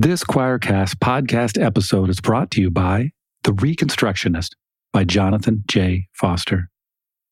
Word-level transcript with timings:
This 0.00 0.22
Quoircast 0.22 0.98
podcast 0.98 1.60
episode 1.60 2.08
is 2.08 2.20
brought 2.20 2.52
to 2.52 2.60
you 2.60 2.70
by 2.70 3.10
The 3.42 3.50
Reconstructionist 3.50 4.50
by 4.92 5.02
Jonathan 5.02 5.64
J. 5.66 6.06
Foster. 6.12 6.70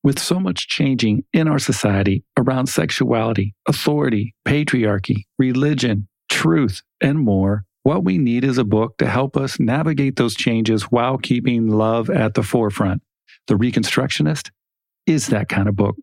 With 0.03 0.19
so 0.19 0.41
much 0.41 0.67
changing 0.67 1.23
in 1.33 1.47
our 1.47 1.61
society 1.61 2.25
around 2.37 2.67
sexuality, 2.67 3.55
authority, 3.69 4.35
patriarchy, 4.45 5.27
religion, 5.39 6.09
truth, 6.29 6.83
and 7.01 7.21
more, 7.21 7.63
what 7.85 8.03
we 8.03 8.19
need 8.19 8.43
is 8.43 8.59
a 8.59 8.65
book 8.65 8.99
to 8.99 9.07
help 9.07 9.37
us 9.37 9.61
navigate 9.61 10.17
those 10.17 10.35
changes 10.35 10.91
while 10.91 11.19
keeping 11.19 11.69
love 11.69 12.11
at 12.11 12.35
the 12.35 12.43
forefront. 12.43 13.01
The 13.47 13.55
Reconstructionist 13.55 14.51
is 15.07 15.29
that 15.29 15.49
kind 15.49 15.69
of 15.69 15.77
book. 15.77 15.95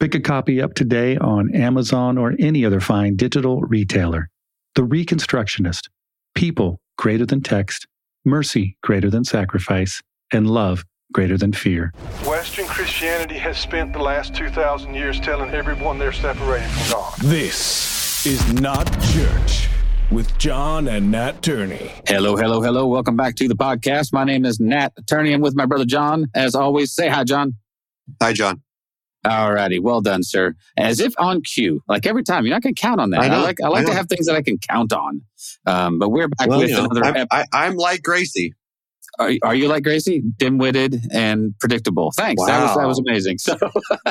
Pick 0.00 0.14
a 0.14 0.20
copy 0.20 0.62
up 0.62 0.72
today 0.72 1.18
on 1.18 1.54
Amazon 1.54 2.16
or 2.16 2.32
any 2.38 2.64
other 2.64 2.80
fine 2.80 3.16
digital 3.16 3.60
retailer. 3.60 4.30
The 4.76 4.82
Reconstructionist 4.82 5.88
People 6.34 6.82
greater 6.98 7.24
than 7.24 7.40
text, 7.40 7.86
mercy 8.26 8.76
greater 8.82 9.08
than 9.08 9.24
sacrifice, 9.24 10.02
and 10.34 10.50
love 10.50 10.84
greater 11.14 11.38
than 11.38 11.54
fear. 11.54 11.94
Western 12.26 12.66
Christianity 12.66 13.38
has 13.38 13.56
spent 13.56 13.94
the 13.94 14.00
last 14.00 14.34
2,000 14.34 14.92
years 14.92 15.18
telling 15.18 15.54
everyone 15.54 15.98
they're 15.98 16.12
separated 16.12 16.68
from 16.68 16.92
God. 16.92 17.14
This 17.20 18.26
is 18.26 18.52
not 18.52 18.84
church 19.14 19.70
with 20.10 20.36
John 20.36 20.88
and 20.88 21.10
Nat 21.10 21.40
Turney. 21.40 21.92
Hello, 22.06 22.36
hello, 22.36 22.60
hello. 22.60 22.86
Welcome 22.86 23.16
back 23.16 23.36
to 23.36 23.48
the 23.48 23.56
podcast. 23.56 24.12
My 24.12 24.24
name 24.24 24.44
is 24.44 24.60
Nat 24.60 24.92
Turney. 25.06 25.32
I'm 25.32 25.40
with 25.40 25.56
my 25.56 25.64
brother 25.64 25.86
John. 25.86 26.26
As 26.34 26.54
always, 26.54 26.92
say 26.92 27.08
hi, 27.08 27.24
John. 27.24 27.54
Hi, 28.20 28.34
John. 28.34 28.60
All 29.26 29.52
righty. 29.52 29.78
Well 29.78 30.00
done, 30.00 30.22
sir. 30.22 30.54
As 30.76 31.00
if 31.00 31.14
on 31.18 31.42
cue, 31.42 31.82
like 31.88 32.06
every 32.06 32.22
time. 32.22 32.44
You're 32.44 32.54
not 32.54 32.62
going 32.62 32.74
to 32.74 32.80
count 32.80 33.00
on 33.00 33.10
that. 33.10 33.20
I 33.20 33.28
know, 33.28 33.42
like 33.42 33.60
I 33.62 33.68
like 33.68 33.86
I 33.86 33.90
to 33.90 33.94
have 33.94 34.08
things 34.08 34.26
that 34.26 34.36
I 34.36 34.42
can 34.42 34.58
count 34.58 34.92
on. 34.92 35.22
Um, 35.66 35.98
but 35.98 36.10
we're 36.10 36.28
back 36.28 36.48
Well, 36.48 36.60
with 36.60 36.70
you 36.70 36.76
know, 36.76 36.84
another. 36.90 37.04
I'm, 37.04 37.16
ep- 37.30 37.48
I'm 37.52 37.76
like 37.76 38.02
Gracie. 38.02 38.54
Are, 39.18 39.32
are 39.42 39.54
you 39.54 39.68
like 39.68 39.82
Gracie? 39.82 40.22
Dim-witted 40.36 41.06
and 41.12 41.54
predictable. 41.58 42.12
Thanks. 42.16 42.44
That 42.44 42.62
was 42.62 42.76
that 42.76 42.86
was 42.86 42.98
amazing. 42.98 43.38
So 43.38 43.56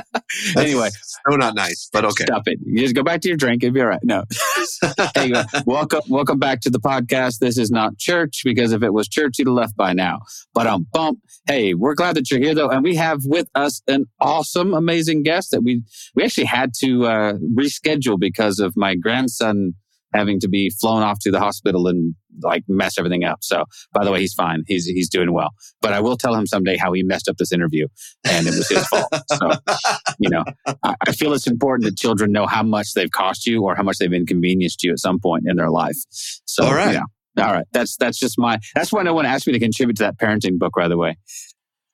anyway, 0.57 0.89
so 0.89 1.35
not 1.35 1.55
nice, 1.55 1.89
but 1.91 2.05
okay. 2.05 2.25
Stop 2.25 2.43
it. 2.47 2.59
You 2.65 2.79
just 2.79 2.95
go 2.95 3.03
back 3.03 3.21
to 3.21 3.27
your 3.27 3.37
drink. 3.37 3.63
It'll 3.63 3.73
be 3.73 3.81
all 3.81 3.87
right. 3.87 3.99
No. 4.03 4.23
anyway, 5.15 5.43
welcome, 5.65 6.01
welcome 6.09 6.39
back 6.39 6.61
to 6.61 6.69
the 6.69 6.79
podcast. 6.79 7.39
This 7.39 7.57
is 7.57 7.71
not 7.71 7.97
church 7.97 8.41
because 8.43 8.71
if 8.71 8.83
it 8.83 8.93
was 8.93 9.07
church, 9.07 9.39
you'd 9.39 9.47
have 9.47 9.55
left 9.55 9.75
by 9.75 9.93
now. 9.93 10.19
But 10.53 10.67
um, 10.67 10.87
bump. 10.91 11.19
Hey, 11.47 11.73
we're 11.73 11.95
glad 11.95 12.15
that 12.15 12.31
you're 12.31 12.39
here 12.39 12.55
though, 12.55 12.69
and 12.69 12.83
we 12.83 12.95
have 12.95 13.19
with 13.25 13.49
us 13.55 13.81
an 13.87 14.05
awesome, 14.19 14.73
amazing 14.73 15.23
guest 15.23 15.51
that 15.51 15.61
we 15.61 15.83
we 16.15 16.23
actually 16.23 16.45
had 16.45 16.73
to 16.79 17.05
uh, 17.05 17.33
reschedule 17.55 18.19
because 18.19 18.59
of 18.59 18.73
my 18.75 18.95
grandson 18.95 19.73
having 20.13 20.39
to 20.39 20.47
be 20.47 20.69
flown 20.69 21.03
off 21.03 21.19
to 21.19 21.31
the 21.31 21.39
hospital 21.39 21.87
and 21.87 22.15
like 22.41 22.63
mess 22.67 22.97
everything 22.97 23.23
up. 23.23 23.39
So, 23.41 23.65
by 23.93 24.03
the 24.03 24.11
way, 24.11 24.19
he's 24.19 24.33
fine. 24.33 24.63
He's 24.67 24.85
he's 24.85 25.09
doing 25.09 25.33
well. 25.33 25.49
But 25.81 25.93
I 25.93 25.99
will 25.99 26.17
tell 26.17 26.35
him 26.35 26.45
someday 26.45 26.77
how 26.77 26.93
he 26.93 27.03
messed 27.03 27.27
up 27.27 27.37
this 27.37 27.51
interview, 27.51 27.87
and 28.25 28.47
it 28.47 28.55
was 28.55 28.69
his 28.69 28.87
fault. 28.87 29.13
So, 29.31 29.51
you 30.19 30.29
know, 30.29 30.43
I, 30.83 30.95
I 31.07 31.11
feel 31.11 31.33
it's 31.33 31.47
important 31.47 31.85
that 31.85 31.97
children 31.97 32.31
know 32.31 32.45
how 32.45 32.63
much 32.63 32.93
they've 32.93 33.11
cost 33.11 33.45
you 33.45 33.63
or 33.63 33.75
how 33.75 33.83
much 33.83 33.97
they've 33.97 34.11
inconvenienced 34.11 34.83
you 34.83 34.91
at 34.91 34.99
some 34.99 35.19
point 35.19 35.45
in 35.47 35.55
their 35.55 35.69
life. 35.69 35.97
So, 36.09 36.65
All 36.65 36.73
right. 36.73 36.93
you 36.93 36.99
know, 36.99 37.05
all 37.45 37.53
right. 37.53 37.65
That's 37.71 37.97
that's 37.97 38.17
just 38.17 38.39
my. 38.39 38.59
That's 38.75 38.91
why 38.91 39.03
no 39.03 39.13
one 39.13 39.25
asked 39.25 39.47
me 39.47 39.53
to 39.53 39.59
contribute 39.59 39.97
to 39.97 40.03
that 40.03 40.17
parenting 40.17 40.57
book. 40.57 40.73
By 40.75 40.87
the 40.87 40.97
way, 40.97 41.17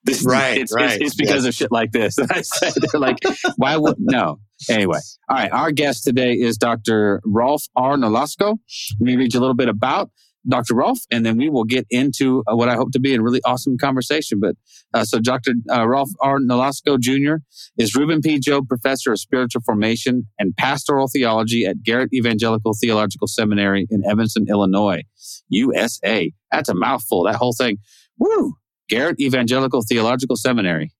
this 0.04 0.24
Right, 0.24 0.58
It's, 0.58 0.72
right, 0.74 0.92
it's, 0.92 1.04
it's 1.04 1.14
because 1.14 1.44
yes. 1.44 1.46
of 1.46 1.54
shit 1.54 1.72
like 1.72 1.92
this. 1.92 2.18
I 2.30 2.42
said 2.42 2.74
they're 2.76 3.00
like, 3.00 3.18
why 3.56 3.76
would 3.76 3.96
no? 3.98 4.38
Anyway, 4.68 4.98
all 5.28 5.36
right. 5.36 5.52
Our 5.52 5.72
guest 5.72 6.04
today 6.04 6.34
is 6.34 6.56
Dr. 6.56 7.20
Rolf 7.24 7.62
R. 7.76 7.96
Nolasco. 7.96 8.58
Let 9.00 9.06
me 9.06 9.16
read 9.16 9.34
you 9.34 9.40
a 9.40 9.42
little 9.42 9.54
bit 9.56 9.68
about 9.68 10.10
Dr. 10.48 10.74
Rolf, 10.74 10.98
and 11.10 11.24
then 11.24 11.36
we 11.36 11.48
will 11.48 11.64
get 11.64 11.86
into 11.90 12.42
uh, 12.46 12.56
what 12.56 12.68
I 12.68 12.74
hope 12.74 12.92
to 12.92 13.00
be 13.00 13.14
a 13.14 13.22
really 13.22 13.40
awesome 13.44 13.78
conversation. 13.78 14.40
But 14.40 14.56
uh, 14.92 15.04
so, 15.04 15.20
Dr. 15.20 15.52
Uh, 15.70 15.86
Rolf 15.86 16.10
R. 16.20 16.38
Nolasco 16.38 16.98
Jr. 16.98 17.42
is 17.76 17.94
Reuben 17.94 18.20
P. 18.20 18.38
Job 18.38 18.68
Professor 18.68 19.12
of 19.12 19.20
Spiritual 19.20 19.62
Formation 19.64 20.26
and 20.38 20.56
Pastoral 20.56 21.08
Theology 21.12 21.64
at 21.64 21.82
Garrett 21.82 22.12
Evangelical 22.12 22.72
Theological 22.80 23.28
Seminary 23.28 23.86
in 23.90 24.02
Evanston, 24.04 24.46
Illinois, 24.48 25.02
USA. 25.48 26.32
That's 26.50 26.68
a 26.68 26.74
mouthful. 26.74 27.24
That 27.24 27.36
whole 27.36 27.54
thing. 27.54 27.78
Woo! 28.18 28.54
Garrett 28.88 29.20
Evangelical 29.20 29.82
Theological 29.88 30.36
Seminary. 30.36 30.92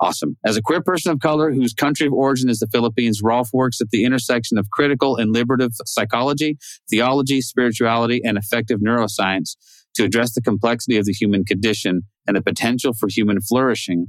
Awesome. 0.00 0.38
As 0.46 0.56
a 0.56 0.62
queer 0.62 0.80
person 0.80 1.12
of 1.12 1.20
color 1.20 1.52
whose 1.52 1.74
country 1.74 2.06
of 2.06 2.14
origin 2.14 2.48
is 2.48 2.58
the 2.58 2.66
Philippines, 2.66 3.20
Rolf 3.22 3.50
works 3.52 3.82
at 3.82 3.90
the 3.90 4.04
intersection 4.04 4.56
of 4.56 4.70
critical 4.70 5.16
and 5.16 5.30
liberative 5.30 5.72
psychology, 5.84 6.56
theology, 6.88 7.42
spirituality, 7.42 8.22
and 8.24 8.38
affective 8.38 8.80
neuroscience 8.80 9.56
to 9.94 10.04
address 10.04 10.32
the 10.32 10.40
complexity 10.40 10.96
of 10.96 11.04
the 11.04 11.12
human 11.12 11.44
condition 11.44 12.02
and 12.26 12.34
the 12.34 12.42
potential 12.42 12.94
for 12.94 13.08
human 13.10 13.40
flourishing. 13.42 14.06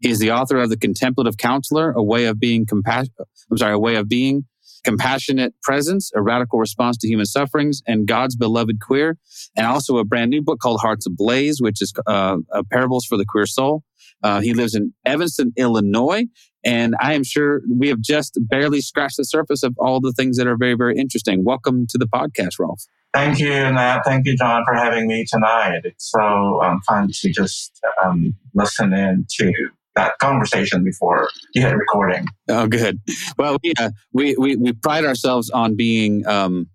He 0.00 0.10
is 0.10 0.18
the 0.18 0.32
author 0.32 0.58
of 0.58 0.68
The 0.68 0.76
Contemplative 0.76 1.38
Counselor, 1.38 1.92
a 1.92 2.02
way 2.02 2.26
of 2.26 2.38
being 2.38 2.66
compassion, 2.66 3.12
I'm 3.50 3.56
sorry, 3.56 3.72
a 3.72 3.78
way 3.78 3.94
of 3.94 4.08
being 4.08 4.44
compassionate 4.84 5.54
presence, 5.62 6.10
a 6.14 6.20
radical 6.20 6.58
response 6.58 6.96
to 6.98 7.08
human 7.08 7.24
sufferings, 7.26 7.82
and 7.86 8.06
God's 8.06 8.36
beloved 8.36 8.80
queer, 8.80 9.16
and 9.56 9.66
also 9.66 9.98
a 9.98 10.04
brand 10.04 10.30
new 10.30 10.42
book 10.42 10.58
called 10.58 10.80
Hearts 10.80 11.06
Ablaze, 11.06 11.60
which 11.60 11.80
is 11.80 11.92
uh, 12.06 12.38
uh, 12.52 12.62
parables 12.70 13.06
for 13.06 13.16
the 13.16 13.24
queer 13.24 13.46
soul. 13.46 13.84
Uh, 14.22 14.40
he 14.40 14.54
lives 14.54 14.74
in 14.74 14.92
Evanston, 15.04 15.52
Illinois, 15.56 16.24
and 16.64 16.94
I 17.00 17.14
am 17.14 17.24
sure 17.24 17.62
we 17.70 17.88
have 17.88 18.00
just 18.00 18.38
barely 18.40 18.80
scratched 18.80 19.16
the 19.16 19.24
surface 19.24 19.62
of 19.62 19.74
all 19.78 20.00
the 20.00 20.12
things 20.12 20.36
that 20.36 20.46
are 20.46 20.56
very, 20.56 20.74
very 20.74 20.96
interesting. 20.96 21.44
Welcome 21.44 21.86
to 21.88 21.98
the 21.98 22.06
podcast, 22.06 22.58
Rolf. 22.58 22.84
Thank 23.12 23.40
you, 23.40 23.50
Nat. 23.50 24.02
Thank 24.04 24.26
you, 24.26 24.36
John, 24.36 24.64
for 24.64 24.74
having 24.74 25.06
me 25.06 25.24
tonight. 25.28 25.80
It's 25.84 26.10
so 26.10 26.62
um, 26.62 26.80
fun 26.86 27.10
to 27.12 27.32
just 27.32 27.78
um, 28.02 28.34
listen 28.54 28.92
in 28.92 29.26
to 29.38 29.52
that 29.94 30.18
conversation 30.18 30.82
before 30.82 31.28
you 31.54 31.62
hit 31.62 31.76
recording. 31.76 32.26
Oh, 32.48 32.66
good. 32.66 32.98
Well, 33.36 33.58
we 33.62 33.74
uh, 33.78 33.90
we, 34.12 34.34
we 34.38 34.56
we 34.56 34.72
pride 34.72 35.04
ourselves 35.04 35.50
on 35.50 35.76
being 35.76 36.26
um 36.26 36.68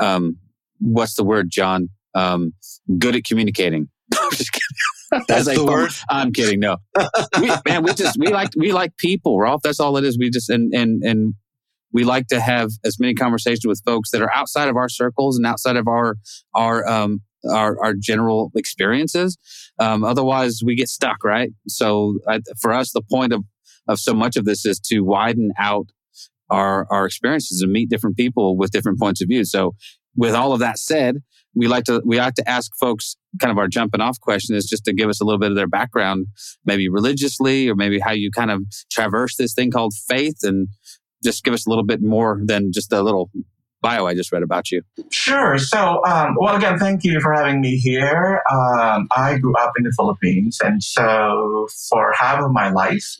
um 0.00 0.36
what's 0.80 1.14
the 1.14 1.24
word, 1.24 1.50
John? 1.50 1.90
Um, 2.14 2.54
good 2.98 3.14
at 3.14 3.24
communicating. 3.24 3.88
I'm 5.12 5.22
just 5.28 5.28
kidding. 5.28 5.44
That's 5.44 5.58
the 5.58 5.64
word? 5.64 5.90
I'm 6.08 6.32
kidding. 6.32 6.60
No, 6.60 6.76
we, 7.40 7.50
man, 7.66 7.82
we 7.82 7.94
just 7.94 8.18
we 8.18 8.28
like 8.28 8.50
we 8.56 8.72
like 8.72 8.96
people, 8.96 9.38
Rolf. 9.38 9.62
That's 9.62 9.80
all 9.80 9.96
it 9.96 10.04
is. 10.04 10.18
We 10.18 10.30
just 10.30 10.50
and 10.50 10.72
and 10.74 11.02
and 11.02 11.34
we 11.92 12.04
like 12.04 12.28
to 12.28 12.40
have 12.40 12.70
as 12.84 12.98
many 13.00 13.14
conversations 13.14 13.66
with 13.66 13.82
folks 13.84 14.10
that 14.10 14.22
are 14.22 14.32
outside 14.34 14.68
of 14.68 14.76
our 14.76 14.88
circles 14.88 15.36
and 15.36 15.46
outside 15.46 15.76
of 15.76 15.88
our 15.88 16.16
our 16.54 16.86
um 16.86 17.22
our 17.48 17.82
our 17.82 17.94
general 17.94 18.50
experiences. 18.54 19.38
Um, 19.78 20.04
otherwise, 20.04 20.60
we 20.64 20.74
get 20.74 20.88
stuck, 20.88 21.24
right? 21.24 21.50
So, 21.68 22.18
I, 22.28 22.40
for 22.60 22.72
us, 22.72 22.92
the 22.92 23.02
point 23.02 23.32
of 23.32 23.44
of 23.88 23.98
so 23.98 24.14
much 24.14 24.36
of 24.36 24.44
this 24.44 24.64
is 24.66 24.78
to 24.86 25.00
widen 25.00 25.52
out 25.58 25.88
our 26.50 26.86
our 26.90 27.06
experiences 27.06 27.62
and 27.62 27.72
meet 27.72 27.88
different 27.88 28.16
people 28.16 28.56
with 28.56 28.70
different 28.70 28.98
points 28.98 29.22
of 29.22 29.28
view. 29.28 29.44
So, 29.44 29.74
with 30.16 30.34
all 30.34 30.52
of 30.52 30.60
that 30.60 30.78
said, 30.78 31.18
we 31.54 31.66
like 31.68 31.84
to 31.84 32.00
we 32.04 32.18
like 32.18 32.34
to 32.34 32.48
ask 32.48 32.70
folks 32.76 33.16
kind 33.40 33.50
of 33.50 33.58
our 33.58 33.68
jumping 33.68 34.00
off 34.00 34.20
question 34.20 34.54
is 34.56 34.66
just 34.66 34.84
to 34.84 34.92
give 34.92 35.08
us 35.08 35.20
a 35.20 35.24
little 35.24 35.38
bit 35.38 35.50
of 35.50 35.56
their 35.56 35.68
background, 35.68 36.26
maybe 36.64 36.88
religiously 36.88 37.68
or 37.68 37.74
maybe 37.74 37.98
how 37.98 38.12
you 38.12 38.30
kind 38.30 38.50
of 38.50 38.62
traverse 38.90 39.36
this 39.36 39.54
thing 39.54 39.70
called 39.70 39.94
faith, 40.08 40.38
and 40.42 40.68
just 41.24 41.44
give 41.44 41.54
us 41.54 41.66
a 41.66 41.70
little 41.70 41.84
bit 41.84 42.02
more 42.02 42.40
than 42.44 42.72
just 42.72 42.92
a 42.92 43.02
little 43.02 43.30
bio 43.82 44.06
I 44.06 44.14
just 44.14 44.30
read 44.30 44.42
about 44.42 44.70
you. 44.70 44.82
Sure. 45.10 45.58
So, 45.58 46.04
um, 46.04 46.36
well, 46.38 46.54
again, 46.54 46.78
thank 46.78 47.02
you 47.02 47.18
for 47.20 47.32
having 47.32 47.60
me 47.60 47.76
here. 47.76 48.42
Um, 48.50 49.08
I 49.16 49.38
grew 49.38 49.54
up 49.56 49.72
in 49.78 49.84
the 49.84 49.92
Philippines, 49.96 50.58
and 50.62 50.82
so 50.82 51.66
for 51.88 52.12
half 52.18 52.42
of 52.42 52.52
my 52.52 52.70
life, 52.70 53.16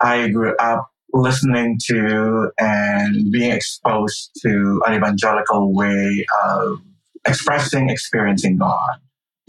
I 0.00 0.28
grew 0.28 0.56
up 0.56 0.90
listening 1.12 1.78
to 1.86 2.50
and 2.58 3.30
being 3.32 3.50
exposed 3.50 4.30
to 4.42 4.80
an 4.86 4.94
evangelical 4.94 5.74
way 5.74 6.24
of 6.44 6.80
expressing, 7.30 7.90
experiencing 7.90 8.58
God. 8.58 8.96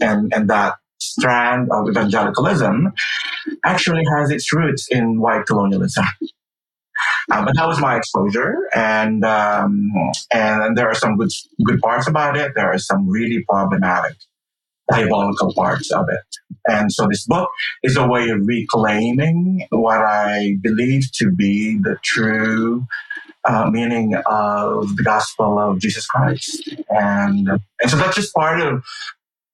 And, 0.00 0.32
and 0.34 0.48
that 0.50 0.74
strand 1.00 1.68
of 1.70 1.88
evangelicalism 1.88 2.92
actually 3.64 4.04
has 4.14 4.30
its 4.30 4.52
roots 4.52 4.88
in 4.90 5.20
white 5.20 5.46
colonialism. 5.46 6.04
Uh, 7.30 7.44
but 7.44 7.54
that 7.56 7.66
was 7.66 7.80
my 7.80 7.96
exposure, 7.96 8.54
and 8.74 9.24
um, 9.24 9.90
and 10.32 10.76
there 10.76 10.88
are 10.88 10.94
some 10.94 11.16
good 11.16 11.30
good 11.64 11.80
parts 11.80 12.06
about 12.06 12.36
it. 12.36 12.52
There 12.54 12.70
are 12.72 12.78
some 12.78 13.08
really 13.08 13.44
problematic 13.48 14.16
diabolical 14.90 15.52
parts 15.54 15.90
of 15.90 16.06
it. 16.08 16.36
And 16.68 16.92
so 16.92 17.06
this 17.08 17.26
book 17.26 17.48
is 17.82 17.96
a 17.96 18.06
way 18.06 18.28
of 18.28 18.40
reclaiming 18.44 19.66
what 19.70 19.98
I 19.98 20.56
believe 20.60 21.10
to 21.14 21.30
be 21.30 21.78
the 21.78 21.96
true 22.02 22.86
uh, 23.44 23.70
meaning 23.70 24.14
of 24.26 24.96
the 24.96 25.02
gospel 25.02 25.58
of 25.58 25.78
Jesus 25.80 26.06
Christ. 26.06 26.74
And 26.90 27.48
and 27.48 27.90
so 27.90 27.96
that's 27.96 28.16
just 28.16 28.34
part 28.34 28.60
of 28.60 28.84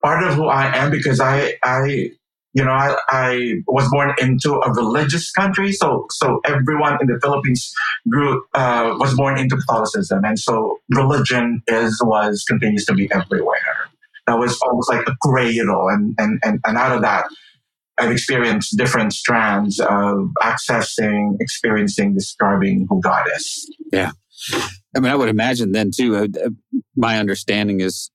part 0.02 0.22
of 0.24 0.34
who 0.34 0.46
I 0.46 0.76
am 0.76 0.90
because 0.90 1.20
I 1.20 1.54
I 1.62 2.10
you 2.54 2.64
know, 2.64 2.72
I, 2.72 2.96
I 3.08 3.62
was 3.68 3.88
born 3.90 4.14
into 4.18 4.54
a 4.54 4.72
religious 4.72 5.30
country, 5.30 5.70
so 5.72 6.06
so 6.10 6.40
everyone 6.44 6.98
in 7.00 7.06
the 7.06 7.18
Philippines 7.22 7.72
grew 8.08 8.42
uh, 8.54 8.96
was 8.98 9.14
born 9.14 9.38
into 9.38 9.56
Catholicism, 9.56 10.24
and 10.24 10.38
so 10.38 10.78
religion 10.90 11.62
is 11.68 12.00
was 12.02 12.44
continues 12.48 12.84
to 12.86 12.94
be 12.94 13.08
everywhere. 13.12 13.77
That 14.28 14.38
was 14.38 14.58
almost 14.62 14.90
like 14.90 15.06
a 15.06 15.16
cradle, 15.22 15.88
and 15.88 16.14
and 16.18 16.38
and, 16.44 16.60
and 16.64 16.76
out 16.76 16.94
of 16.94 17.02
that, 17.02 17.26
I've 17.98 18.10
experienced 18.10 18.76
different 18.76 19.12
strands 19.12 19.80
of 19.80 20.30
accessing, 20.42 21.36
experiencing, 21.40 22.14
describing 22.14 22.86
who 22.88 23.00
God 23.00 23.26
is. 23.34 23.74
Yeah. 23.92 24.12
I 24.96 25.00
mean, 25.00 25.10
I 25.10 25.16
would 25.16 25.28
imagine 25.28 25.72
then 25.72 25.90
too, 25.94 26.16
uh, 26.16 26.26
uh, 26.44 26.50
my 26.96 27.18
understanding 27.18 27.80
is 27.80 28.10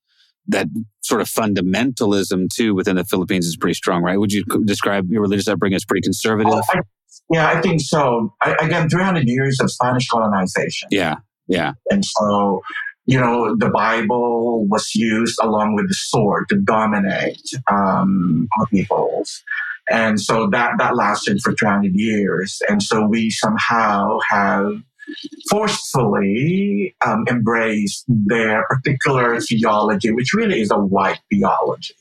that 0.48 0.68
sort 1.01 1.21
of 1.21 1.27
fundamentalism 1.27 2.50
too 2.54 2.74
within 2.74 2.95
the 2.95 3.04
Philippines 3.04 3.45
is 3.45 3.57
pretty 3.57 3.74
strong, 3.74 4.04
right? 4.04 4.19
Would 4.19 4.31
you 4.31 4.44
describe 4.66 5.09
your 5.09 5.21
religious 5.21 5.48
upbringing 5.48 5.75
as 5.75 5.86
pretty 5.86 6.01
conservative? 6.01 6.54
Oh, 6.54 6.62
I, 6.69 6.81
yeah, 7.30 7.48
I 7.48 7.62
think 7.62 7.81
so. 7.81 8.33
I, 8.42 8.56
again, 8.62 8.89
300 8.89 9.27
years 9.27 9.59
of 9.59 9.71
Spanish 9.71 10.07
colonization. 10.07 10.89
Yeah, 10.92 11.16
yeah. 11.48 11.74
And 11.89 12.04
so, 12.04 12.62
you 13.06 13.20
know, 13.20 13.56
the 13.58 13.70
Bible 13.70 14.66
was 14.66 14.96
used 14.96 15.38
along 15.42 15.76
with 15.76 15.88
the 15.88 15.94
sword 15.94 16.48
to 16.50 16.56
dominate 16.56 17.42
um, 17.70 18.48
peoples. 18.72 19.44
And 19.90 20.20
so 20.20 20.48
that, 20.52 20.74
that 20.78 20.96
lasted 20.96 21.42
for 21.42 21.54
300 21.54 21.94
years. 21.94 22.62
And 22.70 22.82
so 22.82 23.06
we 23.06 23.30
somehow 23.30 24.20
have 24.30 24.82
forcefully 25.50 26.96
um, 27.06 27.26
embraced 27.30 28.06
their 28.08 28.66
particular 28.70 29.40
theology, 29.42 30.12
which 30.12 30.34
really 30.34 30.62
is 30.62 30.72
a 30.72 30.78
white 30.78 31.20
theology. 31.30 31.96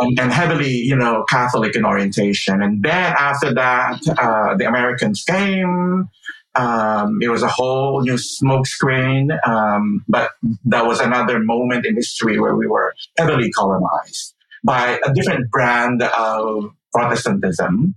And, 0.00 0.18
and, 0.18 0.32
heavily, 0.32 0.70
you 0.70 0.96
know, 0.96 1.24
Catholic 1.30 1.76
in 1.76 1.84
orientation. 1.84 2.60
And 2.60 2.82
then 2.82 3.14
after 3.16 3.54
that, 3.54 4.00
uh, 4.18 4.56
the 4.56 4.66
Americans 4.66 5.22
came. 5.22 6.08
Um, 6.56 7.18
it 7.22 7.28
was 7.28 7.42
a 7.42 7.48
whole 7.48 8.02
new 8.02 8.14
smokescreen, 8.14 9.36
um, 9.46 10.04
but 10.08 10.32
that 10.64 10.86
was 10.86 11.00
another 11.00 11.38
moment 11.38 11.86
in 11.86 11.94
history 11.96 12.40
where 12.40 12.56
we 12.56 12.66
were 12.66 12.94
heavily 13.18 13.50
colonized 13.52 14.34
by 14.64 14.98
a 15.04 15.12
different 15.14 15.50
brand 15.50 16.02
of 16.02 16.70
Protestantism 16.92 17.94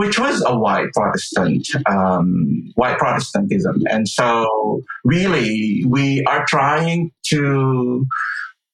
which 0.00 0.18
was 0.18 0.42
a 0.46 0.58
white 0.58 0.90
Protestant, 0.94 1.68
um, 1.84 2.72
white 2.74 2.96
Protestantism. 2.96 3.82
And 3.90 4.08
so 4.08 4.80
really 5.04 5.84
we 5.86 6.24
are 6.24 6.46
trying 6.48 7.12
to 7.26 8.06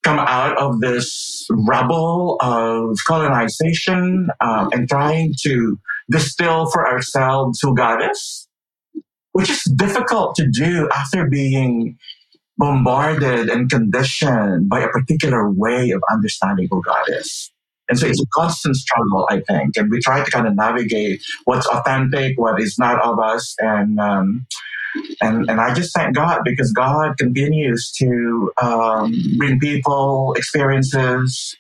come 0.05 0.21
out 0.21 0.57
of 0.57 0.79
this 0.79 1.49
rubble 1.51 2.37
of 2.41 2.97
colonization 3.09 4.29
um, 4.41 4.69
and 4.73 4.89
trying 4.89 5.35
to 5.43 5.77
distill 6.09 6.71
for 6.71 6.87
ourselves 6.87 7.59
who 7.61 7.75
God 7.75 8.09
is, 8.09 8.46
which 9.37 9.51
is 9.51 9.63
difficult 9.77 10.35
to 10.35 10.49
do 10.49 10.89
after 10.95 11.29
being 11.29 11.99
bombarded 12.57 13.51
and 13.51 13.69
conditioned 13.69 14.67
by 14.67 14.81
a 14.81 14.89
particular 14.89 15.51
way 15.51 15.91
of 15.91 16.03
understanding 16.11 16.67
who 16.71 16.83
God 16.83 17.05
is. 17.09 17.53
And 17.91 17.99
so 17.99 18.07
it's 18.07 18.23
a 18.23 18.25
constant 18.33 18.77
struggle, 18.77 19.29
I 19.31 19.41
think. 19.41 19.77
And 19.77 19.91
we 19.91 20.01
try 20.01 20.25
to 20.25 20.31
kind 20.31 20.47
of 20.47 20.55
navigate 20.57 21.23
what's 21.45 21.67
authentic, 21.67 22.41
what 22.41 22.59
is 22.63 22.79
not 22.79 22.99
of 23.05 23.19
us. 23.19 23.55
And, 23.59 24.01
um, 24.01 24.47
and, 25.21 25.51
and 25.51 25.61
I 25.61 25.75
just 25.75 25.95
thank 25.95 26.17
God 26.17 26.41
because 26.43 26.73
God 26.73 27.19
continues 27.19 27.93
to 27.99 28.51
um, 28.63 29.15
bring 29.37 29.61
people, 29.61 30.33
experiences, 30.39 31.55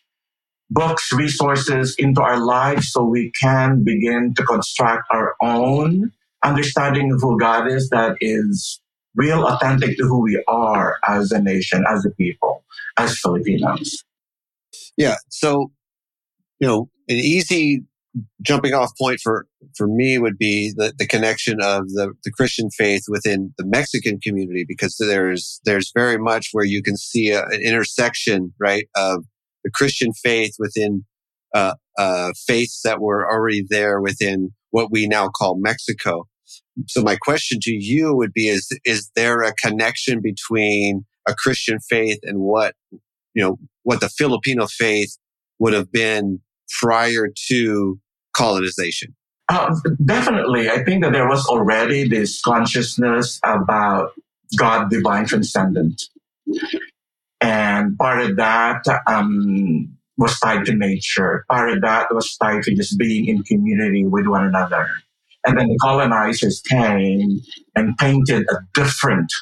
books, 0.70 1.12
resources 1.12 1.94
into 1.98 2.22
our 2.22 2.38
lives 2.42 2.90
so 2.90 3.04
we 3.04 3.30
can 3.38 3.84
begin 3.84 4.32
to 4.32 4.42
construct 4.44 5.04
our 5.10 5.34
own 5.42 6.12
understanding 6.44 7.12
of 7.12 7.20
who 7.20 7.38
God 7.38 7.70
is 7.70 7.88
that 7.90 8.16
is 8.20 8.80
real, 9.14 9.46
authentic 9.46 9.96
to 9.96 10.04
who 10.04 10.22
we 10.22 10.42
are 10.46 10.96
as 11.08 11.32
a 11.32 11.40
nation, 11.40 11.84
as 11.88 12.04
a 12.04 12.10
people, 12.10 12.64
as 12.96 13.18
Filipinos. 13.18 14.04
Yeah. 14.96 15.16
So 15.30 15.72
you 16.58 16.66
know, 16.66 16.88
an 17.08 17.16
easy 17.16 17.82
jumping 18.40 18.72
off 18.72 18.90
point 18.98 19.20
for, 19.22 19.46
for 19.76 19.86
me 19.86 20.16
would 20.16 20.38
be 20.38 20.72
the, 20.74 20.94
the 20.98 21.06
connection 21.06 21.60
of 21.60 21.86
the, 21.90 22.14
the 22.24 22.30
Christian 22.30 22.70
faith 22.70 23.02
within 23.08 23.52
the 23.58 23.66
Mexican 23.66 24.18
community, 24.20 24.64
because 24.66 24.96
there's, 24.98 25.60
there's 25.66 25.92
very 25.94 26.16
much 26.16 26.48
where 26.52 26.64
you 26.64 26.82
can 26.82 26.96
see 26.96 27.30
a, 27.30 27.42
an 27.44 27.60
intersection, 27.60 28.54
right, 28.58 28.86
of 28.96 29.26
the 29.64 29.70
Christian 29.70 30.14
faith 30.14 30.54
within, 30.58 31.04
uh, 31.54 31.74
uh, 31.98 32.32
faiths 32.46 32.80
that 32.84 33.02
were 33.02 33.30
already 33.30 33.62
there 33.68 34.00
within 34.00 34.52
what 34.76 34.90
we 34.90 35.06
now 35.06 35.26
call 35.26 35.56
Mexico. 35.58 36.28
So 36.86 37.00
my 37.02 37.16
question 37.16 37.60
to 37.62 37.72
you 37.72 38.14
would 38.14 38.34
be, 38.34 38.48
is, 38.48 38.68
is 38.84 39.10
there 39.16 39.40
a 39.40 39.54
connection 39.54 40.20
between 40.20 41.06
a 41.26 41.34
Christian 41.34 41.78
faith 41.80 42.18
and 42.24 42.40
what, 42.40 42.74
you 42.90 43.42
know, 43.42 43.56
what 43.84 44.00
the 44.00 44.10
Filipino 44.10 44.66
faith 44.66 45.16
would 45.58 45.72
have 45.72 45.90
been 45.90 46.40
prior 46.78 47.28
to 47.48 47.98
colonization? 48.36 49.16
Uh, 49.48 49.74
definitely. 50.04 50.68
I 50.68 50.84
think 50.84 51.02
that 51.02 51.12
there 51.14 51.26
was 51.26 51.46
already 51.46 52.06
this 52.06 52.42
consciousness 52.42 53.40
about 53.44 54.10
God 54.58 54.90
divine 54.90 55.24
transcendent. 55.24 56.02
And 57.40 57.96
part 57.96 58.20
of 58.20 58.36
that 58.36 58.84
um, 59.06 59.95
was 60.18 60.38
tied 60.40 60.64
to 60.66 60.74
nature. 60.74 61.44
That 61.48 62.06
was 62.10 62.36
tied 62.36 62.62
to 62.64 62.74
just 62.74 62.98
being 62.98 63.26
in 63.26 63.42
community 63.42 64.04
with 64.06 64.26
one 64.26 64.44
another. 64.44 64.88
And 65.46 65.58
then 65.58 65.68
the 65.68 65.78
colonizers 65.80 66.60
came 66.62 67.40
and 67.74 67.96
painted 67.98 68.46
a 68.50 68.56
different 68.74 69.32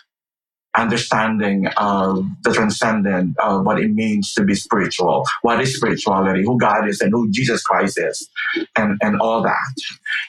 understanding 0.77 1.69
of 1.77 2.27
the 2.43 2.53
transcendent, 2.53 3.37
of 3.39 3.65
what 3.65 3.81
it 3.81 3.93
means 3.93 4.35
to 4.35 4.43
be 4.45 4.55
spiritual, 4.55 5.25
what 5.43 5.61
is 5.61 5.77
spirituality, 5.77 6.43
who 6.43 6.59
God 6.59 6.89
is 6.89 7.01
and 7.01 7.13
who 7.13 7.31
Jesus 7.31 7.63
Christ 7.63 7.99
is, 7.99 8.29
and, 8.77 8.99
and 9.01 9.21
all 9.21 9.43
that. 9.43 9.75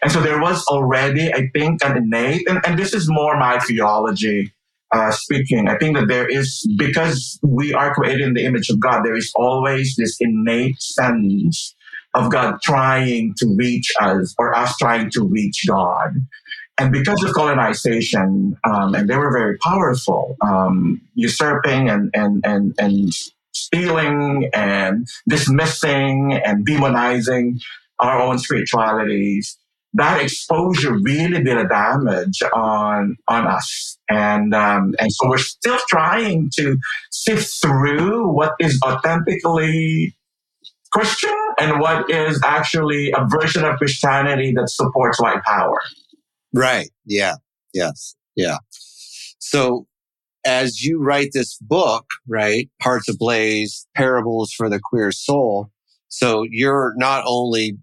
And 0.04 0.12
so 0.12 0.22
there 0.22 0.40
was 0.40 0.64
already, 0.68 1.34
I 1.34 1.50
think, 1.54 1.84
an 1.84 1.98
innate, 1.98 2.48
and, 2.48 2.60
and 2.66 2.78
this 2.78 2.94
is 2.94 3.10
more 3.10 3.38
my 3.38 3.60
theology 3.60 4.54
uh, 4.96 5.12
speaking. 5.12 5.68
I 5.68 5.78
think 5.78 5.98
that 5.98 6.08
there 6.08 6.28
is, 6.28 6.66
because 6.78 7.38
we 7.44 7.74
are 7.74 7.94
created 7.94 8.22
in 8.30 8.34
the 8.34 8.46
image 8.46 8.70
of 8.70 8.80
God, 8.80 9.04
there 9.04 9.18
is 9.24 9.32
always 9.36 9.96
this 9.98 10.16
innate 10.20 10.82
sense 10.82 11.76
of 12.14 12.32
God 12.32 12.52
trying 12.64 13.34
to 13.40 13.46
reach 13.58 13.92
us 14.00 14.34
or 14.38 14.56
us 14.56 14.72
trying 14.78 15.10
to 15.12 15.22
reach 15.38 15.66
God. 15.68 16.12
And 16.78 16.92
because 16.92 17.22
of 17.24 17.34
colonization, 17.34 18.56
um, 18.70 18.96
and 18.96 19.10
they 19.10 19.18
were 19.18 19.32
very 19.32 19.58
powerful, 19.58 20.38
um, 20.42 21.02
usurping 21.14 21.90
and, 21.90 22.10
and, 22.14 22.34
and, 22.46 22.74
and 22.78 23.14
stealing 23.54 24.50
and 24.54 25.08
dismissing 25.28 26.40
and 26.46 26.66
demonizing 26.68 27.62
our 28.00 28.22
own 28.22 28.38
spiritualities, 28.40 29.58
that 29.96 30.22
exposure 30.22 30.94
really 30.94 31.44
did 31.44 31.58
a 31.58 31.68
damage 31.68 32.42
on 32.54 33.18
on 33.28 33.48
us, 33.48 33.98
and 34.10 34.54
um, 34.54 34.94
and 35.00 35.12
so 35.12 35.30
we're 35.30 35.38
still 35.38 35.80
trying 35.90 36.50
to 36.58 36.78
sift 37.12 37.52
through 37.62 38.30
what 38.30 38.54
is 38.60 38.80
authentically 38.86 40.16
Christian 40.96 41.36
and 41.60 41.82
what 41.82 42.10
is 42.10 42.42
actually 42.46 43.12
a 43.12 43.28
version 43.28 43.66
of 43.66 43.78
Christianity 43.78 44.54
that 44.56 44.70
supports 44.70 45.20
white 45.20 45.44
power. 45.44 45.78
Right. 46.54 46.90
Yeah. 47.06 47.36
Yes. 47.74 48.16
Yeah. 48.38 48.60
So 49.40 49.88
as 50.46 50.82
you 50.82 51.00
write 51.00 51.32
this 51.34 51.58
book, 51.58 52.06
right, 52.28 52.70
Hearts 52.82 53.10
Ablaze, 53.10 53.88
Parables 53.94 54.54
for 54.54 54.70
the 54.70 54.80
Queer 54.82 55.12
Soul. 55.12 55.70
So 56.08 56.46
you're 56.50 56.94
not 56.96 57.24
only, 57.26 57.78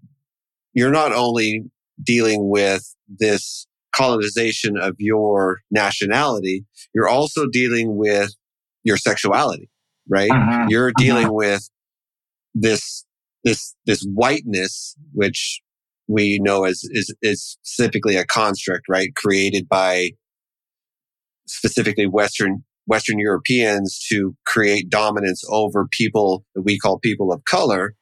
you're 0.73 0.89
not 0.89 1.13
only 1.13 1.65
dealing 2.01 2.49
with 2.49 2.95
this 3.07 3.67
colonization 3.93 4.77
of 4.77 4.95
your 4.97 5.59
nationality, 5.71 6.65
you're 6.93 7.07
also 7.07 7.45
dealing 7.51 7.95
with 7.95 8.31
your 8.83 8.97
sexuality, 8.97 9.69
right? 10.09 10.31
Uh-huh. 10.31 10.65
You're 10.69 10.91
dealing 10.97 11.25
uh-huh. 11.25 11.33
with 11.33 11.69
this, 12.53 13.05
this, 13.43 13.75
this 13.85 14.03
whiteness, 14.13 14.95
which 15.13 15.61
we 16.07 16.39
know 16.41 16.65
as 16.65 16.81
is, 16.91 17.15
is 17.21 17.57
specifically 17.63 18.15
a 18.15 18.25
construct, 18.25 18.83
right? 18.89 19.13
Created 19.15 19.69
by 19.69 20.11
specifically 21.47 22.07
Western, 22.07 22.63
Western 22.87 23.19
Europeans 23.19 24.03
to 24.09 24.35
create 24.45 24.89
dominance 24.89 25.43
over 25.49 25.87
people 25.91 26.45
that 26.55 26.63
we 26.63 26.77
call 26.77 26.99
people 26.99 27.31
of 27.31 27.45
color. 27.45 27.93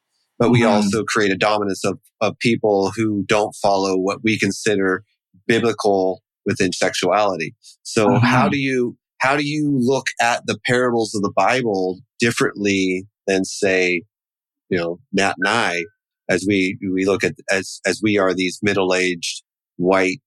But 0.42 0.50
we 0.50 0.62
mm-hmm. 0.62 0.70
also 0.70 1.04
create 1.04 1.32
a 1.32 1.38
dominance 1.38 1.86
of, 1.86 2.00
of 2.20 2.38
people 2.40 2.92
who 2.96 3.24
don't 3.28 3.56
follow 3.62 3.96
what 3.96 4.24
we 4.24 4.40
consider 4.40 5.04
biblical 5.46 6.24
within 6.48 6.74
sexuality. 6.74 7.54
So 7.84 8.08
mm-hmm. 8.08 8.26
how 8.26 8.50
do 8.50 8.58
you, 8.58 8.98
how 9.20 9.38
do 9.38 9.46
you 9.46 9.72
look 9.72 10.08
at 10.20 10.48
the 10.48 10.58
parables 10.66 11.14
of 11.14 11.22
the 11.22 11.32
Bible 11.36 12.00
differently 12.20 13.06
than 13.28 13.46
say, 13.46 14.02
you 14.70 14.80
know, 14.80 15.00
Nat 15.14 15.36
and 15.38 15.48
I 15.48 15.84
as 16.28 16.44
we 16.48 16.80
we 16.92 17.06
look 17.06 17.24
at 17.24 17.36
as 17.52 17.80
as 17.86 18.00
we 18.02 18.18
are 18.18 18.34
these 18.34 18.58
middle 18.64 18.96
aged 18.96 19.44
white 19.76 20.22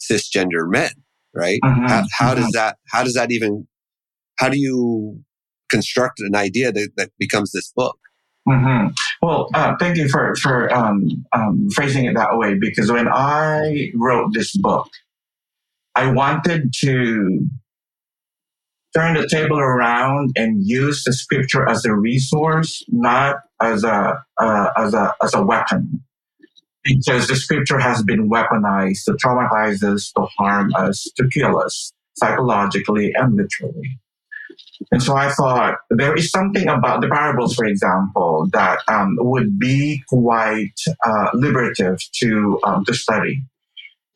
cisgender 0.00 0.68
men, 0.68 0.90
right? 1.32 1.60
Mhm, 1.62 1.88
How, 1.88 2.02
how 2.10 2.34
does 2.34 2.50
that 2.52 2.78
how 2.90 3.04
does 3.04 3.14
that 3.14 3.30
even 3.30 3.68
how 4.38 4.48
do 4.48 4.58
you 4.58 5.22
construct 5.70 6.18
an 6.18 6.34
idea 6.34 6.72
that, 6.72 6.90
that 6.96 7.10
becomes 7.18 7.52
this 7.52 7.72
book? 7.76 7.98
Hmm 8.46 8.88
Well, 9.22 9.48
uh, 9.54 9.74
thank 9.78 9.96
you 9.96 10.08
for 10.08 10.34
for 10.36 10.72
um, 10.72 11.24
um, 11.32 11.68
phrasing 11.74 12.04
it 12.04 12.14
that 12.14 12.36
way 12.36 12.54
because 12.58 12.90
when 12.92 13.08
I 13.08 13.90
wrote 13.94 14.34
this 14.34 14.54
book, 14.56 14.88
I 15.94 16.10
wanted 16.12 16.72
to 16.80 17.46
turn 18.94 19.14
the 19.14 19.28
table 19.28 19.58
around 19.58 20.32
and 20.36 20.66
use 20.66 21.04
the 21.04 21.12
scripture 21.12 21.68
as 21.68 21.84
a 21.84 21.94
resource, 21.94 22.84
not 22.88 23.36
as 23.60 23.84
a 23.84 24.22
uh, 24.38 24.70
as 24.76 24.94
a 24.94 25.14
as 25.22 25.34
a 25.34 25.42
weapon. 25.44 26.02
Because 26.84 27.28
the 27.28 27.36
scripture 27.36 27.78
has 27.78 28.02
been 28.02 28.28
weaponized 28.28 29.04
to 29.06 29.12
traumatize 29.12 29.82
us, 29.82 30.12
to 30.12 30.26
harm 30.38 30.70
us, 30.76 31.10
to 31.16 31.26
kill 31.28 31.58
us 31.58 31.92
psychologically 32.16 33.10
and 33.14 33.36
literally. 33.36 33.98
And 34.90 35.02
so 35.02 35.16
I 35.16 35.30
thought 35.30 35.78
there 35.90 36.14
is 36.14 36.30
something 36.30 36.68
about 36.68 37.00
the 37.00 37.08
parables, 37.08 37.54
for 37.54 37.64
example, 37.64 38.48
that 38.52 38.80
um, 38.88 39.16
would 39.20 39.58
be 39.58 40.02
quite 40.08 40.78
uh, 41.04 41.30
liberative 41.34 41.98
to 42.20 42.60
um, 42.64 42.84
to 42.84 42.94
study. 42.94 43.42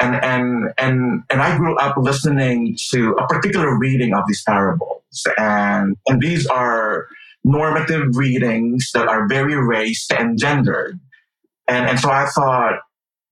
And 0.00 0.14
and 0.16 0.72
and 0.78 1.22
and 1.28 1.42
I 1.42 1.56
grew 1.56 1.76
up 1.76 1.96
listening 1.96 2.76
to 2.90 3.12
a 3.14 3.26
particular 3.26 3.76
reading 3.78 4.14
of 4.14 4.24
these 4.28 4.42
parables, 4.44 5.26
and 5.36 5.96
and 6.06 6.20
these 6.20 6.46
are 6.46 7.08
normative 7.44 8.16
readings 8.16 8.90
that 8.94 9.08
are 9.08 9.26
very 9.26 9.56
race 9.56 10.06
and 10.16 10.38
gendered. 10.38 11.00
And 11.66 11.88
and 11.88 11.98
so 11.98 12.10
I 12.10 12.26
thought, 12.26 12.80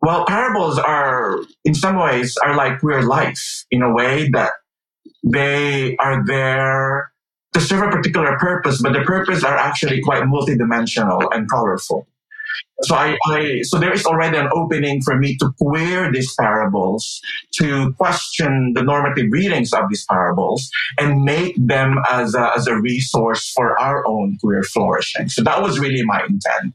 well, 0.02 0.24
parables 0.26 0.78
are 0.78 1.38
in 1.64 1.74
some 1.74 1.96
ways 1.96 2.36
are 2.44 2.56
like 2.56 2.80
queer 2.80 3.02
life 3.02 3.64
in 3.70 3.82
a 3.82 3.92
way 3.92 4.28
that 4.30 4.52
they 5.26 5.96
are 5.96 6.24
there 6.24 7.12
to 7.52 7.60
serve 7.60 7.88
a 7.88 7.96
particular 7.96 8.36
purpose, 8.38 8.80
but 8.82 8.92
the 8.92 9.00
purpose 9.00 9.42
are 9.42 9.56
actually 9.56 10.00
quite 10.02 10.22
multidimensional 10.22 11.20
and 11.32 11.48
colorful. 11.50 12.06
So 12.82 12.94
I, 12.94 13.16
I, 13.26 13.62
so 13.62 13.78
there 13.78 13.92
is 13.92 14.04
already 14.04 14.36
an 14.36 14.48
opening 14.52 15.00
for 15.02 15.16
me 15.16 15.36
to 15.38 15.50
queer 15.60 16.12
these 16.12 16.34
parables, 16.38 17.20
to 17.54 17.92
question 17.94 18.72
the 18.74 18.82
normative 18.82 19.26
readings 19.30 19.72
of 19.72 19.84
these 19.88 20.04
parables, 20.08 20.68
and 20.98 21.22
make 21.22 21.54
them 21.58 21.96
as 22.10 22.34
a, 22.34 22.52
as 22.54 22.66
a 22.66 22.78
resource 22.78 23.50
for 23.54 23.78
our 23.80 24.06
own 24.06 24.36
queer 24.42 24.62
flourishing. 24.62 25.28
So 25.28 25.42
that 25.42 25.62
was 25.62 25.78
really 25.78 26.02
my 26.04 26.20
intent, 26.20 26.74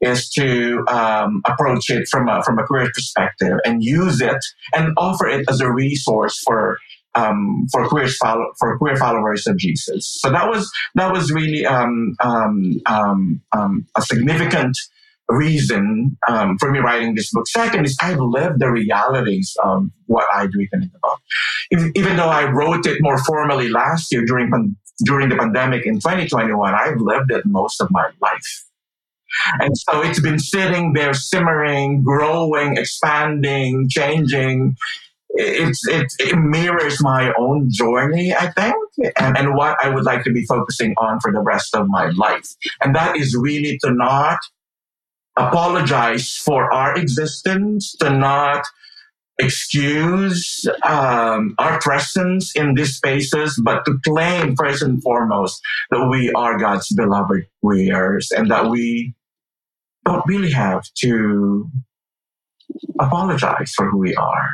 is 0.00 0.28
to 0.30 0.84
um, 0.88 1.42
approach 1.46 1.90
it 1.90 2.06
from 2.08 2.28
a 2.28 2.42
from 2.44 2.58
a 2.58 2.66
queer 2.66 2.88
perspective 2.94 3.58
and 3.64 3.82
use 3.82 4.20
it 4.20 4.38
and 4.74 4.92
offer 4.96 5.26
it 5.26 5.44
as 5.48 5.60
a 5.60 5.70
resource 5.70 6.40
for 6.44 6.78
um, 7.14 7.66
for 7.72 7.88
queer 7.88 8.08
follow, 8.08 8.52
for 8.58 8.78
queer 8.78 8.96
followers 8.96 9.46
of 9.46 9.56
Jesus. 9.56 10.18
So 10.20 10.30
that 10.30 10.48
was 10.48 10.70
that 10.94 11.12
was 11.12 11.30
really 11.30 11.66
um, 11.66 12.16
um, 12.20 12.80
um, 12.86 13.42
um, 13.52 13.86
a 13.96 14.02
significant 14.02 14.76
reason 15.28 16.16
um, 16.28 16.58
for 16.58 16.70
me 16.70 16.80
writing 16.80 17.14
this 17.14 17.32
book. 17.32 17.46
Second 17.48 17.84
is 17.84 17.96
I've 18.00 18.18
lived 18.18 18.60
the 18.60 18.70
realities 18.70 19.56
of 19.62 19.86
what 20.06 20.26
I'd 20.34 20.54
written 20.54 20.82
in 20.82 20.90
the 20.92 20.98
book. 21.00 21.20
If, 21.70 21.90
even 21.94 22.16
though 22.16 22.28
I 22.28 22.50
wrote 22.50 22.86
it 22.86 22.98
more 23.00 23.18
formally 23.24 23.68
last 23.68 24.12
year 24.12 24.24
during 24.24 24.76
during 25.04 25.30
the 25.30 25.36
pandemic 25.36 25.86
in 25.86 25.94
2021, 25.94 26.74
I've 26.74 27.00
lived 27.00 27.30
it 27.30 27.46
most 27.46 27.80
of 27.80 27.90
my 27.90 28.10
life. 28.20 28.64
And 29.60 29.76
so 29.76 30.02
it's 30.02 30.20
been 30.20 30.38
sitting 30.38 30.92
there 30.92 31.14
simmering, 31.14 32.02
growing, 32.02 32.76
expanding, 32.76 33.88
changing. 33.88 34.76
It's, 35.34 35.86
it's, 35.86 36.16
it 36.18 36.36
mirrors 36.36 37.02
my 37.02 37.32
own 37.38 37.68
journey, 37.70 38.34
I 38.34 38.50
think, 38.50 38.74
and, 39.18 39.38
and 39.38 39.54
what 39.54 39.76
I 39.82 39.88
would 39.88 40.04
like 40.04 40.24
to 40.24 40.32
be 40.32 40.44
focusing 40.44 40.94
on 40.98 41.20
for 41.20 41.32
the 41.32 41.40
rest 41.40 41.74
of 41.74 41.88
my 41.88 42.10
life. 42.10 42.48
And 42.82 42.94
that 42.96 43.16
is 43.16 43.36
really 43.38 43.78
to 43.84 43.92
not 43.92 44.38
apologize 45.36 46.36
for 46.36 46.72
our 46.72 46.96
existence, 46.96 47.94
to 48.00 48.10
not 48.10 48.64
excuse 49.38 50.66
um, 50.84 51.54
our 51.58 51.80
presence 51.80 52.54
in 52.54 52.74
these 52.74 52.96
spaces, 52.96 53.60
but 53.64 53.84
to 53.84 53.98
claim 54.04 54.54
first 54.54 54.82
and 54.82 55.02
foremost 55.02 55.60
that 55.90 56.08
we 56.10 56.30
are 56.32 56.58
God's 56.58 56.92
beloved 56.94 57.46
queers 57.62 58.30
and 58.30 58.50
that 58.50 58.68
we 58.68 59.14
don't 60.04 60.26
really 60.26 60.50
have 60.50 60.82
to 60.98 61.70
apologize 62.98 63.72
for 63.74 63.90
who 63.90 63.98
we 63.98 64.14
are. 64.14 64.48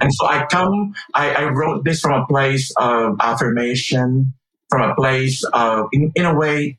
And 0.00 0.12
so 0.14 0.26
I 0.26 0.46
come, 0.50 0.94
I, 1.14 1.34
I 1.34 1.44
wrote 1.44 1.84
this 1.84 2.00
from 2.00 2.20
a 2.20 2.26
place 2.26 2.72
of 2.76 3.16
affirmation, 3.20 4.32
from 4.70 4.90
a 4.90 4.94
place 4.94 5.42
of, 5.52 5.86
in, 5.92 6.12
in 6.14 6.24
a 6.24 6.34
way, 6.34 6.78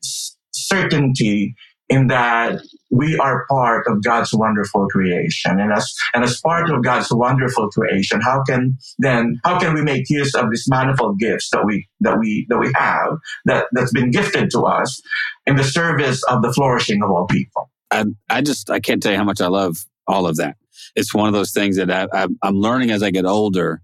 certainty 0.51 1.55
in 1.89 2.07
that 2.07 2.61
we 2.89 3.17
are 3.19 3.45
part 3.49 3.85
of 3.87 4.03
God's 4.03 4.33
wonderful 4.33 4.87
creation. 4.87 5.59
And 5.59 5.71
as, 5.71 5.93
and 6.13 6.23
as 6.23 6.39
part 6.41 6.69
of 6.69 6.83
God's 6.83 7.11
wonderful 7.11 7.69
creation, 7.69 8.21
how 8.21 8.41
can 8.43 8.77
then, 8.99 9.39
how 9.43 9.59
can 9.59 9.73
we 9.73 9.81
make 9.81 10.09
use 10.09 10.33
of 10.33 10.49
these 10.49 10.65
manifold 10.67 11.19
gifts 11.19 11.49
that 11.51 11.65
we, 11.65 11.87
that 11.99 12.17
we, 12.17 12.47
that 12.49 12.57
we 12.57 12.71
have, 12.75 13.17
that, 13.45 13.65
that's 13.73 13.91
been 13.91 14.11
gifted 14.11 14.49
to 14.51 14.61
us 14.61 15.01
in 15.45 15.55
the 15.55 15.63
service 15.63 16.23
of 16.23 16.41
the 16.41 16.51
flourishing 16.53 17.03
of 17.03 17.11
all 17.11 17.27
people? 17.27 17.69
I, 17.91 18.05
I 18.29 18.41
just 18.41 18.71
I 18.71 18.79
can't 18.79 19.03
tell 19.03 19.11
you 19.11 19.17
how 19.17 19.23
much 19.23 19.41
I 19.41 19.47
love 19.47 19.85
all 20.07 20.25
of 20.25 20.37
that. 20.37 20.55
It's 20.95 21.13
one 21.13 21.27
of 21.27 21.33
those 21.33 21.51
things 21.51 21.77
that 21.77 21.91
I, 21.91 22.27
I'm 22.41 22.55
learning 22.55 22.91
as 22.91 23.03
I 23.03 23.11
get 23.11 23.25
older 23.25 23.81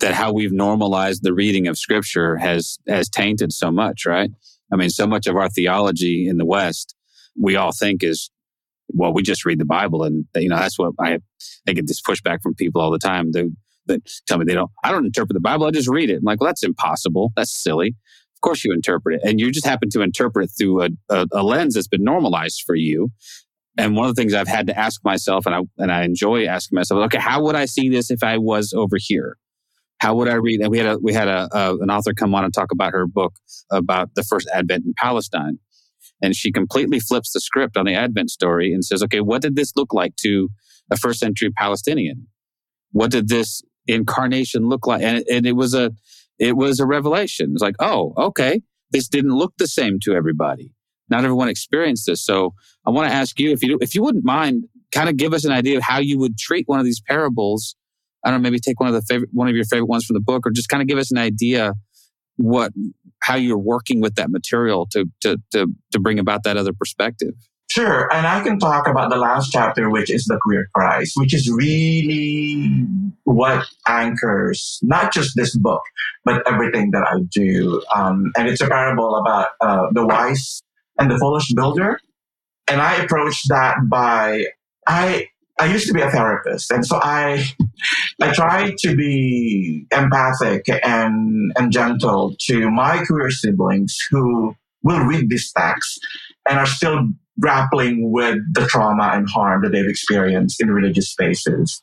that 0.00 0.14
how 0.14 0.32
we've 0.32 0.52
normalized 0.52 1.22
the 1.22 1.34
reading 1.34 1.66
of 1.68 1.78
Scripture 1.78 2.36
has 2.36 2.78
has 2.88 3.08
tainted 3.08 3.52
so 3.52 3.70
much, 3.70 4.06
right? 4.06 4.30
I 4.72 4.76
mean, 4.76 4.90
so 4.90 5.06
much 5.06 5.26
of 5.26 5.36
our 5.36 5.48
theology 5.48 6.28
in 6.28 6.36
the 6.36 6.46
West 6.46 6.94
we 7.36 7.56
all 7.56 7.72
think 7.72 8.02
is 8.02 8.30
well, 8.88 9.14
we 9.14 9.22
just 9.22 9.44
read 9.46 9.58
the 9.58 9.64
Bible, 9.64 10.04
and 10.04 10.26
you 10.36 10.48
know 10.48 10.56
that's 10.56 10.78
what 10.78 10.92
I 11.00 11.18
I 11.66 11.72
get 11.72 11.86
this 11.86 12.02
pushback 12.02 12.42
from 12.42 12.54
people 12.54 12.80
all 12.80 12.90
the 12.90 12.98
time. 12.98 13.32
They 13.32 13.44
that 13.86 14.00
tell 14.26 14.38
me 14.38 14.44
they 14.44 14.54
don't. 14.54 14.70
I 14.82 14.90
don't 14.90 15.06
interpret 15.06 15.34
the 15.34 15.40
Bible. 15.40 15.66
I 15.66 15.70
just 15.70 15.88
read 15.88 16.10
it. 16.10 16.16
I'm 16.16 16.24
like, 16.24 16.40
well, 16.40 16.48
that's 16.48 16.62
impossible. 16.62 17.32
That's 17.36 17.52
silly. 17.52 17.94
Of 18.36 18.40
course, 18.40 18.64
you 18.64 18.72
interpret 18.72 19.16
it, 19.16 19.28
and 19.28 19.40
you 19.40 19.50
just 19.50 19.66
happen 19.66 19.88
to 19.90 20.02
interpret 20.02 20.46
it 20.46 20.52
through 20.58 20.82
a, 20.82 20.88
a, 21.08 21.26
a 21.32 21.42
lens 21.42 21.74
that's 21.74 21.88
been 21.88 22.04
normalized 22.04 22.62
for 22.66 22.74
you. 22.74 23.10
And 23.76 23.96
one 23.96 24.08
of 24.08 24.14
the 24.14 24.20
things 24.20 24.34
I've 24.34 24.48
had 24.48 24.68
to 24.68 24.78
ask 24.78 25.04
myself, 25.04 25.46
and 25.46 25.54
I 25.54 25.60
and 25.78 25.92
I 25.92 26.04
enjoy 26.04 26.46
asking 26.46 26.76
myself, 26.76 27.04
okay, 27.06 27.18
how 27.18 27.42
would 27.42 27.56
I 27.56 27.64
see 27.64 27.88
this 27.88 28.10
if 28.10 28.22
I 28.22 28.38
was 28.38 28.72
over 28.72 28.96
here? 28.98 29.36
How 29.98 30.14
would 30.16 30.28
I 30.28 30.34
read? 30.34 30.60
And 30.60 30.70
we 30.70 30.78
had 30.78 30.86
a 30.86 30.98
we 30.98 31.12
had 31.12 31.28
a, 31.28 31.48
a 31.52 31.76
an 31.78 31.90
author 31.90 32.12
come 32.14 32.34
on 32.34 32.44
and 32.44 32.54
talk 32.54 32.70
about 32.72 32.92
her 32.92 33.06
book 33.06 33.34
about 33.70 34.14
the 34.14 34.22
first 34.22 34.48
Advent 34.54 34.84
in 34.84 34.94
Palestine, 34.96 35.58
and 36.22 36.36
she 36.36 36.52
completely 36.52 37.00
flips 37.00 37.32
the 37.32 37.40
script 37.40 37.76
on 37.76 37.86
the 37.86 37.94
Advent 37.94 38.30
story 38.30 38.72
and 38.72 38.84
says, 38.84 39.02
okay, 39.02 39.20
what 39.20 39.42
did 39.42 39.56
this 39.56 39.72
look 39.76 39.92
like 39.92 40.14
to 40.16 40.48
a 40.90 40.96
first 40.96 41.18
century 41.18 41.50
Palestinian? 41.50 42.28
What 42.92 43.10
did 43.10 43.28
this 43.28 43.62
incarnation 43.86 44.68
look 44.68 44.86
like? 44.86 45.02
And, 45.02 45.24
and 45.28 45.46
it 45.46 45.56
was 45.56 45.74
a 45.74 45.90
it 46.38 46.56
was 46.56 46.80
a 46.80 46.86
revelation. 46.86 47.50
It's 47.54 47.62
like, 47.62 47.76
oh, 47.80 48.12
okay, 48.16 48.60
this 48.90 49.08
didn't 49.08 49.32
look 49.32 49.54
the 49.58 49.66
same 49.66 49.98
to 50.02 50.14
everybody. 50.14 50.73
Not 51.08 51.24
everyone 51.24 51.48
experienced 51.48 52.06
this. 52.06 52.24
So 52.24 52.54
I 52.86 52.90
want 52.90 53.08
to 53.08 53.14
ask 53.14 53.38
you 53.38 53.50
if 53.52 53.62
you 53.62 53.78
if 53.80 53.94
you 53.94 54.02
wouldn't 54.02 54.24
mind, 54.24 54.64
kind 54.92 55.08
of 55.08 55.16
give 55.16 55.34
us 55.34 55.44
an 55.44 55.52
idea 55.52 55.76
of 55.76 55.82
how 55.82 55.98
you 55.98 56.18
would 56.18 56.38
treat 56.38 56.66
one 56.66 56.78
of 56.78 56.84
these 56.84 57.00
parables. 57.00 57.76
I 58.24 58.30
don't 58.30 58.40
know, 58.40 58.46
maybe 58.46 58.58
take 58.58 58.80
one 58.80 58.88
of 58.88 58.94
the 58.94 59.02
favorite 59.02 59.30
one 59.32 59.48
of 59.48 59.54
your 59.54 59.64
favorite 59.64 59.86
ones 59.86 60.04
from 60.04 60.14
the 60.14 60.20
book, 60.20 60.46
or 60.46 60.50
just 60.50 60.68
kind 60.68 60.80
of 60.80 60.88
give 60.88 60.98
us 60.98 61.10
an 61.10 61.18
idea 61.18 61.74
what 62.36 62.72
how 63.22 63.36
you're 63.36 63.58
working 63.58 64.00
with 64.00 64.14
that 64.16 64.30
material 64.30 64.86
to 64.92 65.06
to 65.20 65.36
to 65.52 65.66
to 65.92 66.00
bring 66.00 66.18
about 66.18 66.42
that 66.44 66.56
other 66.56 66.72
perspective. 66.72 67.34
Sure, 67.70 68.12
and 68.12 68.26
I 68.26 68.42
can 68.42 68.58
talk 68.58 68.86
about 68.86 69.10
the 69.10 69.16
last 69.16 69.50
chapter, 69.50 69.90
which 69.90 70.10
is 70.10 70.26
the 70.26 70.38
queer 70.42 70.68
Christ, 70.74 71.14
which 71.16 71.34
is 71.34 71.50
really 71.50 72.86
what 73.24 73.66
anchors 73.88 74.78
not 74.82 75.12
just 75.12 75.32
this 75.34 75.56
book, 75.56 75.82
but 76.24 76.46
everything 76.46 76.92
that 76.92 77.02
I 77.02 77.20
do. 77.30 77.82
Um, 77.94 78.30
and 78.36 78.48
it's 78.48 78.60
a 78.60 78.68
parable 78.68 79.16
about 79.16 79.48
uh, 79.60 79.86
the 79.92 80.06
wise 80.06 80.62
and 80.98 81.10
the 81.10 81.18
foolish 81.18 81.52
builder. 81.54 81.98
And 82.68 82.80
I 82.80 82.96
approached 82.96 83.48
that 83.48 83.76
by 83.88 84.46
I 84.86 85.26
I 85.58 85.66
used 85.66 85.86
to 85.86 85.94
be 85.94 86.00
a 86.00 86.10
therapist, 86.10 86.70
and 86.70 86.84
so 86.84 86.98
I 87.02 87.44
I 88.20 88.32
try 88.32 88.74
to 88.78 88.96
be 88.96 89.86
empathic 89.92 90.64
and 90.84 91.52
and 91.56 91.70
gentle 91.70 92.34
to 92.46 92.70
my 92.70 93.04
queer 93.04 93.30
siblings 93.30 93.96
who 94.10 94.54
will 94.82 95.00
read 95.00 95.30
this 95.30 95.52
text 95.52 96.00
and 96.48 96.58
are 96.58 96.66
still 96.66 97.08
grappling 97.40 98.12
with 98.12 98.38
the 98.52 98.66
trauma 98.66 99.10
and 99.14 99.28
harm 99.28 99.62
that 99.62 99.72
they've 99.72 99.88
experienced 99.88 100.60
in 100.60 100.70
religious 100.70 101.10
spaces. 101.10 101.80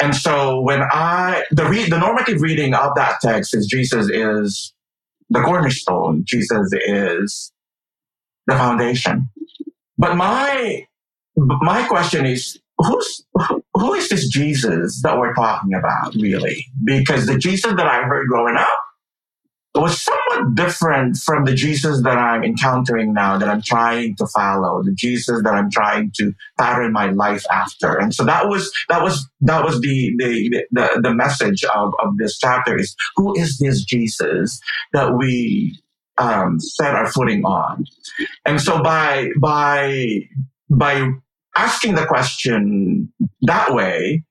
And 0.00 0.14
so 0.14 0.60
when 0.60 0.82
I, 0.82 1.42
the, 1.50 1.64
re, 1.64 1.88
the 1.88 1.98
normative 1.98 2.40
reading 2.40 2.74
of 2.74 2.92
that 2.94 3.20
text 3.20 3.54
is 3.54 3.66
Jesus 3.66 4.08
is 4.08 4.72
the 5.28 5.40
cornerstone. 5.40 6.22
Jesus 6.24 6.72
is 6.72 7.52
the 8.48 8.54
foundation. 8.54 9.28
But 9.96 10.16
my 10.16 10.86
my 11.36 11.86
question 11.86 12.26
is, 12.26 12.58
who's 12.78 13.24
who 13.74 13.94
is 13.94 14.08
this 14.08 14.28
Jesus 14.28 15.00
that 15.02 15.18
we're 15.18 15.34
talking 15.34 15.74
about, 15.74 16.14
really? 16.14 16.66
Because 16.84 17.26
the 17.26 17.38
Jesus 17.38 17.74
that 17.76 17.86
I 17.86 18.02
heard 18.02 18.26
growing 18.26 18.56
up 18.56 18.78
was 19.74 20.02
somewhat 20.02 20.54
different 20.54 21.16
from 21.18 21.44
the 21.44 21.54
Jesus 21.54 22.02
that 22.02 22.18
I'm 22.18 22.42
encountering 22.42 23.12
now, 23.12 23.38
that 23.38 23.48
I'm 23.48 23.62
trying 23.62 24.16
to 24.16 24.26
follow, 24.26 24.82
the 24.82 24.92
Jesus 24.92 25.42
that 25.42 25.54
I'm 25.54 25.70
trying 25.70 26.10
to 26.16 26.32
pattern 26.58 26.92
my 26.92 27.10
life 27.10 27.44
after. 27.50 27.96
And 27.96 28.12
so 28.12 28.24
that 28.24 28.48
was 28.48 28.72
that 28.88 29.02
was 29.02 29.28
that 29.42 29.64
was 29.64 29.80
the 29.80 30.14
the 30.18 30.66
the, 30.72 31.00
the 31.02 31.14
message 31.14 31.62
of, 31.64 31.92
of 32.02 32.16
this 32.16 32.38
chapter 32.38 32.78
is 32.78 32.96
who 33.16 33.38
is 33.38 33.58
this 33.58 33.84
Jesus 33.84 34.58
that 34.92 35.16
we 35.16 35.78
um, 36.18 36.60
set 36.60 36.94
our 36.94 37.10
footing 37.10 37.44
on? 37.44 37.84
And 38.44 38.60
so 38.60 38.82
by 38.82 39.28
by 39.38 40.28
by 40.70 41.10
asking 41.56 41.94
the 41.94 42.06
question 42.06 43.12
that 43.42 43.72
way, 43.74 44.24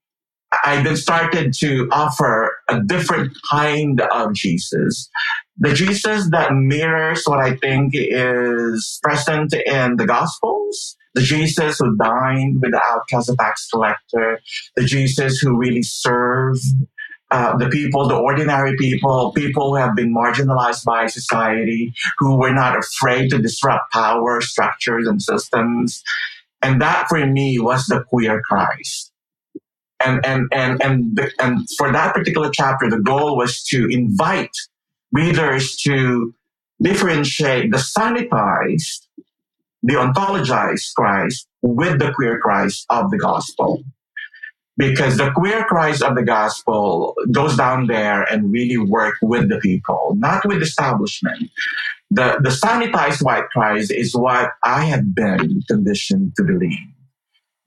I 0.63 0.82
then 0.82 0.96
started 0.96 1.53
to 1.60 1.88
offer 1.91 2.56
a 2.70 2.82
different 2.82 3.36
kind 3.50 4.01
of 4.01 4.34
Jesus. 4.34 5.10
The 5.58 5.74
Jesus 5.74 6.29
that 6.32 6.53
mirrors 6.53 7.24
what 7.25 7.39
I 7.39 7.56
think 7.56 7.94
is 7.94 9.00
present 9.03 9.53
in 9.53 9.98
the 9.98 10.06
Gospels. 10.06 10.96
The 11.15 11.22
Jesus 11.22 11.79
who 11.79 11.98
dined 11.98 12.62
with 12.62 12.72
the 12.72 12.82
outcast, 12.86 13.27
the 13.27 13.36
tax 13.36 13.67
collector. 13.70 14.39
The 14.75 14.84
Jesus 14.86 15.39
who 15.39 15.58
really 15.58 15.82
served 15.82 16.62
uh, 17.29 17.57
the 17.57 17.67
people, 17.69 18.07
the 18.07 18.15
ordinary 18.15 18.75
people, 18.77 19.34
people 19.34 19.69
who 19.69 19.75
have 19.75 19.96
been 19.96 20.13
marginalized 20.13 20.86
by 20.86 21.07
society, 21.07 21.93
who 22.17 22.38
were 22.38 22.53
not 22.53 22.77
afraid 22.77 23.29
to 23.29 23.38
disrupt 23.38 23.91
power 23.91 24.39
structures 24.41 25.07
and 25.07 25.22
systems. 25.22 26.03
And 26.62 26.81
that 26.81 27.07
for 27.10 27.25
me 27.25 27.60
was 27.60 27.86
the 27.88 28.03
queer 28.03 28.41
Christ. 28.41 29.12
And, 30.03 30.25
and, 30.25 30.48
and, 30.53 30.81
and, 30.81 31.31
and 31.39 31.67
for 31.77 31.91
that 31.91 32.13
particular 32.13 32.50
chapter, 32.53 32.89
the 32.89 33.00
goal 33.00 33.36
was 33.36 33.63
to 33.65 33.88
invite 33.88 34.55
readers 35.12 35.75
to 35.77 36.34
differentiate 36.81 37.72
the 37.72 37.77
sanitized, 37.77 39.07
the 39.84 39.93
ontologized 39.93 40.93
Christ 40.96 41.48
with 41.62 42.00
the 42.00 42.13
queer 42.13 42.39
Christ 42.39 42.86
of 42.89 43.12
the 43.12 43.17
gospel. 43.17 43.84
Because 44.77 45.17
the 45.17 45.31
queer 45.31 45.63
Christ 45.63 46.03
of 46.03 46.15
the 46.15 46.24
gospel 46.24 47.15
goes 47.31 47.57
down 47.57 47.88
there 47.88 48.24
and 48.24 48.51
really 48.51 48.77
work 48.77 49.15
with 49.22 49.50
the 49.50 49.57
people, 49.57 50.15
not 50.17 50.46
with 50.46 50.60
the 50.60 50.65
establishment. 50.65 51.50
The, 52.12 52.39
the 52.41 52.50
sanitized 52.50 53.24
white 53.24 53.50
Christ 53.50 53.91
is 53.91 54.15
what 54.15 54.51
I 54.63 54.86
have 54.86 55.15
been 55.15 55.62
conditioned 55.67 56.34
to 56.38 56.43
believe 56.43 56.77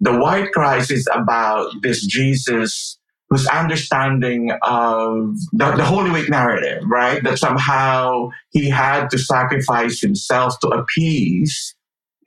the 0.00 0.19
white 0.19 0.50
Christ 0.52 0.90
is 0.90 1.07
about 1.12 1.71
this 1.83 2.05
Jesus 2.07 2.99
whose 3.29 3.47
understanding 3.47 4.50
of 4.62 5.37
the, 5.52 5.76
the 5.76 5.85
Holy 5.85 6.11
Week 6.11 6.29
narrative, 6.29 6.83
right? 6.87 7.23
That 7.23 7.38
somehow 7.38 8.31
he 8.50 8.69
had 8.69 9.09
to 9.11 9.19
sacrifice 9.19 10.00
himself 10.00 10.59
to 10.61 10.69
appease 10.69 11.76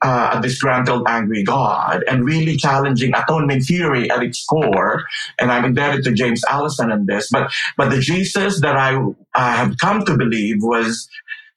uh, 0.04 0.34
a 0.34 0.42
disgruntled, 0.42 1.06
angry 1.08 1.42
God, 1.42 2.04
and 2.06 2.24
really 2.26 2.56
challenging 2.58 3.12
atonement 3.14 3.64
theory 3.64 4.10
at 4.10 4.22
its 4.22 4.44
core. 4.44 5.02
And 5.38 5.50
I'm 5.50 5.64
indebted 5.64 6.04
to 6.04 6.12
James 6.12 6.42
Alison 6.48 6.92
on 6.92 7.06
this. 7.06 7.30
But 7.32 7.50
but 7.78 7.88
the 7.88 8.00
Jesus 8.00 8.60
that 8.60 8.76
I, 8.76 8.96
I 9.34 9.56
have 9.56 9.78
come 9.78 10.04
to 10.04 10.16
believe 10.16 10.56
was 10.60 11.08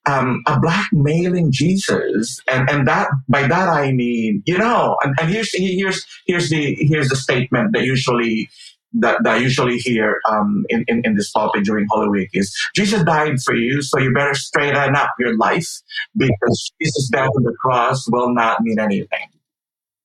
um, 0.06 0.44
a 0.48 0.58
blackmailing 0.60 1.52
Jesus, 1.52 2.42
and 2.50 2.70
and 2.70 2.88
that 2.88 3.10
by 3.28 3.48
that 3.48 3.68
I 3.68 3.92
mean, 3.92 4.42
you 4.46 4.58
know, 4.58 4.96
and, 5.04 5.14
and 5.20 5.30
here's 5.30 5.54
here's 5.54 6.06
here's 6.26 6.50
the 6.50 6.76
here's 6.80 7.10
the 7.10 7.18
statement 7.18 7.74
that 7.74 7.84
usually 7.84 8.50
that, 8.94 9.24
that 9.24 9.36
I 9.36 9.38
usually 9.38 9.78
hear 9.78 10.20
um, 10.30 10.66
in, 10.70 10.86
in, 10.88 11.02
in 11.06 11.16
this 11.16 11.32
topic 11.32 11.64
during 11.64 11.86
Holy 11.90 12.10
Week 12.10 12.30
is 12.34 12.56
Jesus 12.76 13.04
died 13.04 13.40
for 13.46 13.56
you, 13.56 13.82
so 13.82 14.00
you 14.00 14.14
better 14.14 14.34
straighten 14.34 14.96
up 14.96 15.12
your 15.20 15.38
life 15.38 15.68
because 16.16 16.72
Jesus' 16.82 17.10
death 17.12 17.30
on 17.36 17.44
the 17.44 17.56
cross 17.62 18.06
will 18.10 18.34
not 18.34 18.62
mean 18.62 18.80
anything. 18.80 19.30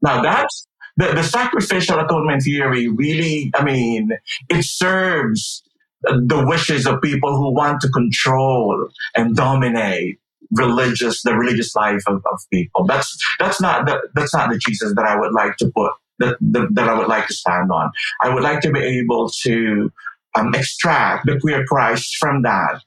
Now 0.02 0.22
that's 0.22 0.66
the, 0.96 1.12
the 1.12 1.22
sacrificial 1.22 2.00
atonement 2.00 2.42
theory 2.42 2.88
really, 2.88 3.50
I 3.54 3.64
mean, 3.64 4.10
it 4.48 4.64
serves 4.64 5.62
the 6.02 6.44
wishes 6.46 6.86
of 6.86 7.00
people 7.00 7.36
who 7.36 7.54
want 7.54 7.80
to 7.80 7.88
control 7.88 8.88
and 9.14 9.36
dominate 9.36 10.18
religious 10.52 11.22
the 11.22 11.34
religious 11.34 11.74
life 11.74 12.02
of, 12.06 12.16
of 12.30 12.40
people 12.52 12.84
that's 12.84 13.16
that's 13.38 13.60
not 13.60 13.86
the, 13.86 13.98
that's 14.14 14.34
not 14.34 14.50
the 14.50 14.58
jesus 14.58 14.92
that 14.94 15.06
i 15.06 15.18
would 15.18 15.32
like 15.32 15.56
to 15.56 15.70
put 15.74 15.92
that, 16.18 16.36
that, 16.40 16.68
that 16.72 16.88
i 16.88 16.98
would 16.98 17.08
like 17.08 17.26
to 17.26 17.34
stand 17.34 17.70
on 17.70 17.90
i 18.20 18.32
would 18.32 18.42
like 18.42 18.60
to 18.60 18.70
be 18.70 18.80
able 18.80 19.30
to 19.42 19.90
um, 20.34 20.54
extract 20.54 21.26
the 21.26 21.38
queer 21.40 21.64
christ 21.66 22.16
from 22.18 22.42
that 22.42 22.80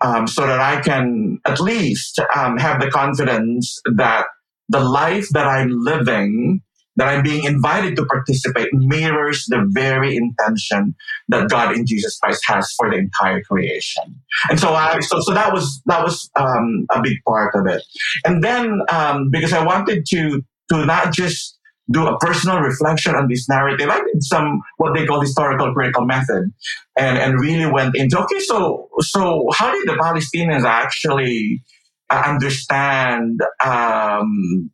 um, 0.00 0.26
so 0.26 0.46
that 0.46 0.60
i 0.60 0.80
can 0.80 1.38
at 1.44 1.60
least 1.60 2.20
um, 2.34 2.56
have 2.58 2.80
the 2.80 2.90
confidence 2.90 3.80
that 3.96 4.26
the 4.68 4.80
life 4.80 5.26
that 5.32 5.46
i'm 5.46 5.70
living 5.70 6.62
that 6.96 7.08
I'm 7.08 7.22
being 7.22 7.44
invited 7.44 7.94
to 7.96 8.06
participate 8.06 8.72
mirrors 8.72 9.44
the 9.48 9.64
very 9.68 10.16
intention 10.16 10.94
that 11.28 11.48
God 11.48 11.76
in 11.76 11.86
Jesus 11.86 12.18
Christ 12.18 12.42
has 12.46 12.72
for 12.76 12.90
the 12.90 12.96
entire 12.96 13.42
creation. 13.42 14.20
And 14.50 14.58
so 14.58 14.70
I, 14.70 14.98
so, 15.00 15.20
so 15.20 15.34
that 15.34 15.52
was, 15.52 15.82
that 15.86 16.02
was, 16.02 16.30
um, 16.36 16.86
a 16.90 17.00
big 17.02 17.18
part 17.28 17.54
of 17.54 17.66
it. 17.66 17.82
And 18.24 18.42
then, 18.42 18.80
um, 18.90 19.30
because 19.30 19.52
I 19.52 19.64
wanted 19.64 20.06
to, 20.10 20.42
to 20.70 20.86
not 20.86 21.12
just 21.12 21.55
do 21.90 22.06
a 22.06 22.18
personal 22.18 22.60
reflection 22.60 23.14
on 23.14 23.28
this 23.28 23.48
narrative, 23.48 23.88
I 23.88 23.98
did 23.98 24.22
some, 24.22 24.60
what 24.78 24.94
they 24.94 25.06
call 25.06 25.20
historical 25.20 25.72
critical 25.72 26.04
method 26.04 26.52
and, 26.96 27.18
and 27.18 27.40
really 27.40 27.70
went 27.70 27.96
into, 27.96 28.18
okay, 28.20 28.40
so, 28.40 28.88
so 29.00 29.48
how 29.54 29.70
did 29.70 29.86
the 29.88 29.94
Palestinians 29.94 30.64
actually 30.64 31.62
uh, 32.10 32.22
understand, 32.26 33.40
um, 33.64 34.70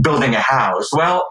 building 0.00 0.34
a 0.34 0.40
house? 0.40 0.90
Well, 0.92 1.28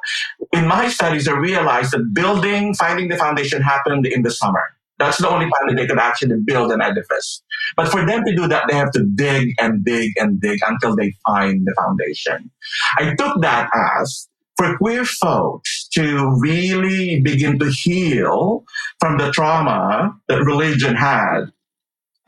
in 0.53 0.67
my 0.67 0.89
studies, 0.89 1.27
I 1.27 1.33
realized 1.33 1.91
that 1.93 2.13
building, 2.13 2.73
finding 2.75 3.07
the 3.07 3.17
foundation 3.17 3.61
happened 3.61 4.05
in 4.05 4.21
the 4.21 4.31
summer. 4.31 4.63
That's 4.97 5.17
the 5.17 5.29
only 5.29 5.45
time 5.45 5.67
that 5.67 5.75
they 5.75 5.87
could 5.87 5.99
actually 5.99 6.37
build 6.45 6.71
an 6.71 6.81
edifice. 6.81 7.43
But 7.75 7.89
for 7.89 8.05
them 8.05 8.23
to 8.23 8.35
do 8.35 8.47
that, 8.47 8.65
they 8.69 8.75
have 8.75 8.91
to 8.91 9.03
dig 9.15 9.53
and 9.59 9.83
dig 9.83 10.13
and 10.17 10.39
dig 10.39 10.59
until 10.65 10.95
they 10.95 11.13
find 11.25 11.65
the 11.65 11.73
foundation. 11.77 12.49
I 12.97 13.13
took 13.15 13.41
that 13.41 13.69
as 13.99 14.29
for 14.57 14.77
queer 14.77 15.05
folks 15.05 15.87
to 15.93 16.35
really 16.39 17.21
begin 17.21 17.59
to 17.59 17.69
heal 17.69 18.63
from 18.99 19.17
the 19.17 19.31
trauma 19.31 20.15
that 20.27 20.43
religion 20.43 20.95
had 20.95 21.45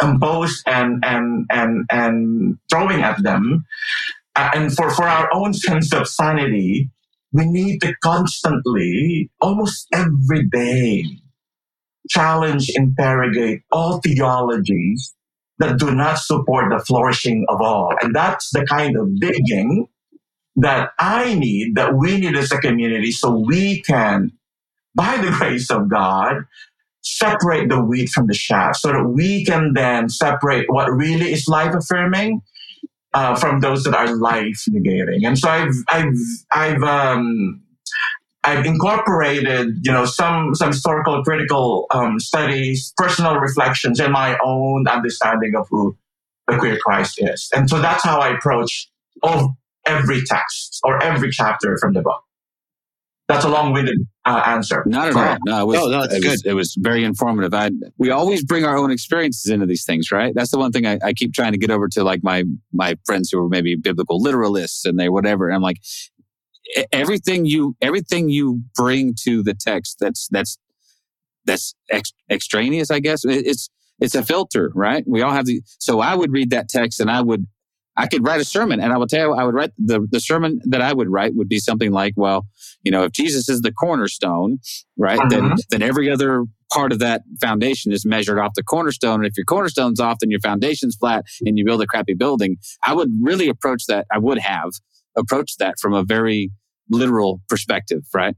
imposed 0.02 0.62
and 0.68 1.04
and 1.04 1.46
and 1.50 1.86
and 1.90 2.58
throwing 2.70 3.02
at 3.02 3.22
them 3.24 3.66
uh, 4.38 4.52
and 4.54 4.72
for, 4.74 4.92
for 4.92 5.06
our 5.06 5.28
own 5.34 5.52
sense 5.52 5.92
of 5.94 6.08
sanity, 6.08 6.92
we 7.32 7.46
need 7.46 7.82
to 7.82 7.96
constantly, 8.04 9.32
almost 9.42 9.88
every 9.92 10.46
day, 10.48 11.06
challenge, 12.08 12.70
interrogate 12.76 13.62
all 13.72 14.00
theologies 14.00 15.16
that 15.58 15.80
do 15.80 15.90
not 15.92 16.20
support 16.20 16.66
the 16.70 16.84
flourishing 16.86 17.48
of 17.50 17.62
all. 17.62 17.96
And 18.00 18.16
that's 18.16 18.52
the 18.52 18.64
kind 18.64 18.96
of 18.96 19.20
digging 19.20 19.88
that 20.58 20.92
I 21.00 21.36
need, 21.36 21.76
that 21.76 21.96
we 21.96 22.18
need 22.20 22.36
as 22.36 22.52
a 22.52 22.58
community, 22.58 23.12
so 23.12 23.32
we 23.32 23.82
can, 23.82 24.32
by 24.96 25.18
the 25.18 25.32
grace 25.32 25.70
of 25.70 25.88
God, 25.88 26.46
separate 27.02 27.70
the 27.70 27.82
wheat 27.82 28.10
from 28.10 28.28
the 28.28 28.34
chaff, 28.34 28.76
so 28.76 28.92
that 28.92 29.04
we 29.04 29.46
can 29.46 29.74
then 29.74 30.10
separate 30.10 30.66
what 30.68 30.92
really 30.92 31.32
is 31.32 31.48
life 31.48 31.74
affirming 31.74 32.42
uh, 33.14 33.36
from 33.36 33.62
those 33.62 33.84
that 33.84 33.94
are 33.94 34.16
life 34.16 34.66
negating. 34.70 35.26
And 35.26 35.38
so 35.38 35.48
I've, 35.48 35.74
I've, 35.88 36.18
I've, 36.52 36.84
um, 36.84 37.62
I've 38.44 38.66
incorporated, 38.66 39.86
you 39.86 39.92
know, 39.92 40.06
some, 40.06 40.56
some 40.56 40.70
historical 40.70 41.24
critical, 41.24 41.86
um, 41.92 42.20
studies, 42.20 42.94
personal 42.98 43.36
reflections, 43.40 44.00
and 44.00 44.12
my 44.12 44.38
own 44.44 44.88
understanding 44.88 45.54
of 45.56 45.68
who 45.70 45.96
the 46.48 46.58
queer 46.58 46.78
Christ 46.78 47.20
is. 47.22 47.50
And 47.56 47.70
so 47.70 47.80
that's 47.80 48.04
how 48.04 48.20
I 48.20 48.30
approach 48.30 48.90
all, 49.22 49.58
every 49.88 50.24
text 50.24 50.80
or 50.84 51.02
every 51.02 51.32
chapter 51.32 51.78
from 51.80 51.94
the 51.94 52.02
book. 52.02 52.22
That's 53.28 53.44
a 53.44 53.50
long-winded 53.50 53.98
uh, 54.24 54.44
answer. 54.46 54.84
Not 54.86 55.10
at 55.10 55.16
all. 55.18 55.38
No, 55.46 55.62
it 55.62 55.66
was, 55.66 55.78
oh, 55.80 55.90
no, 55.90 56.04
it 56.04 56.22
good. 56.22 56.32
Was, 56.32 56.44
it 56.46 56.54
was 56.54 56.76
very 56.80 57.04
informative. 57.04 57.54
I, 57.54 57.72
we 57.98 58.10
always 58.10 58.42
bring 58.42 58.64
our 58.64 58.78
own 58.78 58.90
experiences 58.90 59.52
into 59.52 59.66
these 59.66 59.84
things, 59.84 60.14
right? 60.14 60.34
That's 60.34 60.50
the 60.50 60.58
one 60.58 60.72
thing 60.72 60.88
I, 60.88 60.98
I 61.04 61.12
keep 61.12 61.34
trying 61.34 61.52
to 61.52 61.58
get 61.58 61.70
over 61.70 61.90
to 61.90 62.06
like 62.06 62.24
my 62.24 62.46
my 62.72 62.96
friends 63.06 63.30
who 63.30 63.44
are 63.44 63.50
maybe 63.50 63.76
biblical 63.76 64.22
literalists 64.22 64.86
and 64.86 64.98
they 64.98 65.10
whatever. 65.10 65.48
And 65.48 65.56
I'm 65.56 65.62
like, 65.62 65.82
everything 66.94 67.46
you 67.46 67.76
everything 67.82 68.30
you 68.30 68.62
bring 68.76 69.14
to 69.24 69.44
the 69.44 69.54
text 69.54 69.98
that's 70.00 70.30
that's 70.30 70.58
that's 71.44 71.76
ex- 71.90 72.14
extraneous. 72.30 72.92
I 72.92 73.00
guess 73.00 73.26
it's 73.26 73.70
it's 74.00 74.16
a 74.16 74.24
filter, 74.24 74.72
right? 74.74 75.04
We 75.06 75.22
all 75.22 75.34
have 75.34 75.48
the. 75.48 75.62
So 75.80 76.00
I 76.00 76.16
would 76.16 76.32
read 76.32 76.52
that 76.52 76.70
text 76.70 77.02
and 77.02 77.12
I 77.12 77.22
would 77.22 77.46
I 77.98 78.08
could 78.08 78.24
write 78.26 78.40
a 78.40 78.46
sermon 78.46 78.80
and 78.80 78.94
I 78.94 78.98
will 78.98 79.08
tell 79.08 79.30
you, 79.30 79.34
I 79.34 79.44
would 79.44 79.56
write 79.56 79.72
the, 79.78 80.06
the 80.12 80.20
sermon 80.20 80.60
that 80.66 80.82
I 80.82 80.94
would 80.94 81.10
write 81.10 81.36
would 81.36 81.50
be 81.50 81.60
something 81.60 81.92
like, 81.92 82.14
well, 82.16 82.46
you 82.84 82.92
know, 82.92 83.04
if 83.04 83.12
Jesus 83.12 83.50
is 83.50 83.62
the 83.62 83.72
cornerstone, 83.72 84.60
right, 84.98 85.20
then, 85.30 85.44
Mhm. 85.50 85.58
then 85.72 85.82
every 85.82 86.10
other 86.10 86.44
part 86.72 86.92
of 86.92 87.00
that 87.00 87.24
foundation 87.42 87.92
is 87.92 88.06
measured 88.06 88.38
off 88.40 88.54
the 88.56 88.64
cornerstone. 88.64 89.22
And 89.22 89.26
if 89.26 89.36
your 89.36 89.46
cornerstone's 89.46 90.00
off, 90.00 90.20
then 90.20 90.30
your 90.30 90.40
foundation's 90.42 90.96
flat 90.96 91.26
and 91.46 91.58
you 91.58 91.66
build 91.66 91.82
a 91.82 91.88
crappy 91.88 92.14
building. 92.14 92.58
I 92.86 92.94
would 92.94 93.10
really 93.22 93.48
approach 93.50 93.86
that. 93.88 94.06
I 94.12 94.20
would 94.20 94.38
have 94.40 94.72
approached 95.18 95.58
that 95.60 95.76
from 95.82 95.94
a 95.94 96.04
very 96.04 96.52
literal 96.90 97.42
perspective, 97.50 98.04
right? 98.14 98.36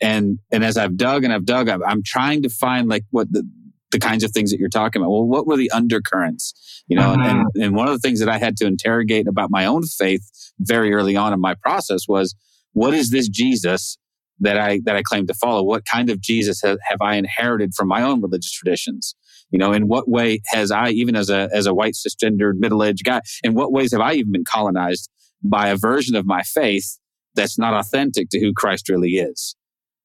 And, 0.00 0.38
and 0.52 0.64
as 0.64 0.76
I've 0.76 0.96
dug 0.96 1.24
and 1.24 1.32
I've 1.32 1.44
dug, 1.46 1.68
I'm, 1.68 1.82
I'm 1.82 2.02
trying 2.04 2.42
to 2.42 2.48
find 2.48 2.88
like 2.88 3.04
what 3.10 3.32
the, 3.32 3.48
the 3.90 3.98
kinds 3.98 4.22
of 4.22 4.32
things 4.32 4.50
that 4.50 4.58
you're 4.58 4.68
talking 4.68 5.00
about. 5.00 5.10
Well, 5.10 5.26
what 5.26 5.46
were 5.46 5.56
the 5.56 5.70
undercurrents? 5.70 6.82
You 6.88 6.96
know, 6.96 7.12
and, 7.12 7.22
uh-huh. 7.22 7.44
and 7.56 7.74
one 7.74 7.88
of 7.88 7.94
the 7.94 8.00
things 8.00 8.20
that 8.20 8.28
I 8.28 8.38
had 8.38 8.56
to 8.58 8.66
interrogate 8.66 9.26
about 9.26 9.50
my 9.50 9.64
own 9.64 9.84
faith 9.84 10.52
very 10.58 10.92
early 10.92 11.16
on 11.16 11.32
in 11.32 11.40
my 11.40 11.54
process 11.54 12.02
was, 12.08 12.34
what 12.72 12.94
is 12.94 13.10
this 13.10 13.28
Jesus 13.28 13.98
that 14.40 14.58
I 14.58 14.80
that 14.84 14.94
I 14.94 15.02
claim 15.02 15.26
to 15.26 15.34
follow? 15.34 15.62
What 15.62 15.84
kind 15.84 16.10
of 16.10 16.20
Jesus 16.20 16.62
have, 16.62 16.78
have 16.88 17.00
I 17.00 17.16
inherited 17.16 17.74
from 17.74 17.88
my 17.88 18.02
own 18.02 18.20
religious 18.20 18.52
traditions? 18.52 19.14
You 19.50 19.58
know, 19.58 19.72
in 19.72 19.88
what 19.88 20.08
way 20.08 20.42
has 20.52 20.70
I, 20.70 20.90
even 20.90 21.16
as 21.16 21.30
a 21.30 21.48
as 21.52 21.66
a 21.66 21.74
white 21.74 21.94
cisgendered 21.94 22.54
middle 22.58 22.84
aged 22.84 23.04
guy, 23.04 23.22
in 23.42 23.54
what 23.54 23.72
ways 23.72 23.92
have 23.92 24.00
I 24.00 24.12
even 24.12 24.32
been 24.32 24.44
colonized 24.44 25.10
by 25.42 25.68
a 25.68 25.76
version 25.76 26.14
of 26.14 26.26
my 26.26 26.42
faith 26.42 26.98
that's 27.34 27.58
not 27.58 27.74
authentic 27.74 28.28
to 28.30 28.40
who 28.40 28.52
Christ 28.52 28.88
really 28.88 29.12
is? 29.12 29.56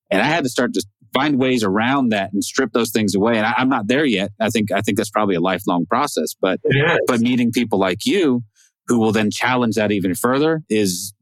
And 0.09 0.21
I 0.21 0.25
had 0.25 0.43
to 0.43 0.49
start 0.49 0.73
to 0.75 0.85
find 1.13 1.39
ways 1.39 1.63
around 1.63 2.09
that 2.09 2.33
and 2.33 2.43
strip 2.43 2.71
those 2.73 2.91
things 2.91 3.15
away. 3.15 3.37
And 3.37 3.45
I, 3.45 3.53
I'm 3.57 3.69
not 3.69 3.87
there 3.87 4.05
yet. 4.05 4.31
I 4.39 4.49
think 4.49 4.71
I 4.71 4.81
think 4.81 4.97
that's 4.97 5.09
probably 5.09 5.35
a 5.35 5.41
lifelong 5.41 5.85
process. 5.85 6.35
But 6.39 6.59
but 7.07 7.19
meeting 7.19 7.51
people 7.51 7.79
like 7.79 8.05
you 8.05 8.43
who 8.87 8.99
will 8.99 9.11
then 9.11 9.31
challenge 9.31 9.75
that 9.75 9.91
even 9.91 10.15
further 10.15 10.61
is 10.69 11.13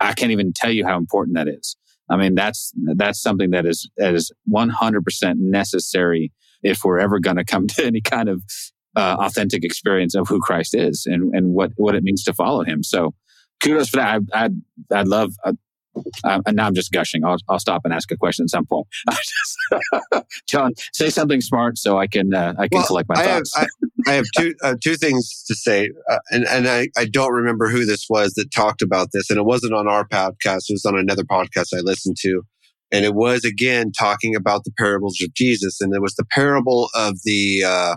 I 0.00 0.14
can't 0.14 0.32
even 0.32 0.52
tell 0.52 0.70
you 0.70 0.84
how 0.84 0.96
important 0.96 1.36
that 1.36 1.48
is. 1.48 1.76
I 2.08 2.16
mean, 2.16 2.34
that's 2.34 2.72
that's 2.94 3.20
something 3.20 3.50
that 3.50 3.66
is 3.66 3.88
that 3.96 4.14
is 4.14 4.32
100% 4.52 5.34
necessary 5.38 6.32
if 6.62 6.84
we're 6.84 6.98
ever 6.98 7.18
going 7.20 7.36
to 7.36 7.44
come 7.44 7.66
to 7.68 7.84
any 7.84 8.00
kind 8.00 8.28
of 8.28 8.42
uh, 8.96 9.16
authentic 9.20 9.64
experience 9.64 10.14
of 10.14 10.26
who 10.26 10.40
Christ 10.40 10.74
is 10.74 11.06
and, 11.06 11.34
and 11.34 11.52
what, 11.52 11.72
what 11.76 11.94
it 11.94 12.02
means 12.02 12.24
to 12.24 12.32
follow 12.32 12.64
him. 12.64 12.82
So 12.82 13.14
kudos 13.62 13.90
for 13.90 13.98
that. 13.98 14.22
I, 14.32 14.44
I'd, 14.44 14.62
I'd 14.90 15.08
love, 15.08 15.34
uh, 15.44 15.52
uh, 16.24 16.40
and 16.46 16.56
now 16.56 16.66
I'm 16.66 16.74
just 16.74 16.92
gushing. 16.92 17.24
I'll, 17.24 17.38
I'll 17.48 17.58
stop 17.58 17.82
and 17.84 17.92
ask 17.92 18.10
a 18.10 18.16
question 18.16 18.44
at 18.44 18.50
some 18.50 18.66
point. 18.66 18.86
John, 20.48 20.72
say 20.92 21.10
something 21.10 21.40
smart 21.40 21.78
so 21.78 21.98
I 21.98 22.06
can, 22.06 22.32
uh, 22.34 22.54
I 22.58 22.68
can 22.68 22.78
Well, 22.78 22.86
collect 22.86 23.08
my 23.08 23.16
I 23.16 23.22
have, 23.22 23.28
thoughts. 23.38 23.52
I, 23.56 23.66
I 24.08 24.12
have 24.14 24.26
two 24.36 24.54
uh, 24.62 24.76
two 24.82 24.94
things 24.96 25.44
to 25.48 25.54
say, 25.54 25.90
uh, 26.10 26.18
and 26.30 26.44
and 26.46 26.68
I, 26.68 26.88
I 26.96 27.06
don't 27.06 27.32
remember 27.32 27.68
who 27.68 27.84
this 27.84 28.06
was 28.08 28.34
that 28.34 28.50
talked 28.52 28.82
about 28.82 29.08
this, 29.12 29.30
and 29.30 29.38
it 29.38 29.44
wasn't 29.44 29.74
on 29.74 29.88
our 29.88 30.06
podcast; 30.06 30.64
it 30.68 30.74
was 30.74 30.84
on 30.84 30.96
another 30.96 31.24
podcast 31.24 31.68
I 31.74 31.80
listened 31.80 32.16
to, 32.20 32.42
and 32.92 33.04
it 33.04 33.14
was 33.14 33.44
again 33.44 33.90
talking 33.98 34.36
about 34.36 34.64
the 34.64 34.72
parables 34.78 35.20
of 35.22 35.34
Jesus, 35.34 35.80
and 35.80 35.92
it 35.94 36.00
was 36.00 36.14
the 36.14 36.24
parable 36.32 36.88
of 36.94 37.16
the, 37.24 37.64
uh, 37.66 37.96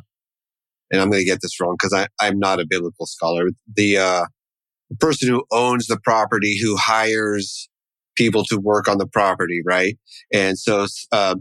and 0.91 1.01
I'm 1.01 1.09
going 1.09 1.21
to 1.21 1.25
get 1.25 1.39
this 1.41 1.59
wrong 1.59 1.75
because 1.79 1.93
I 1.93 2.07
I'm 2.25 2.39
not 2.39 2.59
a 2.59 2.65
biblical 2.67 3.05
scholar. 3.05 3.49
The 3.75 3.97
uh, 3.97 4.25
the 4.89 4.95
person 4.97 5.29
who 5.29 5.43
owns 5.51 5.88
the 5.88 5.99
property 6.03 6.57
who 6.59 6.75
hires 6.75 7.69
people 8.19 8.43
to 8.43 8.58
work 8.60 8.88
on 8.88 8.99
the 8.99 9.08
property, 9.08 9.62
right? 9.65 9.97
And 10.32 10.60
so 10.60 10.86
uh, 11.12 11.36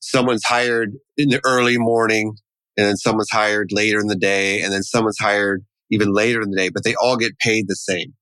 someone's 0.00 0.44
hired 0.44 0.90
in 1.16 1.30
the 1.30 1.40
early 1.44 1.78
morning 1.78 2.34
and 2.76 2.86
then 2.86 2.96
someone's 2.96 3.30
hired 3.30 3.70
later 3.72 3.98
in 4.00 4.08
the 4.08 4.16
day, 4.16 4.60
and 4.60 4.70
then 4.72 4.82
someone's 4.82 5.18
hired 5.18 5.64
even 5.90 6.12
later 6.12 6.42
in 6.42 6.50
the 6.50 6.56
day, 6.56 6.68
but 6.68 6.84
they 6.84 6.94
all 6.96 7.16
get 7.16 7.38
paid 7.38 7.64
the 7.68 7.76
same. 7.76 8.12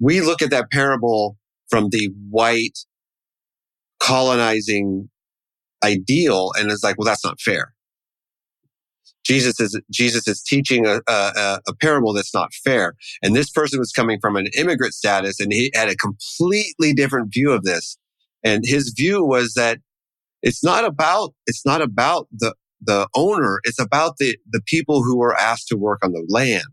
We 0.00 0.20
look 0.22 0.40
at 0.40 0.50
that 0.50 0.70
parable 0.70 1.36
from 1.68 1.88
the 1.90 2.10
white 2.30 2.78
colonizing 4.00 5.10
ideal, 5.84 6.52
and 6.56 6.70
it's 6.70 6.82
like, 6.82 6.96
well, 6.96 7.06
that's 7.06 7.24
not 7.24 7.40
fair. 7.40 7.74
Jesus 9.24 9.60
is 9.60 9.80
Jesus 9.90 10.26
is 10.26 10.42
teaching 10.42 10.86
a, 10.86 11.00
a, 11.08 11.60
a 11.68 11.74
parable 11.80 12.12
that's 12.12 12.34
not 12.34 12.52
fair, 12.64 12.94
and 13.22 13.36
this 13.36 13.50
person 13.50 13.78
was 13.78 13.92
coming 13.92 14.18
from 14.20 14.36
an 14.36 14.46
immigrant 14.56 14.94
status, 14.94 15.38
and 15.40 15.52
he 15.52 15.70
had 15.74 15.88
a 15.88 15.96
completely 15.96 16.92
different 16.92 17.32
view 17.32 17.52
of 17.52 17.62
this. 17.62 17.96
And 18.44 18.64
his 18.66 18.92
view 18.96 19.24
was 19.24 19.54
that 19.54 19.78
it's 20.42 20.64
not 20.64 20.84
about 20.84 21.34
it's 21.46 21.64
not 21.64 21.82
about 21.82 22.26
the 22.32 22.54
the 22.84 23.08
owner. 23.14 23.60
It's 23.64 23.80
about 23.80 24.16
the, 24.18 24.36
the 24.50 24.60
people 24.66 25.02
who 25.02 25.16
were 25.16 25.34
asked 25.36 25.68
to 25.68 25.76
work 25.76 26.00
on 26.04 26.12
the 26.12 26.26
land. 26.28 26.64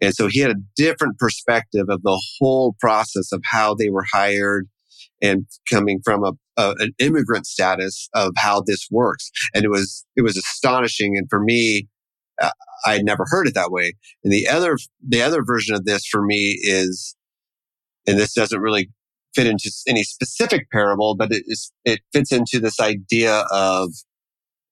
And 0.00 0.14
so 0.14 0.26
he 0.28 0.40
had 0.40 0.50
a 0.50 0.60
different 0.74 1.18
perspective 1.18 1.86
of 1.88 2.02
the 2.02 2.20
whole 2.38 2.74
process 2.80 3.30
of 3.30 3.42
how 3.44 3.74
they 3.74 3.90
were 3.90 4.04
hired 4.10 4.68
and 5.20 5.46
coming 5.70 6.00
from 6.04 6.24
a, 6.24 6.32
a, 6.56 6.74
an 6.78 6.92
immigrant 6.98 7.46
status 7.46 8.08
of 8.14 8.32
how 8.36 8.62
this 8.66 8.88
works. 8.90 9.30
And 9.54 9.64
it 9.64 9.70
was, 9.70 10.04
it 10.16 10.22
was 10.22 10.36
astonishing. 10.36 11.16
And 11.16 11.26
for 11.30 11.42
me, 11.42 11.88
uh, 12.40 12.50
I 12.84 12.94
had 12.94 13.04
never 13.04 13.24
heard 13.28 13.46
it 13.46 13.54
that 13.54 13.70
way. 13.70 13.94
And 14.24 14.32
the 14.32 14.48
other, 14.48 14.76
the 15.06 15.22
other 15.22 15.42
version 15.44 15.74
of 15.74 15.84
this 15.84 16.06
for 16.06 16.24
me 16.24 16.58
is, 16.62 17.16
and 18.06 18.18
this 18.18 18.34
doesn't 18.34 18.60
really 18.60 18.90
fit 19.34 19.46
into 19.46 19.70
any 19.88 20.02
specific 20.02 20.70
parable, 20.70 21.14
but 21.14 21.32
it 21.32 21.44
is, 21.46 21.72
it 21.84 22.00
fits 22.12 22.32
into 22.32 22.58
this 22.58 22.80
idea 22.80 23.44
of 23.50 23.90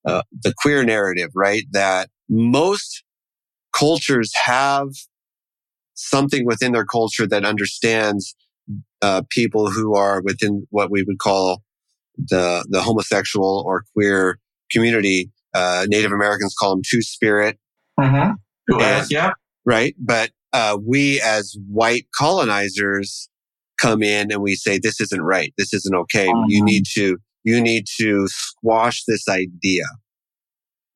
uh, 0.05 0.21
the 0.43 0.53
queer 0.57 0.83
narrative, 0.83 1.29
right? 1.35 1.63
That 1.71 2.09
most 2.29 3.03
cultures 3.73 4.31
have 4.43 4.89
something 5.93 6.45
within 6.45 6.71
their 6.73 6.85
culture 6.85 7.27
that 7.27 7.45
understands 7.45 8.35
uh, 9.01 9.21
people 9.29 9.69
who 9.69 9.95
are 9.95 10.21
within 10.21 10.65
what 10.69 10.91
we 10.91 11.03
would 11.03 11.19
call 11.19 11.61
the 12.17 12.65
the 12.69 12.81
homosexual 12.81 13.63
or 13.65 13.83
queer 13.93 14.39
community. 14.71 15.31
Uh, 15.53 15.85
Native 15.89 16.13
Americans 16.13 16.55
call 16.57 16.71
them 16.71 16.81
two 16.89 17.01
spirit, 17.01 17.57
Mm-hmm. 17.99 18.31
Yeah. 18.79 19.05
yeah. 19.09 19.31
right? 19.65 19.93
But 19.99 20.31
uh, 20.53 20.77
we 20.85 21.19
as 21.21 21.57
white 21.67 22.05
colonizers 22.17 23.29
come 23.79 24.01
in 24.01 24.31
and 24.31 24.41
we 24.41 24.55
say 24.55 24.77
this 24.77 25.01
isn't 25.01 25.21
right. 25.21 25.53
This 25.57 25.73
isn't 25.73 25.93
okay. 25.93 26.27
You 26.47 26.61
Mhm. 26.61 26.65
need 26.65 26.83
to 26.93 27.17
you 27.43 27.59
need 27.59 27.85
to 27.99 28.27
squash 28.27 29.03
this 29.07 29.27
idea. 29.27 29.83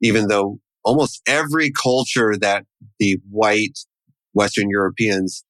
Even 0.01 0.27
though 0.27 0.59
almost 0.83 1.21
every 1.27 1.71
culture 1.71 2.35
that 2.39 2.65
the 2.99 3.17
white 3.29 3.79
Western 4.33 4.69
Europeans 4.69 5.43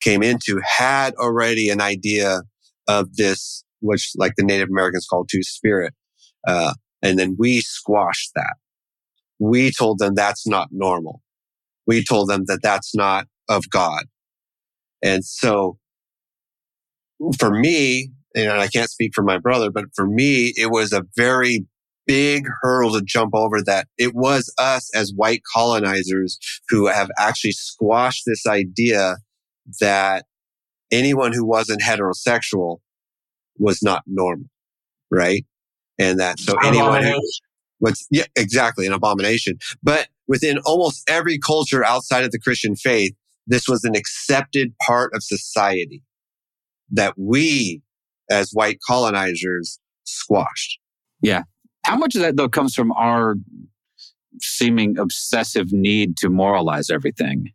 came 0.00 0.22
into 0.22 0.60
had 0.64 1.14
already 1.16 1.68
an 1.68 1.80
idea 1.80 2.42
of 2.88 3.16
this, 3.16 3.64
which 3.80 4.12
like 4.16 4.34
the 4.36 4.44
Native 4.44 4.68
Americans 4.70 5.06
call 5.08 5.24
two 5.24 5.42
spirit. 5.42 5.94
Uh, 6.46 6.74
and 7.02 7.18
then 7.18 7.36
we 7.38 7.60
squashed 7.60 8.30
that. 8.34 8.54
We 9.38 9.70
told 9.72 9.98
them 9.98 10.14
that's 10.14 10.46
not 10.46 10.68
normal. 10.70 11.22
We 11.86 12.04
told 12.04 12.28
them 12.28 12.44
that 12.46 12.60
that's 12.62 12.94
not 12.94 13.26
of 13.48 13.68
God. 13.70 14.04
And 15.02 15.24
so 15.24 15.78
for 17.38 17.50
me, 17.50 18.10
and 18.34 18.50
I 18.50 18.68
can't 18.68 18.90
speak 18.90 19.12
for 19.14 19.24
my 19.24 19.38
brother, 19.38 19.70
but 19.70 19.86
for 19.94 20.06
me, 20.06 20.52
it 20.56 20.70
was 20.70 20.92
a 20.92 21.04
very 21.16 21.66
big 22.06 22.44
hurdle 22.62 22.92
to 22.92 23.02
jump 23.04 23.34
over 23.34 23.62
that 23.62 23.86
it 23.98 24.14
was 24.14 24.52
us 24.58 24.90
as 24.94 25.12
white 25.14 25.42
colonizers 25.54 26.38
who 26.68 26.86
have 26.86 27.10
actually 27.18 27.52
squashed 27.52 28.24
this 28.26 28.46
idea 28.46 29.16
that 29.80 30.24
anyone 30.90 31.32
who 31.32 31.46
wasn't 31.46 31.82
heterosexual 31.82 32.78
was 33.60 33.82
not 33.82 34.02
normal, 34.06 34.46
right? 35.10 35.44
And 35.98 36.18
that 36.18 36.40
so 36.40 36.54
anyone 36.64 37.04
who 37.04 37.20
what's 37.78 38.06
yeah 38.10 38.24
exactly 38.36 38.86
an 38.86 38.92
abomination, 38.92 39.58
but 39.82 40.08
within 40.26 40.58
almost 40.64 41.08
every 41.08 41.38
culture 41.38 41.84
outside 41.84 42.24
of 42.24 42.32
the 42.32 42.40
Christian 42.40 42.74
faith, 42.74 43.12
this 43.46 43.68
was 43.68 43.84
an 43.84 43.94
accepted 43.94 44.72
part 44.84 45.12
of 45.14 45.22
society 45.22 46.02
that 46.90 47.14
we 47.16 47.82
as 48.30 48.50
white 48.52 48.78
colonizers 48.86 49.78
squashed. 50.04 50.78
Yeah. 51.22 51.42
How 51.84 51.96
much 51.96 52.14
of 52.14 52.22
that 52.22 52.36
though 52.36 52.48
comes 52.48 52.74
from 52.74 52.92
our 52.92 53.34
seeming 54.40 54.98
obsessive 54.98 55.72
need 55.72 56.16
to 56.18 56.30
moralize 56.30 56.90
everything? 56.90 57.52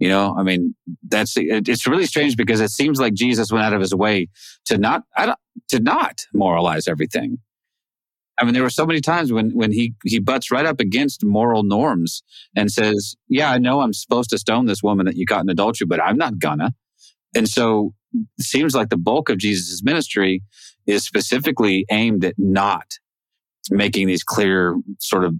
You 0.00 0.08
know, 0.08 0.34
I 0.36 0.42
mean, 0.42 0.74
that's 1.06 1.36
it, 1.36 1.68
it's 1.68 1.86
really 1.86 2.06
strange 2.06 2.34
because 2.34 2.60
it 2.60 2.70
seems 2.70 2.98
like 2.98 3.12
Jesus 3.12 3.52
went 3.52 3.64
out 3.66 3.74
of 3.74 3.80
his 3.80 3.94
way 3.94 4.28
to 4.64 4.78
not 4.78 5.02
I 5.16 5.26
don't, 5.26 5.38
to 5.68 5.78
not 5.78 6.22
moralize 6.32 6.88
everything. 6.88 7.38
I 8.38 8.44
mean, 8.44 8.54
there 8.54 8.62
were 8.62 8.70
so 8.70 8.86
many 8.86 9.02
times 9.02 9.30
when 9.30 9.50
when 9.50 9.72
he 9.72 9.94
he 10.04 10.18
butts 10.18 10.50
right 10.50 10.64
up 10.64 10.80
against 10.80 11.22
moral 11.22 11.64
norms 11.64 12.22
and 12.56 12.72
says, 12.72 13.14
"Yeah, 13.28 13.50
I 13.50 13.58
know 13.58 13.82
I'm 13.82 13.92
supposed 13.92 14.30
to 14.30 14.38
stone 14.38 14.64
this 14.64 14.82
woman 14.82 15.04
that 15.04 15.16
you 15.16 15.26
caught 15.26 15.42
in 15.42 15.50
adultery, 15.50 15.86
but 15.86 16.02
I'm 16.02 16.16
not 16.16 16.38
gonna." 16.38 16.72
And 17.36 17.46
so, 17.46 17.92
it 18.38 18.44
seems 18.44 18.74
like 18.74 18.88
the 18.88 18.96
bulk 18.96 19.28
of 19.28 19.36
Jesus' 19.36 19.82
ministry 19.84 20.42
is 20.86 21.04
specifically 21.04 21.84
aimed 21.90 22.24
at 22.24 22.34
not 22.38 22.94
making 23.70 24.06
these 24.06 24.24
clear 24.24 24.76
sort 24.98 25.24
of 25.24 25.34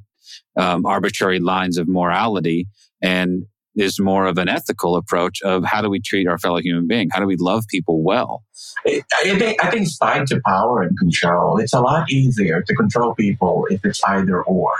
um, 0.58 0.84
arbitrary 0.84 1.40
lines 1.40 1.78
of 1.78 1.88
morality 1.88 2.66
and 3.02 3.44
is 3.80 3.98
more 3.98 4.26
of 4.26 4.36
an 4.36 4.48
ethical 4.48 4.94
approach 4.94 5.40
of 5.42 5.64
how 5.64 5.80
do 5.80 5.88
we 5.88 6.00
treat 6.00 6.28
our 6.28 6.38
fellow 6.38 6.60
human 6.60 6.86
being? 6.86 7.08
How 7.10 7.20
do 7.20 7.26
we 7.26 7.36
love 7.36 7.64
people 7.68 8.02
well? 8.02 8.44
I 8.86 9.02
think, 9.38 9.64
I 9.64 9.70
think 9.70 9.82
it's 9.82 9.98
tied 9.98 10.26
to 10.28 10.40
power 10.46 10.82
and 10.82 10.98
control. 10.98 11.58
It's 11.58 11.72
a 11.72 11.80
lot 11.80 12.10
easier 12.10 12.62
to 12.62 12.74
control 12.74 13.14
people 13.14 13.66
if 13.70 13.84
it's 13.84 14.02
either 14.04 14.42
or. 14.42 14.72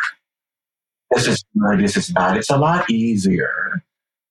This 1.11 1.27
is 1.27 1.45
good, 1.59 1.81
this 1.81 1.97
is 1.97 2.11
bad. 2.11 2.37
It's 2.37 2.51
a 2.51 2.59
lot 2.59 2.89
easier 2.91 3.83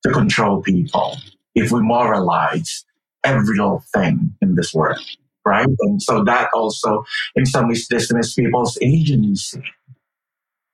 to 0.03 0.11
control 0.11 0.61
people 0.61 1.17
if 1.55 1.71
we 1.71 1.81
moralize 1.81 2.85
every 3.23 3.57
little 3.57 3.83
thing 3.93 4.35
in 4.41 4.55
this 4.55 4.73
world, 4.73 5.03
right? 5.45 5.67
And 5.81 6.01
so 6.01 6.23
that 6.23 6.49
also, 6.53 7.03
in 7.35 7.45
some 7.45 7.67
ways, 7.67 7.87
dismisses 7.87 8.35
people's 8.35 8.77
agency 8.81 9.63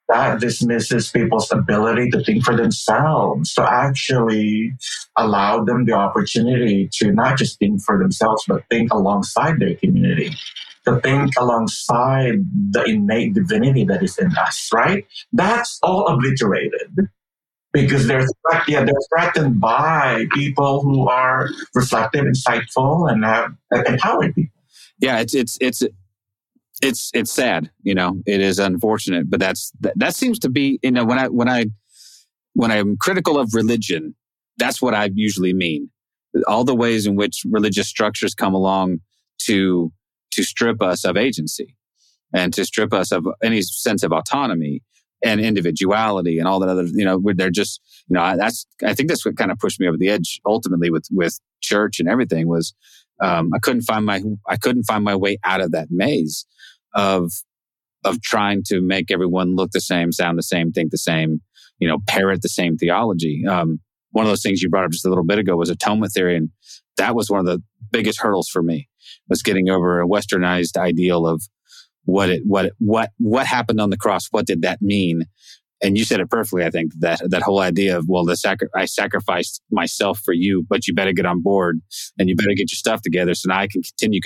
that 0.08 0.40
dismisses 0.40 1.10
people's 1.10 1.52
ability 1.52 2.10
to 2.12 2.24
think 2.24 2.44
for 2.44 2.56
themselves, 2.56 3.54
to 3.56 3.64
actually 3.64 4.74
allow 5.18 5.64
them 5.64 5.86
the 5.86 5.94
opportunity 5.94 6.90
to 6.94 7.12
not 7.12 7.38
just 7.38 7.58
think 7.60 7.82
for 7.82 7.98
themselves, 7.98 8.44
but 8.48 8.64
think 8.70 8.94
alongside 8.94 9.60
their 9.60 9.76
community, 9.76 10.32
to 10.86 11.00
think 11.02 11.32
alongside 11.40 12.36
the 12.72 12.84
innate 12.84 13.34
divinity 13.34 13.84
that 13.86 14.04
is 14.04 14.18
in 14.18 14.36
us, 14.38 14.70
right? 14.74 15.06
That's 15.34 15.80
all 15.82 16.06
obliterated 16.08 17.10
because 17.74 18.08
they're, 18.08 18.26
yeah, 18.68 18.86
they're 18.86 18.94
threatened 19.10 19.60
by 19.60 20.28
people 20.34 20.82
who 20.82 21.10
are 21.10 21.50
reflective, 21.74 22.26
insightful, 22.26 23.12
and 23.12 23.26
have 23.26 23.56
empowered 23.88 24.36
people. 24.36 24.52
Yeah, 25.00 25.20
it's, 25.20 25.34
it's, 25.34 25.58
it's, 25.60 25.84
it's 26.86 27.12
it's 27.14 27.32
sad 27.32 27.70
you 27.84 27.94
know 27.94 28.22
it 28.26 28.42
is 28.42 28.60
unfortunate 28.60 29.30
but 29.30 29.40
that's 29.40 29.72
that, 29.80 29.94
that 29.98 30.16
seems 30.16 30.40
to 30.40 30.50
be 30.50 30.80
you 30.84 30.92
know 30.92 31.06
when 31.06 31.20
i 31.20 31.28
when 31.28 31.50
i 31.50 31.66
when 32.54 32.72
i'm 32.72 32.96
critical 32.98 33.38
of 33.38 33.54
religion 33.54 34.16
that's 34.58 34.82
what 34.82 34.94
i 34.94 35.10
usually 35.14 35.54
mean. 35.54 35.90
All 36.48 36.64
the 36.66 36.76
ways 36.76 37.06
in 37.06 37.16
which 37.16 37.44
religious 37.50 37.88
structures 37.88 38.34
come 38.34 38.54
along 38.54 39.00
to 39.44 39.92
to 40.32 40.44
strip 40.44 40.82
us 40.82 41.06
of 41.06 41.16
agency 41.16 41.76
and 42.34 42.54
to 42.54 42.66
strip 42.66 42.94
us 42.94 43.12
of 43.12 43.26
any 43.42 43.62
sense 43.62 44.04
of 44.04 44.12
autonomy 44.12 44.82
and 45.24 45.40
individuality 45.40 46.38
and 46.38 46.48
all 46.48 46.60
that 46.60 46.70
other 46.70 46.84
you 46.84 47.06
know 47.06 47.22
they're 47.36 47.50
just 47.50 47.82
you 48.10 48.16
know 48.16 48.36
that's 48.38 48.66
i 48.86 48.94
think 48.94 49.08
that's 49.08 49.26
what 49.26 49.38
kind 49.38 49.52
of 49.52 49.58
pushed 49.60 49.80
me 49.80 49.88
over 49.88 49.98
the 49.98 50.10
edge 50.10 50.42
ultimately 50.46 50.90
with 50.90 51.08
with 51.12 51.40
church 51.62 52.00
and 52.00 52.10
everything 52.10 52.48
was 52.48 52.74
um, 53.22 53.50
I 53.56 53.60
couldn't 53.60 53.84
find 53.84 54.06
my 54.06 54.22
I 54.48 54.58
couldn't 54.58 54.84
find 54.84 55.04
my 55.04 55.16
way 55.16 55.38
out 55.46 55.62
of 55.62 55.72
that 55.72 55.88
maze 55.90 56.46
of 56.96 57.32
of 58.04 58.22
trying 58.22 58.62
to 58.68 58.82
make 58.82 59.12
everyone 59.12 59.56
look 59.56 59.72
the 59.72 59.82
same, 59.82 60.12
sound 60.12 60.38
the 60.38 60.44
same, 60.44 60.72
think 60.72 60.92
the 60.92 60.98
same, 60.98 61.42
you 61.80 61.88
know, 61.88 61.98
parrot 62.08 62.42
the 62.42 62.50
same 62.50 62.78
theology. 62.78 63.44
Um, 63.48 63.80
one 64.12 64.26
of 64.26 64.30
those 64.30 64.44
things 64.44 64.62
you 64.62 64.70
brought 64.70 64.86
up 64.86 64.92
just 64.92 65.06
a 65.06 65.10
little 65.10 65.26
bit 65.26 65.40
ago 65.40 65.56
was 65.58 65.70
atonement 65.70 66.14
theory, 66.14 66.38
and 66.38 66.50
that 66.98 67.16
was 67.16 67.30
one 67.30 67.40
of 67.40 67.46
the 67.46 67.62
biggest 67.92 68.22
hurdles 68.22 68.48
for 68.48 68.64
me 68.64 68.88
was 69.30 69.42
getting 69.42 69.70
over 69.70 70.02
a 70.02 70.08
westernized 70.08 70.78
ideal 70.78 71.28
of 71.28 71.44
what 72.06 72.30
it 72.30 72.44
what 72.46 72.72
what 72.80 73.12
what 73.18 73.46
happened 73.46 73.82
on 73.82 73.90
the 73.90 73.98
cross. 73.98 74.28
What 74.32 74.46
did 74.46 74.62
that 74.62 74.82
mean? 74.82 75.26
and 75.82 75.98
you 75.98 76.06
said 76.06 76.20
it 76.20 76.30
perfectly. 76.30 76.64
I 76.64 76.70
think 76.70 76.94
that 77.00 77.22
that 77.30 77.42
whole 77.42 77.60
idea 77.60 77.98
of 77.98 78.06
well, 78.08 78.26
the 78.26 78.36
sacri- 78.36 78.70
I 78.76 78.86
sacrificed 78.86 79.62
myself 79.72 80.20
for 80.24 80.34
you, 80.34 80.66
but 80.68 80.88
you 80.88 80.94
better 80.94 81.14
get 81.14 81.26
on 81.26 81.42
board 81.42 81.82
and 82.18 82.30
you 82.30 82.36
better 82.36 82.56
get 82.56 82.72
your 82.72 82.78
stuff 82.78 83.02
together 83.02 83.36
so 83.36 83.50
now 83.50 83.60
I 83.60 83.68
can 83.68 83.82
continue. 83.82 84.22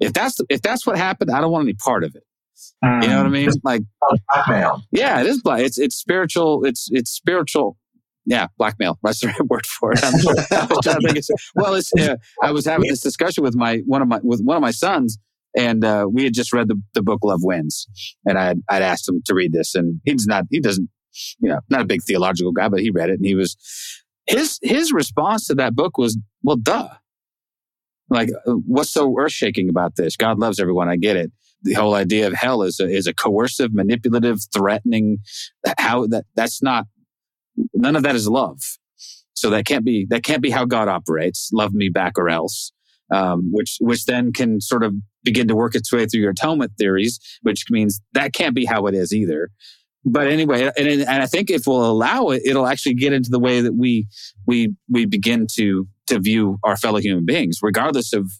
If 0.00 0.12
that's 0.12 0.40
if 0.48 0.62
that's 0.62 0.86
what 0.86 0.96
happened, 0.96 1.30
I 1.30 1.40
don't 1.40 1.50
want 1.50 1.64
any 1.64 1.74
part 1.74 2.04
of 2.04 2.14
it. 2.14 2.22
Um, 2.82 3.02
you 3.02 3.08
know 3.08 3.18
what 3.18 3.26
I 3.26 3.30
mean? 3.30 3.50
Like 3.62 3.82
blackmail. 4.32 4.82
Yeah, 4.90 5.20
it 5.20 5.26
is 5.26 5.42
black. 5.42 5.60
It's 5.60 5.78
it's 5.78 5.96
spiritual. 5.96 6.64
It's 6.64 6.88
it's 6.90 7.10
spiritual. 7.10 7.76
Yeah, 8.24 8.48
blackmail. 8.58 8.98
That's 9.02 9.20
the 9.20 9.28
right 9.38 9.48
word 9.48 9.66
for 9.66 9.92
it. 9.92 10.00
I'm, 10.02 10.14
I'm 10.14 10.68
trying 10.82 11.00
to 11.00 11.06
think 11.06 11.16
it's, 11.16 11.30
well, 11.54 11.74
it's, 11.74 11.92
uh, 11.94 12.16
I 12.42 12.50
was 12.50 12.66
having 12.66 12.88
this 12.88 13.00
discussion 13.00 13.44
with 13.44 13.54
my 13.54 13.78
one 13.86 14.02
of 14.02 14.08
my 14.08 14.20
with 14.22 14.40
one 14.42 14.56
of 14.56 14.62
my 14.62 14.72
sons, 14.72 15.18
and 15.56 15.84
uh, 15.84 16.06
we 16.10 16.24
had 16.24 16.34
just 16.34 16.52
read 16.52 16.68
the, 16.68 16.80
the 16.94 17.02
book 17.02 17.20
Love 17.22 17.40
Wins, 17.42 17.86
and 18.26 18.38
I 18.38 18.54
I'd 18.68 18.82
asked 18.82 19.08
him 19.08 19.22
to 19.26 19.34
read 19.34 19.52
this, 19.52 19.74
and 19.74 20.00
he's 20.04 20.26
not 20.26 20.44
he 20.50 20.60
doesn't 20.60 20.88
you 21.40 21.48
know 21.48 21.60
not 21.70 21.80
a 21.82 21.86
big 21.86 22.02
theological 22.02 22.52
guy, 22.52 22.68
but 22.68 22.80
he 22.80 22.90
read 22.90 23.10
it, 23.10 23.14
and 23.14 23.26
he 23.26 23.34
was 23.34 23.56
his 24.26 24.58
his 24.62 24.92
response 24.92 25.46
to 25.46 25.54
that 25.54 25.74
book 25.74 25.98
was 25.98 26.18
well, 26.42 26.56
duh. 26.56 26.88
Like, 28.08 28.30
uh, 28.46 28.52
what's 28.66 28.90
so 28.90 29.14
earth 29.18 29.32
shaking 29.32 29.68
about 29.68 29.96
this? 29.96 30.16
God 30.16 30.38
loves 30.38 30.60
everyone. 30.60 30.88
I 30.88 30.96
get 30.96 31.16
it. 31.16 31.32
The 31.62 31.74
whole 31.74 31.94
idea 31.94 32.26
of 32.26 32.34
hell 32.34 32.62
is 32.62 32.78
a, 32.78 32.88
is 32.88 33.06
a 33.06 33.14
coercive, 33.14 33.74
manipulative, 33.74 34.38
threatening. 34.54 35.18
How 35.78 36.06
that 36.08 36.24
that's 36.34 36.62
not. 36.62 36.86
None 37.74 37.96
of 37.96 38.02
that 38.02 38.14
is 38.14 38.28
love. 38.28 38.60
So 39.34 39.50
that 39.50 39.66
can't 39.66 39.84
be 39.84 40.06
that 40.10 40.22
can't 40.22 40.42
be 40.42 40.50
how 40.50 40.64
God 40.64 40.88
operates. 40.88 41.50
Love 41.52 41.72
me 41.72 41.88
back 41.88 42.18
or 42.18 42.28
else. 42.28 42.72
Um, 43.12 43.50
which 43.52 43.76
which 43.80 44.04
then 44.04 44.32
can 44.32 44.60
sort 44.60 44.82
of 44.82 44.94
begin 45.22 45.48
to 45.48 45.56
work 45.56 45.74
its 45.74 45.92
way 45.92 46.06
through 46.06 46.20
your 46.20 46.30
atonement 46.30 46.72
theories, 46.78 47.20
which 47.42 47.64
means 47.70 48.00
that 48.12 48.32
can't 48.32 48.54
be 48.54 48.64
how 48.64 48.86
it 48.86 48.94
is 48.94 49.12
either. 49.12 49.50
But 50.04 50.28
anyway, 50.28 50.70
and, 50.76 50.88
and 50.88 51.22
I 51.22 51.26
think 51.26 51.50
if 51.50 51.66
we'll 51.66 51.84
allow 51.84 52.28
it, 52.28 52.42
it'll 52.44 52.66
actually 52.66 52.94
get 52.94 53.12
into 53.12 53.30
the 53.30 53.40
way 53.40 53.60
that 53.60 53.74
we 53.74 54.06
we 54.46 54.74
we 54.88 55.04
begin 55.04 55.46
to 55.54 55.88
to 56.06 56.20
view 56.20 56.58
our 56.62 56.76
fellow 56.76 57.00
human 57.00 57.24
beings, 57.24 57.58
regardless 57.62 58.12
of 58.12 58.30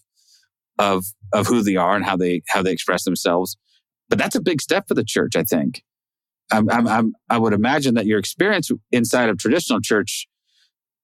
of 0.79 1.05
of 1.33 1.47
who 1.47 1.63
they 1.63 1.75
are 1.75 1.95
and 1.95 2.05
how 2.05 2.15
they 2.17 2.41
how 2.49 2.61
they 2.61 2.71
express 2.71 3.03
themselves. 3.03 3.57
But 4.09 4.19
that's 4.19 4.35
a 4.35 4.41
big 4.41 4.61
step 4.61 4.87
for 4.87 4.93
the 4.93 5.03
church, 5.03 5.35
I 5.35 5.43
think. 5.43 5.83
I'm, 6.51 6.69
I'm, 6.69 6.87
I'm, 6.87 7.13
i 7.29 7.37
would 7.37 7.53
imagine 7.53 7.95
that 7.95 8.05
your 8.05 8.19
experience 8.19 8.71
inside 8.91 9.29
of 9.29 9.37
traditional 9.37 9.81
church 9.81 10.27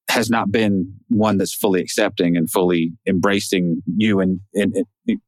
has 0.09 0.29
not 0.29 0.51
been 0.51 0.93
one 1.09 1.37
that's 1.37 1.53
fully 1.53 1.81
accepting 1.81 2.37
and 2.37 2.49
fully 2.49 2.93
embracing 3.07 3.81
you 3.97 4.19
in, 4.19 4.41
in, 4.53 4.73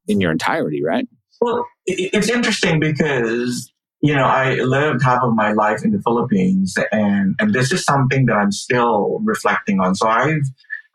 in 0.06 0.20
your 0.20 0.30
entirety, 0.30 0.82
right? 0.82 1.06
Well, 1.40 1.66
it's 1.86 2.28
interesting 2.28 2.80
because, 2.80 3.70
you 4.00 4.14
know, 4.14 4.24
I 4.24 4.54
lived 4.54 5.02
half 5.02 5.22
of 5.22 5.34
my 5.34 5.52
life 5.52 5.84
in 5.84 5.92
the 5.92 6.00
Philippines 6.00 6.76
and, 6.92 7.34
and 7.38 7.52
this 7.52 7.72
is 7.72 7.84
something 7.84 8.26
that 8.26 8.34
I'm 8.36 8.52
still 8.52 9.20
reflecting 9.22 9.80
on. 9.80 9.94
So 9.94 10.08
I've, 10.08 10.42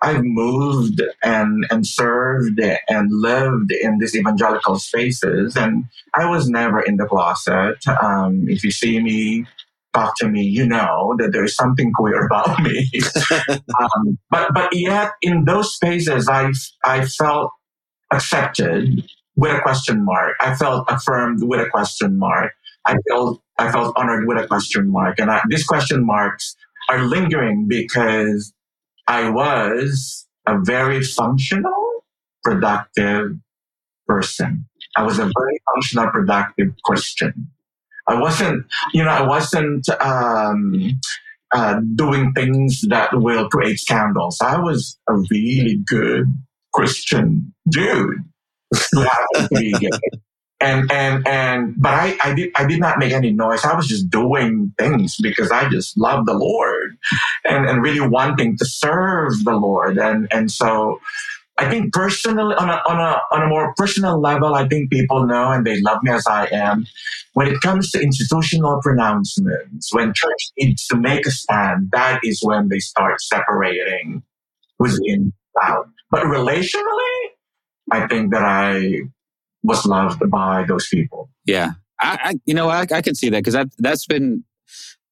I've 0.02 0.24
moved 0.24 1.02
and, 1.24 1.66
and 1.70 1.86
served 1.86 2.60
and 2.90 3.10
lived 3.12 3.72
in 3.72 4.00
these 4.00 4.16
evangelical 4.16 4.80
spaces 4.80 5.56
and 5.56 5.86
I 6.14 6.30
was 6.30 6.50
never 6.50 6.80
in 6.80 6.98
the 6.98 7.06
closet. 7.06 7.78
Um, 7.88 8.46
if 8.48 8.64
you 8.64 8.72
see 8.72 9.00
me 9.00 9.46
talk 9.94 10.16
to 10.18 10.28
me, 10.28 10.42
you 10.44 10.66
know 10.66 11.16
that 11.20 11.32
there's 11.32 11.56
something 11.56 11.92
queer 11.98 12.26
about 12.26 12.62
me. 12.62 12.90
um, 13.50 14.18
but 14.30 14.54
but 14.54 14.74
yet 14.74 15.12
in 15.22 15.46
those 15.46 15.76
spaces, 15.76 16.28
I 16.28 16.52
I 16.84 17.06
felt 17.06 17.52
accepted 18.12 19.04
with 19.36 19.56
a 19.56 19.62
question 19.62 20.04
mark. 20.04 20.36
I 20.40 20.56
felt 20.56 20.86
affirmed 20.90 21.44
with 21.44 21.60
a 21.60 21.70
question 21.70 22.18
mark. 22.18 22.54
I 22.86 22.96
felt 23.10 23.42
I 23.58 23.72
felt 23.72 23.94
honored 23.98 24.28
with 24.28 24.38
a 24.38 24.48
question 24.48 24.90
mark, 24.90 25.20
and 25.20 25.30
I, 25.30 25.42
these 25.50 25.66
question 25.66 26.06
marks 26.06 26.56
are 26.90 27.04
lingering 27.04 27.68
because 27.68 28.54
I 29.08 29.30
was 29.30 30.28
a 30.48 30.60
very 30.60 31.04
functional, 31.04 32.04
productive 32.44 33.38
person. 34.08 34.66
I 34.96 35.04
was 35.04 35.20
a 35.20 35.24
very 35.38 35.62
functional, 35.74 36.10
productive 36.10 36.74
Christian. 36.84 37.50
I 38.08 38.20
wasn't, 38.20 38.66
you 38.94 39.04
know, 39.04 39.10
I 39.10 39.26
wasn't 39.26 39.88
um, 40.02 41.00
uh, 41.54 41.80
doing 41.96 42.34
things 42.34 42.82
that 42.90 43.10
will 43.14 43.48
create 43.50 43.80
scandals. 43.80 44.40
I 44.42 44.60
was 44.60 44.98
a 45.08 45.16
really 45.30 45.80
good 45.86 46.26
Christian 46.74 47.54
dude. 47.70 48.24
And, 50.64 50.92
and, 50.92 51.28
and, 51.28 51.74
but 51.76 51.92
I, 51.92 52.16
I 52.24 52.36
did, 52.36 52.52
I 52.56 52.68
did 52.68 52.80
not 52.80 53.00
make 53.00 53.12
any 53.14 53.32
noise. 53.32 53.66
I 53.66 53.76
was 53.76 53.88
just 53.88 54.12
doing 54.12 54.72
things 54.78 55.18
because 55.20 55.50
I 55.50 55.68
just 55.70 55.98
love 55.98 56.28
the 56.28 56.36
Lord 56.36 56.91
and, 57.46 57.68
and 57.68 57.82
really 57.82 58.08
wanting 58.08 58.58
to 58.58 58.66
serve 58.66 59.44
the 59.44 59.56
Lord. 59.56 59.98
And, 59.98 60.28
and 60.32 60.52
so, 60.52 61.00
I 61.58 61.70
think 61.70 61.94
personally, 61.94 62.56
on 62.56 62.70
a, 62.70 62.82
on 62.88 63.00
a, 63.00 63.22
on 63.36 63.44
a 63.44 63.48
more 63.48 63.74
personal 63.76 64.20
level, 64.20 64.56
I 64.56 64.68
think 64.68 64.90
people 64.90 65.28
know 65.28 65.52
and 65.52 65.66
they 65.66 65.80
love 65.82 66.02
me 66.02 66.10
as 66.12 66.26
I 66.28 66.48
am. 66.48 66.86
When 67.34 67.48
it 67.48 67.62
comes 67.62 67.92
to 67.92 68.02
institutional 68.02 68.80
pronouncements, 68.82 69.94
when 69.94 70.12
church 70.16 70.52
needs 70.58 70.88
to 70.88 70.98
make 70.98 71.28
a 71.28 71.32
stand, 71.32 71.90
that 71.92 72.20
is 72.24 72.40
when 72.42 72.70
they 72.70 72.80
start 72.80 73.22
separating 73.22 74.24
who's 74.80 75.00
in 75.04 75.34
out. 75.62 75.88
But 76.10 76.24
relationally, 76.24 77.18
I 77.92 78.08
think 78.08 78.32
that 78.32 78.44
I 78.44 79.02
was 79.64 79.86
loved 79.86 80.22
by 80.32 80.64
those 80.68 80.88
people. 80.88 81.30
Yeah. 81.46 81.72
I, 82.00 82.20
I 82.24 82.34
you 82.46 82.54
know, 82.54 82.70
I, 82.70 82.88
I 82.92 83.02
can 83.02 83.14
see 83.14 83.30
that 83.30 83.44
because 83.44 83.68
that's 83.78 84.06
been 84.08 84.44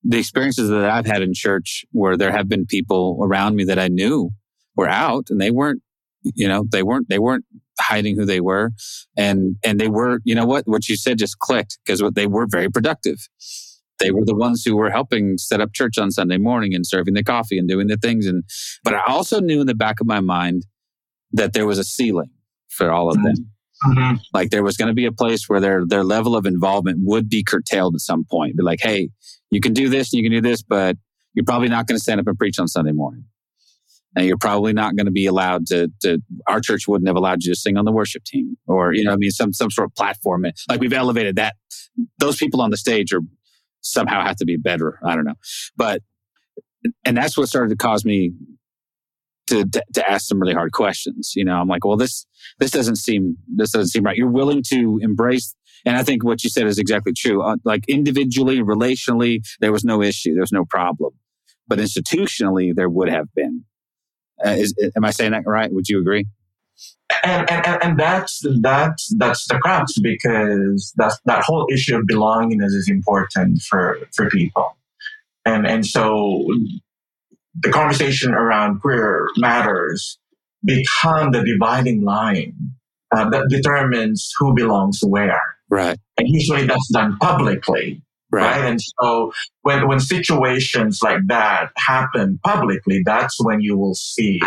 the 0.03 0.19
experiences 0.19 0.69
that 0.69 0.89
I've 0.89 1.05
had 1.05 1.21
in 1.21 1.33
church 1.33 1.85
where 1.91 2.17
there 2.17 2.31
have 2.31 2.47
been 2.47 2.65
people 2.65 3.19
around 3.21 3.55
me 3.55 3.65
that 3.65 3.79
I 3.79 3.87
knew 3.89 4.31
were 4.75 4.89
out 4.89 5.27
and 5.29 5.41
they 5.41 5.51
weren't 5.51 5.81
you 6.23 6.47
know, 6.47 6.65
they 6.71 6.83
weren't, 6.83 7.09
they 7.09 7.19
weren't 7.19 7.45
hiding 7.79 8.15
who 8.15 8.25
they 8.25 8.41
were. 8.41 8.71
And, 9.17 9.55
and 9.63 9.79
they 9.79 9.87
were, 9.87 10.19
you 10.23 10.35
know 10.35 10.45
what, 10.45 10.67
what 10.67 10.89
you 10.89 10.97
said 10.97 11.17
just 11.17 11.39
clicked 11.39 11.79
because 11.85 12.03
they 12.13 12.27
were 12.27 12.47
very 12.49 12.69
productive. 12.69 13.17
They 13.99 14.11
were 14.11 14.25
the 14.25 14.35
ones 14.35 14.63
who 14.65 14.77
were 14.77 14.89
helping 14.89 15.37
set 15.37 15.59
up 15.59 15.73
church 15.73 15.97
on 15.97 16.11
Sunday 16.11 16.37
morning 16.37 16.73
and 16.73 16.87
serving 16.87 17.13
the 17.13 17.23
coffee 17.23 17.57
and 17.57 17.67
doing 17.67 17.87
the 17.87 17.97
things. 17.97 18.25
And 18.25 18.43
but 18.83 18.95
I 18.95 19.01
also 19.07 19.41
knew 19.41 19.61
in 19.61 19.67
the 19.67 19.75
back 19.75 19.99
of 19.99 20.07
my 20.07 20.21
mind 20.21 20.65
that 21.33 21.53
there 21.53 21.65
was 21.65 21.77
a 21.77 21.83
ceiling 21.83 22.31
for 22.69 22.91
all 22.91 23.09
of 23.09 23.15
them. 23.21 23.51
Mhm. 23.85 24.19
Like 24.33 24.51
there 24.51 24.63
was 24.63 24.77
going 24.77 24.87
to 24.87 24.93
be 24.93 25.05
a 25.05 25.11
place 25.11 25.49
where 25.49 25.59
their 25.59 25.85
their 25.85 26.05
level 26.05 26.37
of 26.37 26.45
involvement 26.45 26.99
would 27.01 27.29
be 27.29 27.43
curtailed 27.43 27.95
at 27.95 28.01
some 28.01 28.23
point. 28.23 28.55
Be 28.55 28.63
like, 28.63 28.79
hey, 28.81 29.09
you 29.51 29.59
can 29.59 29.73
do 29.73 29.89
this 29.89 30.13
and 30.13 30.21
you 30.21 30.29
can 30.29 30.41
do 30.41 30.47
this, 30.47 30.61
but 30.61 30.97
you're 31.33 31.45
probably 31.45 31.69
not 31.69 31.87
going 31.87 31.97
to 31.97 32.01
stand 32.01 32.19
up 32.19 32.27
and 32.27 32.37
preach 32.37 32.59
on 32.59 32.67
Sunday 32.67 32.91
morning. 32.91 33.25
And 34.15 34.25
you're 34.25 34.37
probably 34.37 34.73
not 34.73 34.95
going 34.95 35.05
to 35.05 35.11
be 35.11 35.27
allowed 35.27 35.67
to, 35.67 35.91
to, 36.01 36.19
our 36.47 36.59
church 36.59 36.87
wouldn't 36.87 37.07
have 37.07 37.15
allowed 37.15 37.43
you 37.43 37.53
to 37.53 37.59
sing 37.59 37.77
on 37.77 37.85
the 37.85 37.91
worship 37.91 38.23
team 38.23 38.57
or, 38.65 38.91
you 38.93 39.03
know, 39.03 39.13
I 39.13 39.17
mean, 39.17 39.29
some, 39.29 39.53
some 39.53 39.69
sort 39.69 39.87
of 39.87 39.95
platform. 39.95 40.45
Like 40.67 40.81
we've 40.81 40.93
elevated 40.93 41.35
that. 41.35 41.55
Those 42.17 42.35
people 42.37 42.61
on 42.61 42.71
the 42.71 42.77
stage 42.77 43.13
are 43.13 43.21
somehow 43.81 44.23
have 44.25 44.37
to 44.37 44.45
be 44.45 44.57
better. 44.57 44.99
I 45.05 45.15
don't 45.15 45.25
know. 45.25 45.35
But, 45.77 46.01
and 47.05 47.15
that's 47.15 47.37
what 47.37 47.49
started 47.49 47.69
to 47.69 47.75
cause 47.75 48.03
me 48.03 48.33
to, 49.47 49.63
to, 49.65 49.83
to 49.93 50.09
ask 50.09 50.27
some 50.27 50.39
really 50.39 50.53
hard 50.53 50.71
questions. 50.71 51.33
You 51.35 51.45
know, 51.45 51.55
I'm 51.55 51.67
like, 51.67 51.85
well, 51.85 51.97
this, 51.97 52.25
this 52.57 52.71
doesn't 52.71 52.95
seem, 52.95 53.37
this 53.47 53.71
doesn't 53.71 53.89
seem 53.89 54.03
right. 54.03 54.17
You're 54.17 54.27
willing 54.27 54.63
to 54.69 54.99
embrace 55.03 55.55
and 55.85 55.95
I 55.97 56.03
think 56.03 56.23
what 56.23 56.43
you 56.43 56.49
said 56.49 56.67
is 56.67 56.77
exactly 56.77 57.13
true. 57.13 57.41
Uh, 57.41 57.57
like 57.63 57.83
individually, 57.87 58.59
relationally, 58.59 59.45
there 59.59 59.71
was 59.71 59.83
no 59.83 60.01
issue. 60.01 60.33
There 60.33 60.41
was 60.41 60.51
no 60.51 60.65
problem. 60.65 61.13
But 61.67 61.79
institutionally, 61.79 62.73
there 62.75 62.89
would 62.89 63.09
have 63.09 63.27
been. 63.35 63.63
Uh, 64.43 64.49
is, 64.51 64.73
am 64.95 65.05
I 65.05 65.11
saying 65.11 65.31
that 65.31 65.43
right? 65.45 65.71
Would 65.71 65.87
you 65.89 65.99
agree? 65.99 66.25
and, 67.23 67.49
and, 67.49 67.65
and- 67.65 67.83
and 67.83 67.99
that's 67.99 68.41
that's 68.61 69.13
that's 69.17 69.47
the 69.47 69.57
crux 69.59 69.97
because 69.99 70.93
that's 70.97 71.19
that 71.25 71.43
whole 71.43 71.67
issue 71.71 71.97
of 71.97 72.03
belongingness 72.03 72.73
is 72.73 72.87
important 72.89 73.61
for 73.61 73.99
for 74.15 74.29
people 74.29 74.77
and 75.45 75.67
and 75.67 75.85
so 75.85 76.45
the 77.61 77.69
conversation 77.71 78.33
around 78.33 78.79
queer 78.79 79.27
matters 79.37 80.19
become 80.63 81.31
the 81.31 81.43
dividing 81.43 82.01
line 82.03 82.53
uh, 83.15 83.29
that 83.29 83.47
determines 83.49 84.31
who 84.37 84.53
belongs 84.53 84.99
where 85.03 85.41
Right. 85.69 85.97
and 86.17 86.27
usually 86.27 86.65
that's 86.65 86.89
done 86.91 87.17
publicly 87.17 88.01
right? 88.31 88.65
And 88.65 88.79
so 88.81 89.33
when 89.61 89.87
when 89.87 89.99
situations 89.99 90.99
like 91.03 91.25
that 91.27 91.71
happen 91.77 92.39
publicly, 92.43 93.01
that's 93.05 93.37
when 93.43 93.61
you 93.61 93.77
will 93.77 93.95
see 93.95 94.39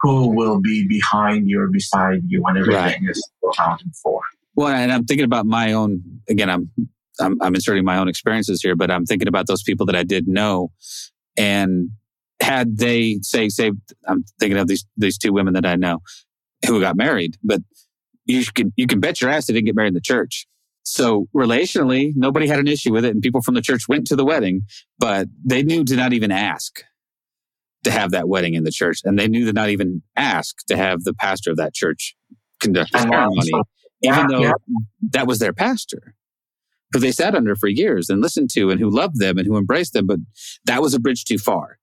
who 0.00 0.28
will 0.28 0.60
be 0.60 0.86
behind 0.86 1.48
you 1.48 1.60
or 1.60 1.68
beside 1.68 2.22
you 2.26 2.42
when 2.42 2.56
everything 2.56 3.08
is 3.08 3.26
accounted 3.48 3.92
for. 4.02 4.20
Well, 4.54 4.68
and 4.68 4.92
I'm 4.92 5.04
thinking 5.04 5.24
about 5.24 5.46
my 5.46 5.72
own. 5.72 6.02
Again, 6.28 6.50
I'm, 6.50 6.70
I'm 7.20 7.40
I'm 7.40 7.54
inserting 7.54 7.84
my 7.84 7.98
own 7.98 8.08
experiences 8.08 8.60
here, 8.62 8.76
but 8.76 8.90
I'm 8.90 9.06
thinking 9.06 9.28
about 9.28 9.46
those 9.46 9.62
people 9.62 9.86
that 9.86 9.96
I 9.96 10.02
did 10.02 10.28
know, 10.28 10.70
and 11.36 11.90
had 12.40 12.76
they 12.76 13.18
say 13.22 13.48
say 13.48 13.72
I'm 14.06 14.24
thinking 14.38 14.58
of 14.58 14.68
these 14.68 14.84
these 14.96 15.18
two 15.18 15.32
women 15.32 15.54
that 15.54 15.66
I 15.66 15.76
know 15.76 16.00
who 16.66 16.80
got 16.80 16.96
married, 16.96 17.36
but 17.42 17.60
you 18.26 18.44
can 18.54 18.72
you 18.76 18.86
can 18.86 19.00
bet 19.00 19.20
your 19.20 19.30
ass 19.30 19.46
they 19.46 19.52
didn't 19.54 19.66
get 19.66 19.74
married 19.76 19.88
in 19.88 19.94
the 19.94 20.00
church. 20.00 20.46
So 20.86 21.28
relationally, 21.34 22.12
nobody 22.14 22.46
had 22.46 22.58
an 22.58 22.68
issue 22.68 22.92
with 22.92 23.04
it, 23.04 23.10
and 23.12 23.22
people 23.22 23.40
from 23.42 23.54
the 23.54 23.62
church 23.62 23.88
went 23.88 24.06
to 24.08 24.16
the 24.16 24.24
wedding, 24.24 24.62
but 24.98 25.28
they 25.44 25.62
knew 25.62 25.82
to 25.84 25.96
not 25.96 26.12
even 26.12 26.30
ask 26.30 26.82
to 27.84 27.90
have 27.90 28.10
that 28.10 28.28
wedding 28.28 28.54
in 28.54 28.64
the 28.64 28.70
church, 28.70 29.00
and 29.04 29.18
they 29.18 29.28
knew 29.28 29.46
to 29.46 29.52
not 29.52 29.70
even 29.70 30.02
ask 30.16 30.64
to 30.66 30.76
have 30.76 31.04
the 31.04 31.14
pastor 31.14 31.50
of 31.50 31.56
that 31.56 31.74
church 31.74 32.14
conduct 32.60 32.92
the 32.92 32.98
And 32.98 33.10
ceremony 33.10 33.50
also- 33.52 33.68
even 34.02 34.26
though 34.26 34.40
yeah. 34.42 34.52
that 35.12 35.26
was 35.26 35.38
their 35.38 35.52
pastor 35.54 36.14
who 36.92 36.98
they 37.00 37.10
sat 37.12 37.34
under 37.34 37.56
for 37.56 37.68
years 37.68 38.08
and 38.10 38.20
listened 38.20 38.50
to 38.50 38.70
and 38.70 38.78
who 38.78 38.88
loved 38.90 39.18
them 39.18 39.38
and 39.38 39.46
who 39.46 39.56
embraced 39.56 39.94
them 39.94 40.06
but 40.06 40.18
that 40.66 40.82
was 40.82 40.92
a 40.94 40.98
bridge 41.00 41.24
too 41.24 41.38
far 41.38 41.78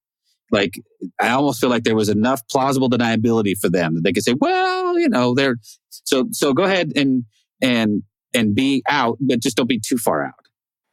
like 0.52 0.74
i 1.20 1.30
almost 1.30 1.60
feel 1.60 1.70
like 1.70 1.84
there 1.84 1.96
was 1.96 2.10
enough 2.10 2.42
plausible 2.50 2.90
deniability 2.90 3.58
for 3.58 3.70
them 3.70 3.96
that 3.96 4.04
they 4.04 4.14
could 4.14 4.24
say 4.24 4.36
well 4.40 4.98
you 5.00 5.10
know 5.10 5.34
they're 5.34 5.58
so 5.90 6.26
so 6.32 6.54
go 6.54 6.64
ahead 6.64 6.92
and 6.96 7.24
and 7.62 8.04
and 8.34 8.56
be 8.56 8.84
out 8.90 9.18
but 9.22 9.42
just 9.42 9.58
don't 9.58 9.70
be 9.70 9.80
too 9.80 9.98
far 9.98 10.24
out 10.24 10.34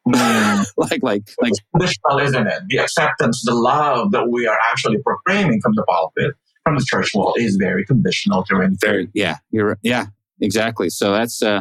Mm. 0.06 0.66
like 0.78 1.02
like 1.02 1.22
like 1.38 1.50
It's 1.50 1.60
conditional, 1.72 2.18
isn't 2.20 2.46
it? 2.46 2.62
The 2.68 2.78
acceptance, 2.78 3.42
the 3.44 3.54
love 3.54 4.12
that 4.12 4.30
we 4.30 4.46
are 4.46 4.56
actually 4.70 4.96
proclaiming 5.04 5.60
from 5.60 5.72
the 5.74 5.84
pulpit, 5.86 6.34
from 6.64 6.76
the 6.76 6.84
church 6.88 7.10
wall, 7.14 7.34
is 7.36 7.56
very 7.56 7.84
conditional 7.84 8.42
to 8.44 8.68
very 8.80 9.08
yeah 9.12 9.36
you're 9.50 9.78
yeah 9.82 10.06
exactly 10.40 10.88
so 10.88 11.12
that's 11.12 11.42
uh 11.42 11.60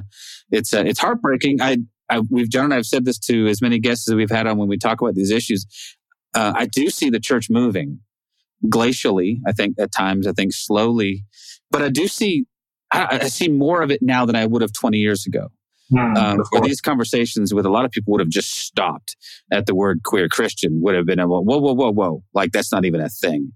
it's 0.51 0.73
uh, 0.73 0.83
it's 0.85 0.99
heartbreaking 0.99 1.61
i 1.61 1.77
I, 2.09 2.21
we've 2.29 2.49
John 2.49 2.65
and 2.65 2.73
I've 2.73 2.85
said 2.85 3.03
this 3.03 3.19
to 3.19 3.47
as 3.47 3.61
many 3.61 3.79
guests 3.79 4.09
as 4.09 4.15
we've 4.15 4.29
had 4.29 4.47
on 4.47 4.57
when 4.57 4.69
we 4.69 4.77
talk 4.77 5.01
about 5.01 5.13
these 5.13 5.29
issues. 5.29 5.65
Uh, 6.33 6.53
I 6.55 6.65
do 6.65 6.89
see 6.89 7.09
the 7.09 7.19
church 7.19 7.49
moving 7.49 7.99
glacially. 8.65 9.39
I 9.47 9.51
think 9.51 9.75
at 9.79 9.91
times, 9.91 10.27
I 10.27 10.31
think 10.33 10.53
slowly, 10.53 11.23
but 11.71 11.81
I 11.81 11.89
do 11.89 12.07
see 12.07 12.45
I, 12.91 13.19
I 13.23 13.27
see 13.27 13.49
more 13.49 13.81
of 13.81 13.91
it 13.91 14.01
now 14.01 14.25
than 14.25 14.35
I 14.35 14.45
would 14.45 14.61
have 14.61 14.71
20 14.73 14.97
years 14.97 15.25
ago. 15.25 15.49
Mm, 15.91 16.17
Um, 16.17 16.43
where 16.49 16.61
these 16.61 16.81
conversations 16.81 17.53
with 17.53 17.65
a 17.65 17.69
lot 17.69 17.85
of 17.85 17.91
people 17.91 18.11
would 18.11 18.19
have 18.19 18.29
just 18.29 18.51
stopped 18.51 19.15
at 19.51 19.65
the 19.67 19.75
word 19.75 20.01
queer 20.03 20.27
Christian. 20.27 20.81
Would 20.81 20.95
have 20.95 21.05
been 21.05 21.19
a 21.19 21.27
whoa, 21.27 21.41
whoa, 21.41 21.73
whoa, 21.73 21.91
whoa, 21.91 22.23
like 22.33 22.51
that's 22.51 22.71
not 22.71 22.83
even 22.85 22.99
a 22.99 23.09
thing. 23.09 23.53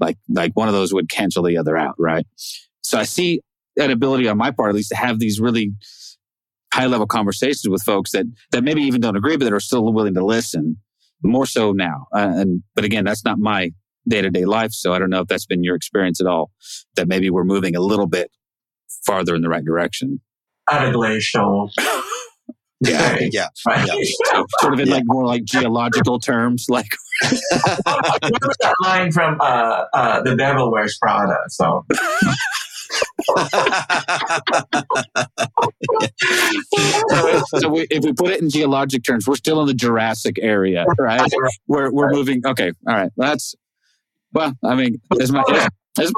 Like 0.00 0.16
like 0.30 0.52
one 0.54 0.68
of 0.68 0.74
those 0.74 0.94
would 0.94 1.10
cancel 1.10 1.42
the 1.42 1.58
other 1.58 1.76
out, 1.76 1.94
right? 1.98 2.26
So 2.80 2.98
I 2.98 3.02
see 3.04 3.40
an 3.76 3.90
ability 3.90 4.28
on 4.28 4.38
my 4.38 4.50
part, 4.50 4.70
at 4.70 4.74
least, 4.74 4.90
to 4.90 4.96
have 4.96 5.18
these 5.18 5.40
really 5.40 5.72
high 6.72 6.86
level 6.86 7.06
conversations 7.06 7.68
with 7.68 7.82
folks 7.82 8.12
that 8.12 8.26
that 8.52 8.64
maybe 8.64 8.82
even 8.82 9.00
don't 9.00 9.16
agree, 9.16 9.36
but 9.36 9.44
that 9.44 9.52
are 9.52 9.60
still 9.60 9.92
willing 9.92 10.14
to 10.14 10.24
listen. 10.24 10.78
More 11.24 11.46
so 11.46 11.72
now, 11.72 12.06
uh, 12.14 12.32
and 12.36 12.62
but 12.74 12.84
again, 12.84 13.04
that's 13.04 13.24
not 13.24 13.38
my 13.38 13.70
day 14.06 14.20
to 14.20 14.30
day 14.30 14.44
life. 14.44 14.72
So 14.72 14.92
I 14.92 14.98
don't 14.98 15.10
know 15.10 15.20
if 15.22 15.28
that's 15.28 15.46
been 15.46 15.64
your 15.64 15.74
experience 15.74 16.20
at 16.20 16.26
all. 16.26 16.50
That 16.96 17.08
maybe 17.08 17.30
we're 17.30 17.44
moving 17.44 17.74
a 17.74 17.80
little 17.80 18.06
bit 18.06 18.30
farther 19.06 19.34
in 19.34 19.40
the 19.42 19.48
right 19.48 19.64
direction. 19.64 20.20
At 20.70 20.88
a 20.88 20.92
glacial. 20.92 21.70
Yeah, 22.80 23.16
yeah. 23.32 23.46
Right? 23.66 23.88
sort 24.60 24.74
of 24.74 24.80
in 24.80 24.88
Yeah. 24.88 24.94
like 24.96 25.04
more 25.06 25.24
like 25.24 25.44
geological 25.44 26.18
terms, 26.18 26.66
like 26.68 26.88
Remember 27.22 28.52
that 28.60 28.74
line 28.82 29.10
from 29.10 29.40
uh, 29.40 29.84
uh, 29.94 30.22
The 30.22 30.36
Devil 30.36 30.70
Wears 30.70 30.98
Prada. 31.00 31.36
So 31.48 31.86
so, 37.08 37.42
so 37.58 37.68
we, 37.68 37.86
if 37.90 38.04
we 38.04 38.12
put 38.12 38.30
it 38.30 38.40
in 38.40 38.50
geologic 38.50 39.04
terms, 39.04 39.26
we're 39.26 39.36
still 39.36 39.60
in 39.60 39.66
the 39.66 39.74
Jurassic 39.74 40.38
area, 40.40 40.84
right? 40.98 41.30
We're 41.66 41.90
we're 41.92 42.10
moving. 42.10 42.46
Okay, 42.46 42.72
all 42.86 42.94
right. 42.94 43.10
That's 43.16 43.54
well. 44.32 44.54
I 44.64 44.74
mean, 44.74 45.00
as 45.20 45.32
my 45.32 45.42
as, 45.98 46.12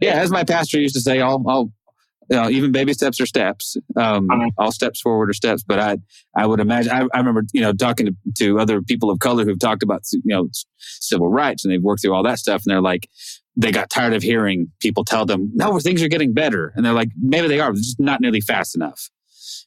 yeah, 0.00 0.14
as 0.14 0.30
my 0.30 0.44
pastor 0.44 0.80
used 0.80 0.94
to 0.94 1.00
say, 1.00 1.20
all 1.20 1.42
all 1.48 1.70
you 2.30 2.36
know, 2.36 2.50
even 2.50 2.72
baby 2.72 2.92
steps 2.92 3.20
are 3.20 3.26
steps. 3.26 3.76
Um, 3.96 4.28
all 4.58 4.70
steps 4.70 5.00
forward 5.00 5.30
are 5.30 5.34
steps. 5.34 5.62
But 5.62 5.78
I 5.78 5.96
I 6.36 6.46
would 6.46 6.60
imagine. 6.60 6.92
I, 6.92 7.06
I 7.14 7.18
remember 7.18 7.44
you 7.52 7.60
know 7.60 7.72
talking 7.72 8.06
to, 8.06 8.14
to 8.38 8.58
other 8.58 8.82
people 8.82 9.10
of 9.10 9.18
color 9.18 9.44
who've 9.44 9.58
talked 9.58 9.82
about 9.82 10.02
you 10.12 10.20
know 10.24 10.48
civil 10.76 11.28
rights 11.28 11.64
and 11.64 11.72
they've 11.72 11.82
worked 11.82 12.02
through 12.02 12.14
all 12.14 12.22
that 12.24 12.38
stuff, 12.38 12.62
and 12.64 12.72
they're 12.72 12.82
like. 12.82 13.08
They 13.60 13.72
got 13.72 13.90
tired 13.90 14.14
of 14.14 14.22
hearing 14.22 14.70
people 14.80 15.04
tell 15.04 15.26
them, 15.26 15.50
no, 15.54 15.78
things 15.80 16.02
are 16.02 16.08
getting 16.08 16.32
better. 16.32 16.72
And 16.76 16.84
they're 16.84 16.92
like, 16.92 17.10
maybe 17.20 17.48
they 17.48 17.58
are, 17.60 17.72
but 17.72 17.78
just 17.78 17.98
not 17.98 18.20
nearly 18.20 18.40
fast 18.40 18.76
enough. 18.76 19.10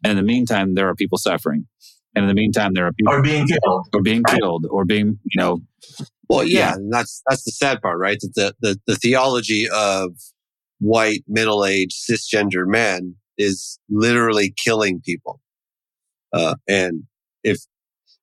And 0.03 0.11
in 0.11 0.17
the 0.17 0.23
meantime, 0.23 0.75
there 0.75 0.87
are 0.87 0.95
people 0.95 1.17
suffering. 1.17 1.67
And 2.15 2.23
in 2.23 2.27
the 2.29 2.33
meantime, 2.33 2.73
there 2.73 2.85
are 2.87 2.93
people 2.93 3.13
Or 3.13 3.21
being 3.21 3.47
killed. 3.47 3.87
or 3.93 4.01
being 4.01 4.23
killed 4.23 4.65
or 4.69 4.85
being, 4.85 5.19
you 5.25 5.41
know, 5.41 5.59
Well, 6.29 6.45
yeah, 6.47 6.59
Yeah. 6.69 6.73
and 6.75 6.91
that's 6.93 7.21
that's 7.29 7.43
the 7.43 7.51
sad 7.51 7.81
part, 7.81 7.99
right? 7.99 8.17
That 8.21 8.33
the, 8.35 8.55
the 8.61 8.79
the 8.87 8.95
theology 8.95 9.67
of 9.69 10.15
white 10.79 11.23
middle 11.27 11.65
aged 11.65 11.97
cisgender 12.09 12.65
men 12.65 13.15
is 13.37 13.77
literally 13.89 14.53
killing 14.63 15.01
people, 15.01 15.41
uh, 16.33 16.55
and 16.67 17.03
if 17.43 17.59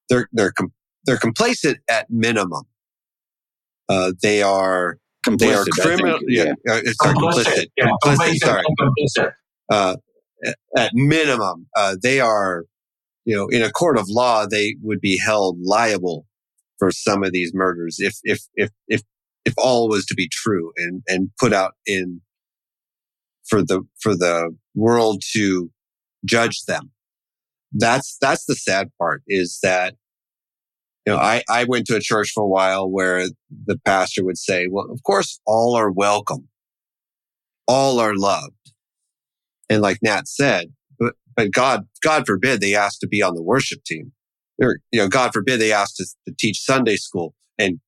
they're 0.09 0.29
they're 0.33 0.53
com- 0.53 0.73
they're 1.05 1.19
complacent 1.19 1.79
at 1.89 2.09
minimum, 2.11 2.65
uh, 3.89 4.13
they 4.23 4.43
are 4.43 4.99
they 5.37 5.55
are 5.55 5.65
complicit. 5.65 5.81
I 5.81 5.87
think. 5.87 5.99
criminal. 5.99 6.19
Yeah, 6.29 6.53
uh, 6.69 6.81
sorry, 7.03 7.15
complicit. 7.15 7.67
Yeah, 7.77 7.91
Complicit, 8.03 8.17
complicit 8.17 8.37
sorry. 8.39 8.63
complicit. 8.81 9.33
uh, 9.71 9.97
at 10.77 10.91
minimum, 10.95 11.67
uh, 11.77 11.97
they 12.03 12.21
are, 12.21 12.65
you 13.25 13.35
know, 13.35 13.49
in 13.49 13.63
a 13.63 13.71
court 13.71 13.99
of 13.99 14.09
law, 14.09 14.47
they 14.47 14.77
would 14.83 15.01
be 15.01 15.19
held 15.19 15.59
liable 15.61 16.27
for 16.79 16.91
some 16.93 17.25
of 17.25 17.33
these 17.33 17.53
murders 17.53 17.97
if, 17.99 18.17
if, 18.23 18.41
if, 18.55 18.71
if, 18.87 19.03
if 19.45 19.55
all 19.59 19.89
was 19.89 20.07
to 20.07 20.15
be 20.15 20.29
true 20.31 20.73
and, 20.77 21.03
and 21.09 21.31
put 21.41 21.53
out 21.53 21.73
in 21.87 22.21
for 23.49 23.63
the, 23.63 23.83
for 24.01 24.15
the 24.15 24.55
world 24.75 25.23
to 25.33 25.71
judge 26.25 26.65
them. 26.67 26.91
That's, 27.73 28.17
that's 28.21 28.45
the 28.47 28.55
sad 28.55 28.91
part 28.99 29.23
is 29.27 29.59
that, 29.63 29.95
you 31.09 31.15
know, 31.15 31.21
I, 31.21 31.43
I 31.49 31.65
went 31.65 31.87
to 31.87 31.97
a 31.97 32.01
church 32.01 32.33
for 32.35 32.43
a 32.43 32.49
while 32.49 32.91
where 32.91 33.25
the 33.65 33.79
pastor 33.87 34.25
would 34.27 34.37
say, 34.37 34.67
well, 34.71 34.91
of 34.91 35.03
course, 35.05 35.41
all 35.47 35.75
are 35.75 35.91
welcome. 35.91 36.49
All 37.67 37.99
are 37.99 38.15
loved. 38.15 38.73
And 39.71 39.81
like 39.81 40.01
Nat 40.03 40.29
said, 40.29 40.67
but, 40.99 41.15
but 41.35 41.51
God, 41.51 41.87
God 42.03 42.27
forbid 42.27 42.61
they 42.61 42.75
ask 42.75 43.01
to 43.01 43.09
be 43.09 43.23
on 43.23 43.35
the 43.35 43.43
worship 43.43 43.85
team. 43.85 44.13
or, 44.61 44.81
you 44.93 45.01
know, 45.01 45.09
God 45.09 45.33
forbid 45.33 45.63
they 45.63 45.73
asked 45.73 45.99
us 45.99 46.15
to 46.27 46.35
teach 46.39 46.61
Sunday 46.61 46.97
school. 46.97 47.35
And 47.59 47.81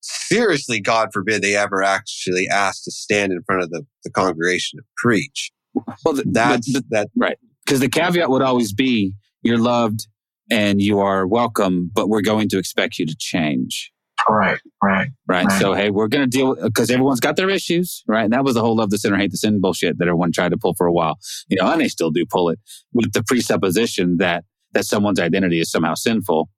seriously, 0.00 0.80
God 0.80 1.10
forbid 1.12 1.42
they 1.42 1.56
ever 1.56 1.82
actually 1.82 2.48
asked 2.48 2.84
to 2.84 2.90
stand 2.90 3.32
in 3.32 3.42
front 3.42 3.62
of 3.62 3.68
the, 3.68 3.84
the 4.04 4.10
congregation 4.10 4.78
to 4.78 4.84
preach. 4.96 5.52
Well, 5.74 6.14
the, 6.14 6.24
That's 6.24 6.72
the, 6.72 6.82
that. 6.88 7.08
right. 7.18 7.36
Because 7.66 7.80
the 7.80 7.90
caveat 7.90 8.30
would 8.30 8.42
always 8.42 8.72
be 8.72 9.12
you're 9.42 9.58
loved 9.58 10.06
and 10.52 10.82
you 10.82 11.00
are 11.00 11.26
welcome, 11.26 11.90
but 11.94 12.10
we're 12.10 12.20
going 12.20 12.46
to 12.50 12.58
expect 12.58 12.98
you 12.98 13.06
to 13.06 13.16
change. 13.18 13.90
Right, 14.28 14.60
right. 14.82 15.08
Right. 15.26 15.46
Right. 15.46 15.60
So, 15.60 15.72
hey, 15.72 15.90
we're 15.90 16.08
going 16.08 16.28
to 16.28 16.30
deal 16.30 16.54
because 16.54 16.90
everyone's 16.90 17.20
got 17.20 17.36
their 17.36 17.48
issues. 17.48 18.04
Right. 18.06 18.24
And 18.24 18.34
that 18.34 18.44
was 18.44 18.54
the 18.54 18.60
whole 18.60 18.76
love 18.76 18.90
the 18.90 18.98
sinner, 18.98 19.16
hate 19.16 19.30
the 19.30 19.38
sin 19.38 19.62
bullshit 19.62 19.98
that 19.98 20.06
everyone 20.06 20.30
tried 20.30 20.50
to 20.50 20.58
pull 20.58 20.74
for 20.74 20.86
a 20.86 20.92
while. 20.92 21.18
You 21.48 21.56
know, 21.56 21.72
and 21.72 21.80
they 21.80 21.88
still 21.88 22.10
do 22.10 22.26
pull 22.28 22.50
it 22.50 22.60
with 22.92 23.14
the 23.14 23.22
presupposition 23.22 24.18
that, 24.18 24.44
that 24.72 24.84
someone's 24.84 25.18
identity 25.18 25.58
is 25.58 25.70
somehow 25.70 25.94
sinful. 25.94 26.50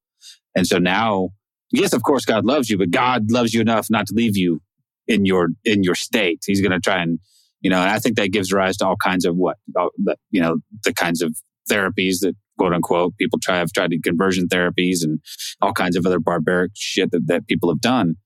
And 0.56 0.66
so 0.66 0.78
now, 0.78 1.30
yes, 1.70 1.92
of 1.92 2.02
course, 2.02 2.24
God 2.24 2.44
loves 2.44 2.68
you, 2.68 2.76
but 2.76 2.90
God 2.90 3.30
loves 3.30 3.54
you 3.54 3.60
enough 3.60 3.86
not 3.90 4.08
to 4.08 4.14
leave 4.14 4.36
you 4.36 4.60
in 5.06 5.24
your, 5.24 5.50
in 5.64 5.84
your 5.84 5.94
state. 5.94 6.42
He's 6.44 6.60
going 6.60 6.72
to 6.72 6.80
try 6.80 7.00
and, 7.00 7.20
you 7.60 7.70
know, 7.70 7.80
and 7.80 7.90
I 7.90 8.00
think 8.00 8.16
that 8.16 8.32
gives 8.32 8.52
rise 8.52 8.76
to 8.78 8.86
all 8.86 8.96
kinds 8.96 9.24
of 9.24 9.36
what, 9.36 9.56
all 9.78 9.90
the, 9.98 10.16
you 10.32 10.40
know, 10.40 10.56
the 10.82 10.92
kinds 10.92 11.22
of 11.22 11.34
therapies 11.70 12.18
that 12.20 12.34
quote 12.58 12.72
unquote 12.72 13.16
people 13.16 13.38
try 13.42 13.56
have 13.56 13.72
tried 13.72 13.92
conversion 14.02 14.48
therapies 14.48 15.02
and 15.02 15.20
all 15.60 15.72
kinds 15.72 15.96
of 15.96 16.06
other 16.06 16.18
barbaric 16.18 16.72
shit 16.74 17.10
that, 17.10 17.26
that 17.26 17.46
people 17.46 17.70
have 17.70 17.80
done. 17.80 18.16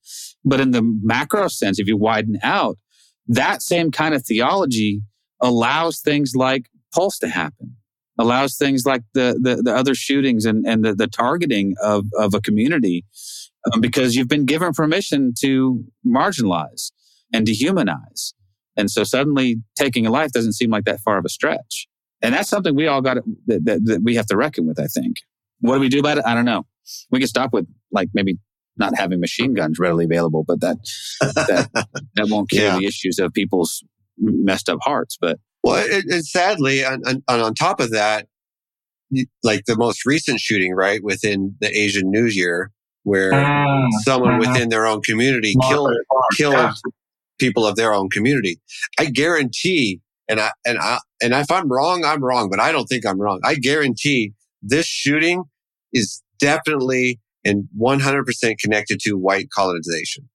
But 0.45 0.59
in 0.59 0.71
the 0.71 0.81
macro 1.03 1.47
sense, 1.47 1.79
if 1.79 1.87
you 1.87 1.97
widen 1.97 2.39
out, 2.43 2.77
that 3.27 3.61
same 3.61 3.91
kind 3.91 4.13
of 4.13 4.25
theology 4.25 5.01
allows 5.41 5.99
things 5.99 6.33
like 6.35 6.65
Pulse 6.93 7.19
to 7.19 7.27
happen, 7.27 7.75
allows 8.17 8.57
things 8.57 8.85
like 8.85 9.03
the 9.13 9.39
the, 9.41 9.61
the 9.63 9.75
other 9.75 9.93
shootings 9.93 10.45
and, 10.45 10.65
and 10.65 10.83
the, 10.83 10.95
the 10.95 11.07
targeting 11.07 11.75
of, 11.83 12.05
of 12.17 12.33
a 12.33 12.41
community 12.41 13.05
um, 13.71 13.81
because 13.81 14.15
you've 14.15 14.27
been 14.27 14.45
given 14.45 14.73
permission 14.73 15.33
to 15.41 15.83
marginalize 16.05 16.91
and 17.33 17.45
dehumanize. 17.45 18.33
And 18.75 18.89
so 18.89 19.03
suddenly 19.03 19.57
taking 19.77 20.05
a 20.05 20.11
life 20.11 20.31
doesn't 20.31 20.53
seem 20.53 20.71
like 20.71 20.85
that 20.85 21.01
far 21.01 21.17
of 21.17 21.25
a 21.25 21.29
stretch. 21.29 21.88
And 22.21 22.33
that's 22.33 22.49
something 22.49 22.75
we 22.75 22.87
all 22.87 23.01
got 23.01 23.17
that, 23.47 23.63
that, 23.65 23.85
that 23.85 24.01
we 24.03 24.15
have 24.15 24.25
to 24.27 24.37
reckon 24.37 24.67
with, 24.67 24.79
I 24.79 24.87
think. 24.87 25.17
What 25.61 25.75
do 25.75 25.79
we 25.81 25.89
do 25.89 25.99
about 25.99 26.17
it? 26.17 26.25
I 26.25 26.33
don't 26.33 26.45
know. 26.45 26.65
We 27.11 27.19
can 27.19 27.27
stop 27.27 27.53
with 27.53 27.67
like 27.91 28.09
maybe 28.13 28.37
not 28.77 28.97
having 28.97 29.19
machine 29.19 29.53
guns 29.53 29.77
readily 29.79 30.05
available, 30.05 30.43
but 30.47 30.61
that 30.61 30.77
that, 31.21 31.69
that 32.15 32.27
won't 32.29 32.49
cure 32.49 32.63
Yeah. 32.65 32.77
the 32.77 32.85
issues 32.85 33.19
of 33.19 33.33
people's 33.33 33.83
messed 34.17 34.69
up 34.69 34.79
hearts. 34.81 35.17
But 35.19 35.37
Well, 35.63 35.83
it, 35.85 36.05
and 36.09 36.25
sadly, 36.25 36.83
and, 36.83 37.03
and, 37.05 37.21
and 37.27 37.41
on 37.41 37.53
top 37.53 37.79
of 37.79 37.91
that, 37.91 38.27
like 39.43 39.65
the 39.65 39.75
most 39.75 40.05
recent 40.05 40.39
shooting, 40.39 40.73
right, 40.73 41.03
within 41.03 41.55
the 41.61 41.75
Asian 41.75 42.11
New 42.11 42.25
Year, 42.25 42.71
where 43.03 43.31
Mm, 43.33 43.87
someone 44.03 44.33
mhm. 44.33 44.39
within 44.39 44.69
their 44.69 44.85
own 44.85 45.01
community 45.01 45.55
killed 45.69 45.93
killed 46.37 46.53
Yeah. 46.53 46.73
people 47.39 47.65
of 47.65 47.75
their 47.75 47.93
own 47.93 48.09
community. 48.09 48.59
I 48.99 49.05
guarantee, 49.05 50.01
and 50.29 50.39
I 50.39 50.51
and 50.65 50.77
I 50.79 50.99
and 51.21 51.33
if 51.33 51.51
I'm 51.51 51.69
wrong, 51.69 52.05
I'm 52.05 52.23
wrong, 52.23 52.49
but 52.49 52.59
I 52.59 52.71
don't 52.71 52.85
think 52.85 53.05
I'm 53.05 53.19
wrong. 53.19 53.41
I 53.43 53.55
guarantee 53.55 54.33
this 54.61 54.85
shooting 54.85 55.43
is 55.91 56.21
definitely 56.39 57.19
and 57.45 57.67
100% 57.79 58.59
connected 58.59 58.99
to 59.01 59.13
white 59.13 59.47
colonization 59.55 60.29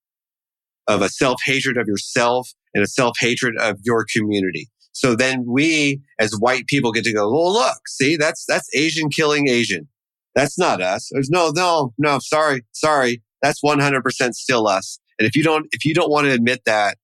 of 0.87 1.03
a 1.03 1.09
self 1.09 1.41
hatred 1.45 1.77
of 1.77 1.87
yourself 1.87 2.51
and 2.75 2.83
a 2.83 2.87
self 2.87 3.17
hatred 3.19 3.55
of 3.61 3.79
your 3.83 4.05
community. 4.15 4.69
So 4.93 5.17
then 5.17 5.45
we 5.47 6.01
as 6.19 6.33
white 6.39 6.67
people 6.67 6.93
get 6.93 7.05
to 7.05 7.13
go, 7.13 7.31
well, 7.31 7.53
look, 7.53 7.79
see, 7.89 8.17
that's, 8.17 8.45
that's 8.47 8.69
Asian 8.75 9.11
killing 9.11 9.49
Asian. 9.49 9.89
That's 10.35 10.59
not 10.59 10.81
us. 10.81 11.09
There's 11.13 11.31
no, 11.31 11.53
no, 11.55 11.93
no, 11.99 12.19
sorry, 12.21 12.63
sorry. 12.73 13.23
That's 13.43 13.61
100% 13.63 14.33
still 14.35 14.67
us. 14.67 14.99
And 15.19 15.29
if 15.29 15.37
you 15.37 15.43
don't, 15.43 15.67
if 15.73 15.85
you 15.85 15.95
don't 15.95 16.11
want 16.11 16.27
to 16.27 16.33
admit 16.33 16.63
that, 16.67 16.97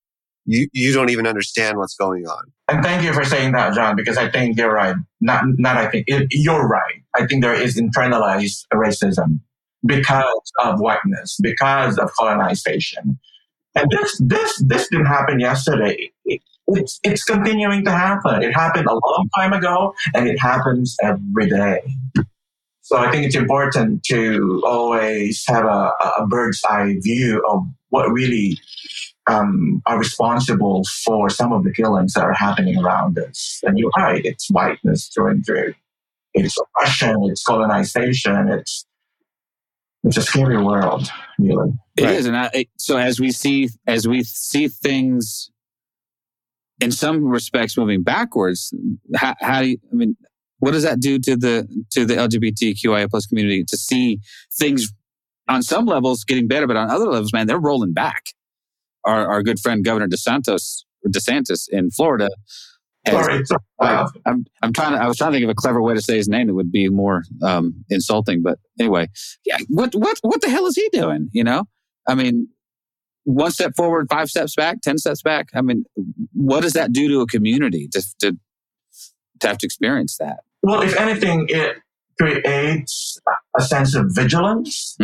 you, 0.46 0.68
you 0.72 0.92
don't 0.92 1.10
even 1.10 1.26
understand 1.26 1.78
what's 1.78 1.94
going 1.94 2.26
on. 2.26 2.52
And 2.70 2.84
thank 2.84 3.02
you 3.02 3.12
for 3.12 3.24
saying 3.24 3.52
that, 3.52 3.74
John, 3.74 3.96
because 3.96 4.16
I 4.16 4.30
think 4.30 4.56
you're 4.56 4.72
right. 4.72 4.94
Not, 5.20 5.42
not 5.58 5.76
I 5.76 5.88
think 5.90 6.04
it, 6.06 6.28
you're 6.30 6.68
right. 6.68 7.02
I 7.16 7.26
think 7.26 7.42
there 7.42 7.54
is 7.54 7.76
internalized 7.76 8.64
racism 8.72 9.40
because 9.84 10.52
of 10.60 10.78
whiteness, 10.78 11.36
because 11.42 11.98
of 11.98 12.12
colonization. 12.12 13.18
And 13.74 13.90
this, 13.90 14.20
this, 14.24 14.62
this 14.66 14.88
didn't 14.88 15.06
happen 15.06 15.40
yesterday. 15.40 16.12
It, 16.24 16.42
it's, 16.68 17.00
it's 17.02 17.24
continuing 17.24 17.84
to 17.86 17.90
happen. 17.90 18.42
It 18.42 18.52
happened 18.52 18.86
a 18.86 18.92
long 18.92 19.28
time 19.36 19.52
ago 19.52 19.92
and 20.14 20.28
it 20.28 20.38
happens 20.38 20.96
every 21.02 21.48
day. 21.48 21.80
So 22.82 22.98
I 22.98 23.10
think 23.10 23.26
it's 23.26 23.36
important 23.36 24.04
to 24.04 24.62
always 24.64 25.44
have 25.48 25.64
a, 25.64 25.92
a 26.18 26.26
bird's 26.28 26.62
eye 26.64 26.96
view 27.00 27.44
of 27.48 27.66
what 27.88 28.12
really 28.12 28.58
um, 29.30 29.80
are 29.86 29.98
responsible 29.98 30.82
for 31.04 31.30
some 31.30 31.52
of 31.52 31.62
the 31.64 31.72
killings 31.72 32.12
that 32.14 32.24
are 32.24 32.32
happening 32.32 32.76
around 32.82 33.18
us. 33.18 33.60
And 33.64 33.78
you're 33.78 33.90
right, 33.96 34.24
it's 34.24 34.48
whiteness 34.50 35.08
through 35.08 35.28
and 35.30 35.46
through. 35.46 35.74
It's 36.34 36.56
oppression, 36.58 37.16
it's 37.30 37.42
colonization, 37.44 38.48
it's 38.48 38.86
it's 40.04 40.16
a 40.16 40.22
scary 40.22 40.56
world, 40.62 41.10
really. 41.38 41.72
It 41.96 42.04
is, 42.08 42.24
Right. 42.24 42.34
and 42.34 42.36
I, 42.36 42.50
it- 42.54 42.68
so 42.78 42.96
as 42.96 43.20
we 43.20 43.30
see 43.32 43.68
as 43.86 44.08
we 44.08 44.22
see 44.24 44.68
things 44.68 45.50
in 46.80 46.90
some 46.90 47.24
respects 47.24 47.76
moving 47.76 48.02
backwards, 48.02 48.72
how, 49.16 49.34
how 49.40 49.60
do 49.62 49.68
you? 49.70 49.78
I 49.92 49.94
mean, 49.94 50.16
what 50.60 50.70
does 50.72 50.82
that 50.84 51.00
do 51.00 51.18
to 51.18 51.36
the 51.36 51.68
to 51.90 52.04
the 52.06 52.14
LGBTQIA 52.14 53.10
plus 53.10 53.26
community 53.26 53.64
to 53.64 53.76
see 53.76 54.18
things 54.58 54.90
on 55.48 55.62
some 55.62 55.84
levels 55.84 56.24
getting 56.24 56.48
better, 56.48 56.66
but 56.66 56.76
on 56.76 56.88
other 56.90 57.06
levels, 57.06 57.32
man, 57.32 57.46
they're 57.46 57.58
rolling 57.58 57.92
back. 57.92 58.26
Our 59.04 59.28
our 59.28 59.42
good 59.42 59.58
friend 59.60 59.84
Governor 59.84 60.08
DeSantis 60.08 60.84
DeSantis 61.08 61.66
in 61.70 61.90
Florida. 61.90 62.28
has- 63.06 63.14
Sorry, 63.14 63.44
sorry. 63.46 63.60
Uh, 63.78 64.08
I'm 64.26 64.44
I'm 64.62 64.72
trying 64.72 64.92
to 64.92 65.02
I 65.02 65.06
was 65.08 65.16
trying 65.16 65.32
to 65.32 65.36
think 65.38 65.44
of 65.44 65.50
a 65.50 65.54
clever 65.54 65.80
way 65.80 65.94
to 65.94 66.02
say 66.02 66.16
his 66.16 66.28
name 66.28 66.46
that 66.48 66.54
would 66.54 66.70
be 66.72 66.88
more 66.88 67.22
um, 67.42 67.84
insulting, 67.88 68.42
but 68.42 68.58
anyway, 68.78 69.08
yeah. 69.46 69.56
What 69.68 69.94
what 69.94 70.18
what 70.22 70.40
the 70.42 70.50
hell 70.50 70.66
is 70.66 70.76
he 70.76 70.88
doing? 70.92 71.30
You 71.32 71.44
know, 71.44 71.64
I 72.06 72.14
mean, 72.14 72.48
one 73.24 73.50
step 73.52 73.72
forward, 73.76 74.06
five 74.10 74.28
steps 74.28 74.54
back, 74.54 74.82
ten 74.82 74.98
steps 74.98 75.22
back. 75.22 75.48
I 75.54 75.62
mean, 75.62 75.84
what 76.34 76.60
does 76.60 76.74
that 76.74 76.92
do 76.92 77.08
to 77.08 77.20
a 77.22 77.26
community 77.26 77.88
to 77.92 78.02
to, 78.20 78.36
to 79.40 79.46
have 79.48 79.58
to 79.58 79.66
experience 79.66 80.16
that? 80.18 80.40
well, 80.62 80.82
if 80.82 80.94
anything, 80.98 81.46
it 81.48 81.76
creates 82.20 83.18
a 83.58 83.62
sense 83.62 83.94
of 83.94 84.06
vigilance 84.10 84.96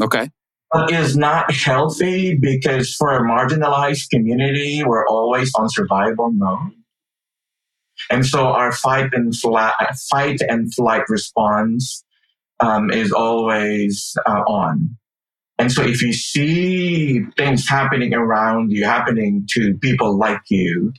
Okay, 0.00 0.30
that 0.72 0.90
is 0.90 1.16
not 1.16 1.52
healthy 1.52 2.36
because 2.36 2.94
for 2.94 3.16
a 3.16 3.20
marginalized 3.20 4.08
community, 4.10 4.82
we're 4.84 5.06
always 5.06 5.50
on 5.56 5.68
survival 5.68 6.30
mode. 6.30 6.72
And 8.10 8.24
so 8.24 8.46
our 8.46 8.72
fight 8.72 9.10
and 9.12 9.36
flight, 9.36 9.74
fight 10.10 10.40
and 10.48 10.72
flight 10.72 11.02
response 11.08 12.04
um, 12.60 12.90
is 12.90 13.12
always 13.12 14.16
uh, 14.26 14.42
on. 14.46 14.96
And 15.58 15.70
so 15.70 15.82
if 15.82 16.00
you 16.00 16.12
see 16.12 17.20
things 17.36 17.68
happening 17.68 18.14
around 18.14 18.70
you, 18.70 18.84
happening 18.84 19.46
to 19.50 19.74
people 19.82 20.16
like 20.16 20.40
you, 20.48 20.92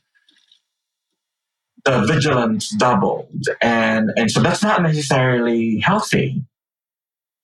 the 1.86 2.02
vigilance 2.06 2.70
doubled. 2.78 3.44
And, 3.62 4.12
and 4.16 4.30
so 4.30 4.42
that's 4.42 4.62
not 4.62 4.84
necessarily 4.84 5.80
healthy, 5.80 6.44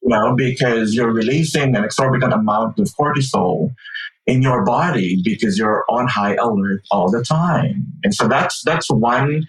you 0.07 0.15
know, 0.15 0.35
because 0.35 0.95
you're 0.95 1.11
releasing 1.11 1.75
an 1.75 1.83
exorbitant 1.83 2.31
amount 2.31 2.79
of 2.79 2.87
cortisol 2.99 3.71
in 4.25 4.41
your 4.41 4.63
body 4.63 5.21
because 5.21 5.57
you're 5.57 5.83
on 5.89 6.07
high 6.07 6.35
alert 6.35 6.81
all 6.91 7.11
the 7.11 7.23
time. 7.23 7.85
And 8.03 8.13
so 8.13 8.27
that's, 8.27 8.61
that's 8.63 8.89
one 8.89 9.45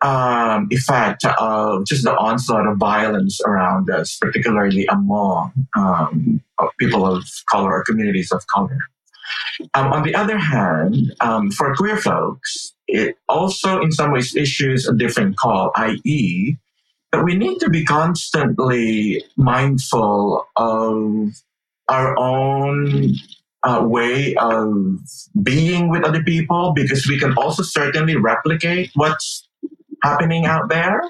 um, 0.00 0.68
effect 0.70 1.24
of 1.24 1.86
just 1.86 2.04
the 2.04 2.16
onslaught 2.16 2.68
of 2.68 2.78
violence 2.78 3.40
around 3.44 3.90
us, 3.90 4.16
particularly 4.20 4.86
among 4.86 5.52
um, 5.76 6.40
people 6.78 7.04
of 7.04 7.24
color 7.50 7.72
or 7.72 7.84
communities 7.84 8.30
of 8.30 8.46
color. 8.46 8.78
Um, 9.74 9.92
on 9.92 10.04
the 10.04 10.14
other 10.14 10.38
hand, 10.38 11.12
um, 11.20 11.50
for 11.50 11.74
queer 11.74 11.96
folks, 11.96 12.74
it 12.86 13.16
also 13.28 13.80
in 13.80 13.90
some 13.90 14.12
ways 14.12 14.36
issues 14.36 14.88
a 14.88 14.94
different 14.94 15.36
call, 15.36 15.72
i.e., 15.76 16.56
we 17.24 17.34
need 17.34 17.58
to 17.58 17.68
be 17.68 17.84
constantly 17.84 19.22
mindful 19.36 20.46
of 20.56 21.32
our 21.88 22.16
own 22.18 23.14
uh, 23.62 23.82
way 23.84 24.34
of 24.36 24.72
being 25.42 25.88
with 25.90 26.04
other 26.04 26.22
people 26.22 26.72
because 26.74 27.06
we 27.08 27.18
can 27.18 27.34
also 27.34 27.62
certainly 27.62 28.16
replicate 28.16 28.90
what's 28.94 29.48
happening 30.02 30.46
out 30.46 30.68
there. 30.68 31.02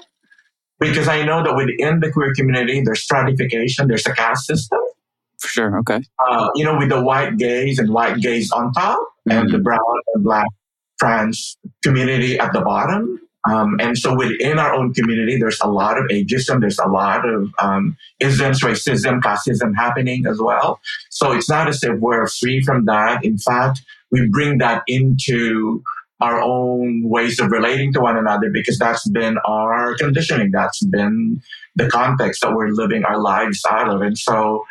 Because 0.79 1.07
I 1.07 1.23
know 1.23 1.43
that 1.43 1.55
within 1.55 1.99
the 1.99 2.11
queer 2.11 2.33
community, 2.33 2.81
there's 2.83 3.03
stratification, 3.03 3.87
there's 3.87 4.07
a 4.07 4.13
caste 4.15 4.47
system. 4.47 4.79
for 5.39 5.47
sure. 5.47 5.77
Okay, 5.79 6.01
Uh, 6.27 6.49
you 6.55 6.65
know, 6.65 6.75
with 6.77 6.89
the 6.89 6.99
white 7.01 7.37
gays 7.37 7.77
and 7.77 7.93
white 7.93 8.17
gays 8.19 8.51
on 8.51 8.73
top, 8.73 8.99
and 9.29 9.51
the 9.51 9.59
brown 9.59 9.79
and 10.15 10.23
black 10.23 10.47
trans 10.99 11.57
community 11.83 12.39
at 12.39 12.51
the 12.53 12.61
bottom. 12.61 13.20
Um, 13.49 13.77
and 13.79 13.97
so 13.97 14.15
within 14.15 14.59
our 14.59 14.73
own 14.73 14.93
community, 14.93 15.37
there's 15.37 15.59
a 15.61 15.67
lot 15.67 15.97
of 15.97 16.05
ageism, 16.05 16.61
there's 16.61 16.79
a 16.79 16.87
lot 16.87 17.27
of 17.27 17.49
um, 17.59 17.97
isms, 18.19 18.61
racism, 18.61 19.19
classism 19.19 19.75
happening 19.75 20.25
as 20.27 20.39
well. 20.39 20.79
So 21.09 21.31
it's 21.31 21.49
not 21.49 21.67
as 21.67 21.83
if 21.83 21.99
we're 21.99 22.27
free 22.27 22.61
from 22.61 22.85
that. 22.85 23.25
In 23.25 23.37
fact, 23.37 23.81
we 24.11 24.27
bring 24.27 24.59
that 24.59 24.83
into 24.87 25.83
our 26.19 26.39
own 26.39 27.01
ways 27.09 27.39
of 27.39 27.51
relating 27.51 27.91
to 27.93 27.99
one 27.99 28.15
another 28.15 28.51
because 28.51 28.77
that's 28.77 29.07
been 29.09 29.39
our 29.45 29.95
conditioning. 29.95 30.51
That's 30.51 30.83
been 30.85 31.41
the 31.75 31.89
context 31.89 32.41
that 32.41 32.53
we're 32.53 32.69
living 32.69 33.03
our 33.05 33.19
lives 33.19 33.61
out 33.69 33.89
of. 33.89 34.01
And 34.01 34.17
so 34.17 34.63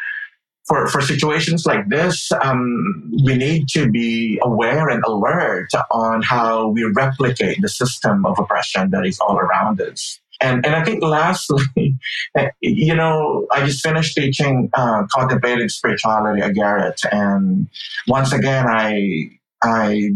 for, 0.70 0.86
for 0.86 1.00
situations 1.00 1.66
like 1.66 1.88
this, 1.88 2.30
um, 2.42 3.10
we 3.24 3.36
need 3.36 3.66
to 3.70 3.90
be 3.90 4.38
aware 4.40 4.88
and 4.88 5.02
alert 5.04 5.68
on 5.90 6.22
how 6.22 6.68
we 6.68 6.84
replicate 6.84 7.60
the 7.60 7.68
system 7.68 8.24
of 8.24 8.38
oppression 8.38 8.90
that 8.90 9.04
is 9.04 9.18
all 9.18 9.36
around 9.36 9.80
us. 9.80 10.20
And, 10.40 10.64
and 10.64 10.76
I 10.76 10.84
think 10.84 11.02
lastly, 11.02 11.64
you 12.60 12.94
know, 12.94 13.48
I 13.50 13.66
just 13.66 13.84
finished 13.84 14.14
teaching 14.14 14.70
uh, 14.74 15.02
contemplative 15.12 15.72
spirituality 15.72 16.40
at 16.40 16.54
Garrett, 16.54 17.00
and 17.10 17.68
once 18.06 18.32
again, 18.32 18.66
I 18.66 19.28
I 19.62 20.10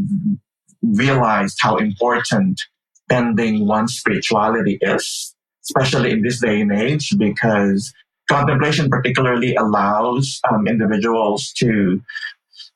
realized 0.82 1.58
how 1.60 1.76
important 1.76 2.58
bending 3.08 3.66
one's 3.66 3.98
spirituality 3.98 4.78
is, 4.80 5.34
especially 5.66 6.12
in 6.12 6.22
this 6.22 6.40
day 6.40 6.62
and 6.62 6.72
age, 6.72 7.12
because 7.18 7.92
contemplation 8.28 8.88
particularly 8.88 9.54
allows 9.54 10.40
um, 10.50 10.66
individuals 10.66 11.52
to 11.58 12.02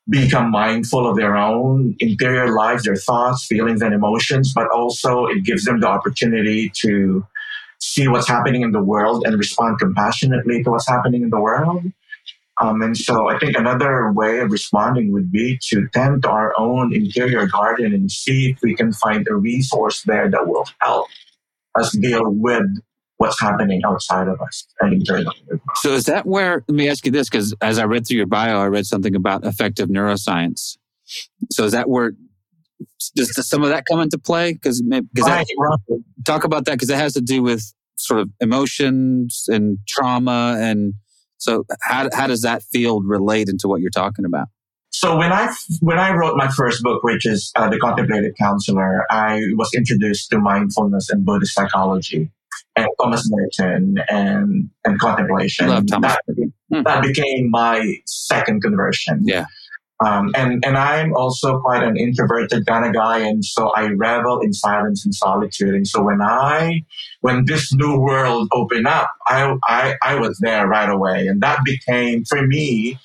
become 0.09 0.51
mindful 0.51 1.09
of 1.09 1.17
their 1.17 1.37
own 1.37 1.95
interior 2.01 2.55
lives, 2.55 2.85
their 2.85 2.97
thoughts, 2.97 3.47
feelings, 3.47 3.83
and 3.83 3.95
emotions, 3.95 4.53
but 4.55 4.67
also 4.71 5.27
it 5.27 5.45
gives 5.45 5.65
them 5.65 5.81
the 5.81 5.89
opportunity 5.89 6.71
to 6.81 7.25
see 7.79 8.09
what's 8.09 8.29
happening 8.29 8.63
in 8.63 8.73
the 8.73 8.83
world 8.83 9.25
and 9.27 9.39
respond 9.39 9.79
compassionately 9.79 10.63
to 10.63 10.71
what's 10.71 10.89
happening 10.89 11.23
in 11.23 11.31
the 11.31 11.41
world. 11.41 11.85
Um, 12.61 12.83
and 12.83 12.97
so 12.97 13.29
I 13.29 13.39
think 13.39 13.57
another 13.57 14.11
way 14.13 14.41
of 14.41 14.51
responding 14.51 15.13
would 15.13 15.31
be 15.31 15.59
to 15.69 15.87
tend 15.93 16.23
to 16.23 16.31
our 16.31 16.53
own 16.59 16.93
interior 16.93 17.47
garden 17.47 17.95
and 17.95 18.11
see 18.11 18.51
if 18.51 18.59
we 18.63 18.75
can 18.75 18.93
find 18.93 19.29
a 19.29 19.35
resource 19.35 20.03
there 20.03 20.29
that 20.29 20.49
will 20.49 20.67
help 20.81 21.07
us 21.77 21.93
deal 21.93 22.31
with 22.31 22.67
what's 23.19 23.41
happening 23.41 23.83
outside 23.85 24.29
of 24.29 24.41
us 24.41 24.67
and. 24.81 25.07
So 25.77 25.93
is 25.93 26.05
that 26.05 26.27
where, 26.27 26.65
let 26.69 26.75
me 26.75 26.89
ask 26.89 27.05
you 27.05 27.13
this, 27.13 27.29
because 27.29 27.55
as 27.61 27.79
I 27.79 27.85
read 27.85 28.07
through 28.07 28.17
your 28.17 28.27
bio, 28.27 28.59
I 28.61 28.67
read 28.67 28.87
something 28.87 29.15
about 29.15 29.47
affective 29.47 29.89
neuroscience. 29.89 30.79
So 31.51 31.65
is 31.65 31.73
that 31.73 31.89
where, 31.89 32.13
does 33.17 33.49
some 33.49 33.63
of 33.63 33.71
that 33.71 33.85
come 33.91 34.01
into 34.01 34.19
play? 34.19 34.53
Because 34.55 34.83
right, 34.89 35.05
right. 35.59 35.79
talk 36.25 36.45
about 36.45 36.65
that, 36.65 36.73
because 36.73 36.91
it 36.91 36.97
has 36.97 37.13
to 37.15 37.21
do 37.21 37.43
with 37.43 37.73
sort 37.97 38.21
of 38.21 38.31
emotions 38.41 39.45
and 39.49 39.79
trauma. 39.89 40.57
And 40.61 40.95
so 41.39 41.65
how, 41.83 42.09
how 42.13 42.29
does 42.29 42.43
that 42.43 42.63
field 42.63 43.05
relate 43.07 43.49
into 43.49 43.67
what 43.69 43.81
you're 43.81 43.91
talking 43.91 44.25
about? 44.25 44.49
So 44.91 45.17
when 45.17 45.33
I 45.33 45.53
when 45.81 45.99
I 45.99 46.13
wrote 46.13 46.37
my 46.37 46.49
first 46.49 46.83
book, 46.83 47.05
which 47.05 47.27
is 47.27 47.53
uh, 47.57 47.69
the 47.69 47.79
Contemplative 47.79 48.33
Counselor, 48.39 49.05
I 49.11 49.43
was 49.55 49.71
introduced 49.75 50.31
to 50.31 50.39
mindfulness 50.39 51.11
and 51.11 51.25
Buddhist 51.25 51.55
psychology 51.55 52.31
and 52.77 52.89
Thomas 53.01 53.29
Merton 53.31 53.97
and 54.09 54.71
and 54.85 54.99
contemplation. 54.99 55.69
Love 55.69 55.87
Thomas. 55.87 56.17
That, 56.27 56.51
hmm. 56.73 56.83
that 56.83 57.03
became 57.03 57.51
my 57.51 57.97
second 58.07 58.63
conversion. 58.63 59.23
Yeah. 59.25 59.47
Um, 60.05 60.31
and 60.37 60.65
and 60.65 60.79
I'm 60.79 61.13
also 61.15 61.59
quite 61.59 61.83
an 61.83 61.97
introverted 61.97 62.67
kind 62.67 62.87
of 62.87 62.93
guy, 62.93 63.19
and 63.19 63.45
so 63.45 63.71
I 63.71 63.89
revel 63.89 64.41
in 64.41 64.53
silence 64.53 65.05
and 65.05 65.13
solitude. 65.13 65.75
And 65.75 65.89
so 65.89 66.03
when 66.03 66.23
I 66.23 66.85
when 67.21 67.47
this 67.47 67.73
new 67.73 67.99
world 67.99 68.49
opened 68.53 68.87
up, 68.87 69.11
I 69.27 69.57
I, 69.65 69.97
I 70.03 70.15
was 70.15 70.39
there 70.39 70.69
right 70.69 70.89
away, 70.89 71.27
and 71.27 71.41
that 71.43 71.65
became 71.65 72.25
for 72.25 72.47
me 72.47 72.97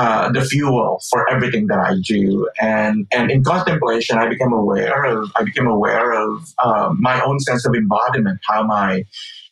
uh, 0.00 0.32
the 0.32 0.40
fuel 0.40 0.98
for 1.10 1.30
everything 1.30 1.66
that 1.66 1.78
I 1.78 1.92
do. 2.02 2.48
And 2.58 3.06
and 3.12 3.30
in 3.30 3.44
contemplation, 3.44 4.16
I 4.16 4.28
became 4.30 4.52
aware 4.52 5.04
of 5.04 5.30
I 5.36 5.42
became 5.44 5.66
aware 5.66 6.12
of 6.12 6.54
uh, 6.58 6.94
my 6.98 7.20
own 7.20 7.38
sense 7.40 7.66
of 7.66 7.74
embodiment, 7.74 8.38
how 8.48 8.62
my 8.62 9.04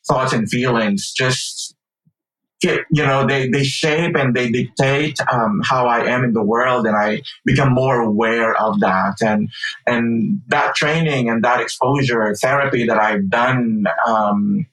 thoughts 0.08 0.32
and 0.32 0.48
feelings 0.48 1.12
just 1.12 1.74
get 2.62 2.80
you 2.90 3.04
know 3.04 3.26
they 3.26 3.48
they 3.50 3.62
shape 3.62 4.16
and 4.16 4.34
they 4.34 4.50
dictate 4.50 5.18
um, 5.30 5.60
how 5.64 5.86
I 5.86 6.06
am 6.06 6.24
in 6.24 6.32
the 6.32 6.42
world, 6.42 6.86
and 6.86 6.96
I 6.96 7.20
become 7.44 7.74
more 7.74 8.00
aware 8.00 8.56
of 8.56 8.80
that. 8.80 9.16
And 9.20 9.50
and 9.86 10.40
that 10.46 10.74
training 10.76 11.28
and 11.28 11.44
that 11.44 11.60
exposure 11.60 12.34
therapy 12.40 12.86
that 12.86 12.98
I've 12.98 13.28
done. 13.28 13.84
Um, 14.06 14.66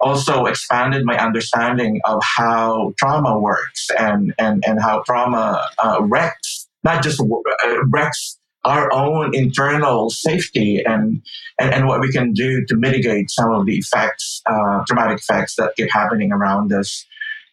also 0.00 0.46
expanded 0.46 1.04
my 1.04 1.18
understanding 1.18 2.00
of 2.04 2.22
how 2.36 2.94
trauma 2.98 3.38
works 3.38 3.88
and, 3.98 4.34
and, 4.38 4.64
and 4.66 4.80
how 4.80 5.02
trauma 5.02 5.68
uh, 5.78 5.98
wrecks, 6.02 6.68
not 6.84 7.02
just 7.02 7.20
uh, 7.20 7.86
wrecks 7.86 8.38
our 8.64 8.92
own 8.92 9.34
internal 9.34 10.10
safety 10.10 10.82
and, 10.84 11.22
and, 11.58 11.72
and 11.72 11.86
what 11.86 12.00
we 12.00 12.10
can 12.12 12.32
do 12.32 12.64
to 12.66 12.76
mitigate 12.76 13.30
some 13.30 13.52
of 13.52 13.66
the 13.66 13.76
effects, 13.76 14.42
uh, 14.46 14.82
traumatic 14.86 15.18
effects 15.18 15.56
that 15.56 15.74
keep 15.76 15.90
happening 15.90 16.32
around 16.32 16.72
us. 16.72 17.04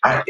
I, 0.04 0.24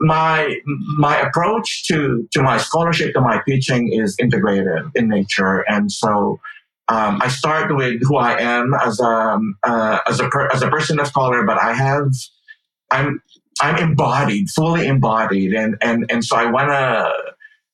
my 0.00 0.56
my 0.96 1.18
approach 1.20 1.86
to 1.88 2.28
to 2.32 2.42
my 2.42 2.58
scholarship 2.58 3.14
to 3.14 3.20
my 3.20 3.42
teaching 3.46 3.92
is 3.92 4.16
integrative 4.18 4.90
in 4.94 5.08
nature, 5.08 5.64
and 5.68 5.90
so 5.90 6.40
um, 6.88 7.20
I 7.20 7.28
start 7.28 7.74
with 7.74 8.00
who 8.02 8.16
I 8.16 8.38
am 8.40 8.72
as 8.74 8.98
a 9.00 9.04
um, 9.04 9.56
uh, 9.62 9.98
as 10.06 10.20
a 10.20 10.28
per, 10.28 10.48
as 10.48 10.62
a 10.62 10.70
person 10.70 10.98
of 10.98 11.12
color, 11.12 11.44
but 11.44 11.58
I 11.58 11.74
have 11.74 12.10
I'm 12.90 13.22
I'm 13.60 13.76
embodied, 13.76 14.48
fully 14.50 14.86
embodied, 14.86 15.52
and 15.52 15.76
and 15.82 16.06
and 16.10 16.24
so 16.24 16.36
I 16.36 16.46
want 16.50 16.70
to 16.70 17.12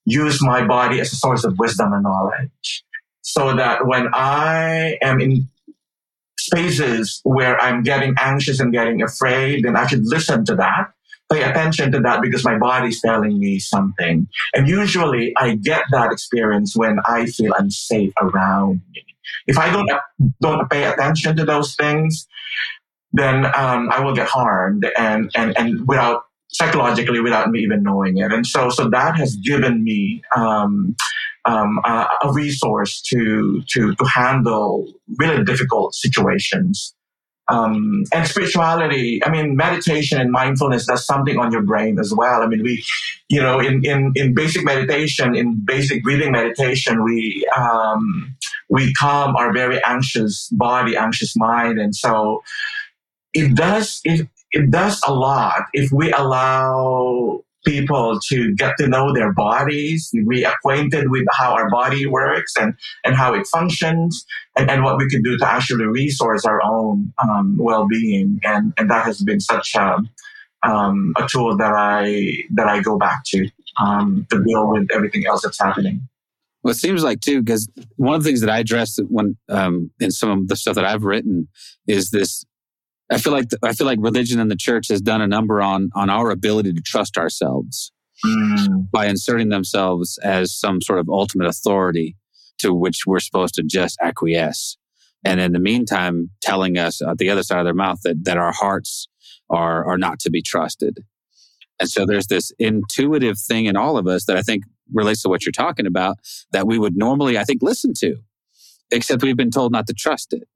use 0.05 0.43
my 0.43 0.67
body 0.67 1.01
as 1.01 1.13
a 1.13 1.17
source 1.17 1.45
of 1.45 1.59
wisdom 1.59 1.93
and 1.93 2.03
knowledge, 2.03 2.85
so 3.23 3.55
that 3.55 3.87
when 3.87 4.09
I 4.13 4.99
am 5.01 5.21
in 5.21 5.49
spaces 6.39 7.21
where 7.23 7.59
I'm 7.61 7.83
getting 7.83 8.15
anxious 8.19 8.59
and 8.59 8.73
getting 8.73 9.01
afraid, 9.01 9.65
then 9.65 9.77
I 9.77 9.87
should 9.87 10.05
listen 10.05 10.45
to 10.47 10.57
that 10.57 10.95
pay 11.33 11.43
attention 11.43 11.93
to 11.93 12.01
that 12.01 12.21
because 12.21 12.45
my 12.45 12.59
body's 12.59 13.01
telling 13.01 13.39
me 13.39 13.59
something. 13.59 14.29
And 14.55 14.69
usually 14.69 15.33
I 15.37 15.57
get 15.57 15.85
that 15.91 16.13
experience 16.13 16.77
when 16.77 16.99
I 17.07 17.27
feel 17.27 17.53
unsafe 17.59 18.13
around 18.21 18.83
me. 18.93 19.04
If 19.47 19.59
I 19.59 19.71
don't, 19.71 19.91
don't 20.41 20.71
pay 20.71 20.85
attention 20.85 21.37
to 21.37 21.45
those 21.45 21.75
things, 21.75 22.27
then 23.13 23.47
um, 23.47 23.91
I 23.93 24.01
will 24.01 24.15
get 24.15 24.29
harmed 24.29 24.87
and, 24.99 25.31
and, 25.37 25.57
and 25.57 25.87
without 25.87 26.23
psychologically 26.49 27.21
without 27.21 27.51
me 27.51 27.61
even 27.61 27.83
knowing 27.83 28.19
it. 28.19 28.33
And 28.33 28.47
so, 28.47 28.71
so 28.71 28.89
that 28.91 29.17
has 29.17 29.37
given 29.37 29.83
me, 29.83 30.23
um, 30.37 30.95
um, 31.47 31.81
a, 31.85 32.07
a, 32.23 32.33
resource 32.33 33.03
to, 33.03 33.63
to, 33.69 33.95
to 33.95 34.05
handle 34.05 34.87
really 35.19 35.45
difficult 35.45 35.95
situations. 35.95 36.95
Um, 37.49 38.05
and 38.13 38.27
spirituality, 38.27 39.23
I 39.23 39.31
mean, 39.31 39.55
meditation 39.55 40.19
and 40.19 40.33
mindfulness, 40.33 40.87
does 40.87 41.05
something 41.05 41.39
on 41.39 41.53
your 41.53 41.61
brain 41.63 41.99
as 41.99 42.13
well. 42.17 42.43
I 42.43 42.47
mean, 42.47 42.63
we, 42.63 42.83
you 43.29 43.41
know, 43.41 43.61
in, 43.61 43.85
in, 43.85 44.13
in 44.15 44.35
basic 44.35 44.65
meditation, 44.65 45.35
in 45.35 45.63
basic 45.63 46.03
breathing 46.03 46.33
meditation, 46.33 47.05
we, 47.05 47.47
um, 47.55 48.35
we 48.71 48.95
calm 48.95 49.37
our 49.37 49.53
very 49.53 49.79
anxious 49.85 50.49
body, 50.53 50.97
anxious 50.97 51.37
mind. 51.37 51.79
And 51.79 51.95
so 51.95 52.43
it 53.35 53.55
does, 53.55 54.01
it, 54.05 54.27
it 54.53 54.71
does 54.71 55.03
a 55.07 55.13
lot 55.13 55.65
if 55.75 55.93
we 55.93 56.13
allow 56.13 57.44
people 57.65 58.19
to 58.29 58.55
get 58.55 58.75
to 58.79 58.87
know 58.87 59.13
their 59.13 59.33
bodies, 59.33 60.11
be 60.29 60.45
acquainted 60.45 61.11
with 61.11 61.25
how 61.33 61.53
our 61.55 61.71
body 61.71 62.07
works 62.07 62.53
and, 62.59 62.75
and 63.05 63.15
how 63.15 63.35
it 63.35 63.47
functions, 63.47 64.25
and, 64.57 64.71
and 64.71 64.85
what 64.85 64.99
we 64.99 65.09
can 65.09 65.23
do 65.23 65.37
to 65.39 65.49
actually 65.49 65.87
resource 65.87 66.45
our 66.45 66.63
own 66.63 67.13
um, 67.23 67.57
well-being. 67.59 68.41
And, 68.45 68.73
and 68.79 68.91
that 68.91 69.05
has 69.05 69.23
been 69.23 69.41
such 69.41 69.75
a, 69.75 69.99
um, 70.63 71.13
a 71.17 71.27
tool 71.31 71.57
that 71.57 71.73
I 71.75 72.45
that 72.55 72.67
I 72.67 72.81
go 72.81 72.97
back 72.99 73.25
to 73.27 73.49
um, 73.79 74.27
to 74.31 74.43
deal 74.43 74.69
with 74.71 74.89
everything 74.93 75.27
else 75.27 75.43
that's 75.43 75.61
happening. 75.61 76.09
Well, 76.63 76.73
it 76.73 76.79
seems 76.79 77.05
like 77.05 77.21
too, 77.21 77.43
because 77.43 77.69
one 77.97 78.15
of 78.15 78.23
the 78.23 78.29
things 78.29 78.41
that 78.41 78.49
I 78.49 78.61
address 78.61 78.99
when 79.09 79.37
um, 79.51 79.91
in 80.01 80.11
some 80.11 80.31
of 80.31 80.49
the 80.49 80.57
stuff 80.57 80.75
that 80.77 80.85
I've 80.87 81.05
written 81.05 81.49
is 81.87 82.11
this 82.11 82.45
I 83.11 83.19
feel 83.19 83.33
like 83.33 83.47
I 83.63 83.73
feel 83.73 83.87
like 83.87 83.99
religion 84.01 84.41
and 84.41 84.51
the 84.51 84.57
church 84.57 84.89
has 84.89 85.01
done 85.01 85.21
a 85.21 85.27
number 85.27 85.61
on 85.61 85.91
on 85.95 86.11
our 86.11 86.31
ability 86.31 86.73
to 86.73 86.81
trust 86.81 87.19
ourselves 87.19 87.93
mm. 88.25 88.91
by 88.91 89.07
inserting 89.07 89.51
themselves 89.51 90.19
as 90.19 90.55
some 90.55 90.81
sort 90.81 90.99
of 90.99 91.09
ultimate 91.09 91.47
authority 91.47 92.17
to 92.59 92.73
which 92.73 93.03
we're 93.07 93.21
supposed 93.21 93.55
to 93.55 93.63
just 93.63 93.99
acquiesce, 94.01 94.79
and 95.25 95.41
in 95.41 95.53
the 95.53 95.59
meantime, 95.59 96.31
telling 96.41 96.79
us 96.79 97.03
at 97.03 97.19
the 97.19 97.31
other 97.31 97.43
side 97.43 97.59
of 97.59 97.65
their 97.65 97.75
mouth 97.75 98.01
that 98.05 98.25
that 98.25 98.39
our 98.39 98.53
hearts 98.53 99.09
are 99.51 99.85
are 99.85 99.99
not 99.99 100.19
to 100.21 100.31
be 100.31 100.43
trusted. 100.43 101.05
And 101.81 101.89
so 101.89 102.07
there's 102.07 102.29
this 102.29 102.53
intuitive 102.59 103.39
thing 103.39 103.67
in 103.67 103.77
all 103.77 103.99
of 103.99 104.07
us 104.07 104.27
that 104.27 104.37
I 104.37 104.43
think 104.43 104.65
relates 104.93 105.23
to 105.23 105.29
what 105.29 105.45
you're 105.45 105.53
talking 105.53 105.87
about 105.87 106.19
that 106.53 106.67
we 106.67 106.79
would 106.79 106.97
normally, 106.97 107.37
I 107.37 107.45
think, 107.45 107.63
listen 107.63 107.93
to, 107.99 108.17
except 108.91 109.23
we've 109.23 109.37
been 109.37 109.51
told 109.51 109.73
not 109.73 109.87
to 109.89 109.95
trust 109.95 110.33
it. 110.33 110.49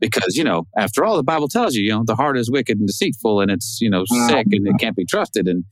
Because 0.00 0.36
you 0.36 0.44
know 0.44 0.66
after 0.76 1.04
all 1.04 1.16
the 1.16 1.22
bible 1.22 1.48
tells 1.48 1.74
you 1.74 1.82
you 1.82 1.90
know 1.90 2.02
the 2.04 2.16
heart 2.16 2.38
is 2.38 2.50
wicked 2.50 2.78
and 2.78 2.86
deceitful 2.86 3.40
and 3.40 3.50
it's 3.50 3.78
you 3.80 3.90
know 3.90 4.04
sick 4.06 4.46
and 4.50 4.66
it 4.66 4.74
can't 4.78 4.96
be 4.96 5.04
trusted. 5.04 5.46
And 5.46 5.64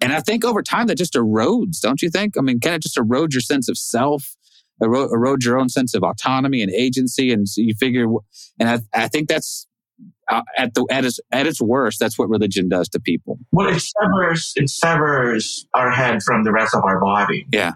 and 0.00 0.12
i 0.12 0.20
think 0.20 0.44
over 0.44 0.62
time 0.62 0.86
that 0.88 0.98
just 0.98 1.14
erodes 1.14 1.80
don't 1.80 2.02
you 2.02 2.10
think? 2.10 2.36
I 2.38 2.42
mean 2.42 2.60
can 2.60 2.74
it 2.74 2.82
just 2.82 2.98
erode 2.98 3.32
your 3.32 3.40
sense 3.40 3.68
of 3.68 3.78
self 3.78 4.36
erode, 4.80 5.10
erode 5.12 5.44
your 5.44 5.58
own 5.58 5.68
sense 5.68 5.94
of 5.94 6.02
autonomy 6.02 6.62
and 6.62 6.72
agency 6.72 7.32
and 7.32 7.48
so 7.48 7.60
you 7.60 7.74
figure 7.74 8.06
and 8.58 8.68
i, 8.68 8.78
I 8.94 9.08
think 9.08 9.28
that's 9.28 9.66
uh, 10.30 10.42
at 10.56 10.74
the 10.74 10.86
at 10.90 11.04
its 11.04 11.20
at 11.32 11.46
its 11.46 11.60
worst 11.60 11.98
that's 11.98 12.18
what 12.18 12.28
religion 12.28 12.68
does 12.68 12.88
to 12.88 13.00
people. 13.00 13.38
Well, 13.52 13.68
it 13.68 13.80
severs 13.80 14.52
it 14.56 14.70
severs 14.70 15.66
our 15.74 15.90
head 15.90 16.22
from 16.22 16.44
the 16.44 16.52
rest 16.52 16.74
of 16.74 16.84
our 16.84 17.00
body. 17.00 17.46
yeah 17.52 17.72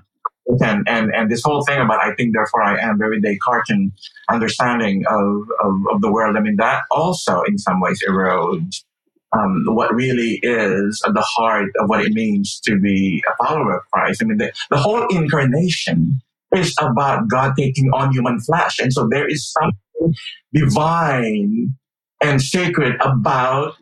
and 0.46 0.86
and 0.88 1.14
and 1.14 1.30
this 1.30 1.42
whole 1.44 1.64
thing 1.64 1.80
about 1.80 2.02
I 2.02 2.14
think 2.14 2.34
therefore 2.34 2.62
I 2.62 2.78
am 2.78 2.98
very 2.98 3.20
Descartes 3.20 3.90
understanding 4.28 5.04
of, 5.08 5.48
of 5.62 5.74
of 5.92 6.00
the 6.00 6.10
world. 6.12 6.36
I 6.36 6.40
mean 6.40 6.56
that 6.56 6.82
also 6.90 7.42
in 7.42 7.58
some 7.58 7.80
ways 7.80 8.02
erodes 8.06 8.84
um, 9.32 9.64
what 9.66 9.94
really 9.94 10.38
is 10.42 11.02
at 11.06 11.14
the 11.14 11.26
heart 11.36 11.70
of 11.78 11.88
what 11.88 12.04
it 12.04 12.12
means 12.12 12.60
to 12.60 12.78
be 12.78 13.22
a 13.28 13.44
follower 13.44 13.78
of 13.78 13.82
Christ. 13.92 14.22
I 14.22 14.26
mean 14.26 14.38
the, 14.38 14.52
the 14.70 14.78
whole 14.78 15.06
incarnation 15.08 16.20
is 16.54 16.74
about 16.80 17.28
God 17.28 17.54
taking 17.56 17.90
on 17.92 18.12
human 18.12 18.40
flesh, 18.40 18.78
and 18.78 18.92
so 18.92 19.08
there 19.10 19.26
is 19.26 19.50
something 19.52 20.14
divine 20.52 21.74
and 22.22 22.40
sacred 22.40 22.96
about 23.00 23.74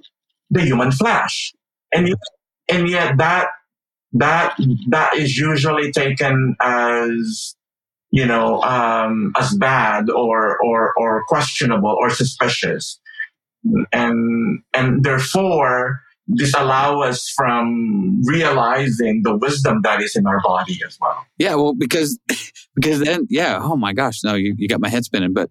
the 0.51 0.63
human 0.63 0.93
flesh, 0.93 1.53
and 1.93 2.15
and 2.69 2.89
yet 2.89 3.19
that 3.19 3.49
that 4.13 4.57
that 4.89 5.15
is 5.15 5.37
usually 5.37 5.91
taken 5.93 6.57
as 6.61 7.55
you 8.11 8.27
know 8.27 8.63
um, 8.63 9.33
as 9.39 9.55
bad 9.57 10.11
or 10.11 10.59
or 10.63 10.93
or 10.97 11.25
questionable 11.29 11.97
or 12.01 12.11
suspicious 12.11 13.01
and 13.93 14.61
and 14.75 15.05
therefore 15.05 16.01
disallow 16.35 17.03
us 17.03 17.29
from 17.37 18.23
realizing 18.25 19.23
the 19.25 19.37
wisdom 19.37 19.81
that 19.83 20.01
is 20.01 20.15
in 20.15 20.27
our 20.27 20.41
body 20.41 20.81
as 20.87 20.97
well 21.01 21.27
Yeah, 21.39 21.55
well, 21.57 21.75
because 21.75 22.19
because 22.75 23.01
then, 23.01 23.27
yeah. 23.29 23.59
Oh 23.61 23.77
my 23.77 23.93
gosh, 23.93 24.21
no, 24.25 24.35
you, 24.35 24.55
you 24.57 24.69
got 24.69 24.81
my 24.81 24.89
head 24.89 25.05
spinning. 25.05 25.33
But 25.33 25.51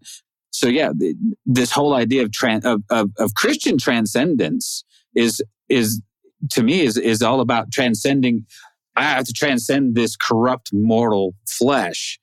so 0.52 0.68
yeah, 0.68 0.92
th- 0.98 1.16
this 1.46 1.72
whole 1.72 1.94
idea 1.94 2.24
of, 2.24 2.30
tran- 2.30 2.64
of 2.66 2.84
of 2.90 3.12
of 3.18 3.34
Christian 3.36 3.78
transcendence 3.78 4.84
is 5.16 5.42
is 5.70 6.02
to 6.50 6.64
me 6.64 6.82
is 6.82 6.98
is 6.98 7.22
all 7.22 7.42
about 7.42 7.72
transcending. 7.72 8.46
I 8.96 9.04
have 9.04 9.26
to 9.26 9.34
transcend 9.34 9.96
this 9.96 10.16
corrupt 10.16 10.70
mortal 10.74 11.34
flesh. 11.48 12.20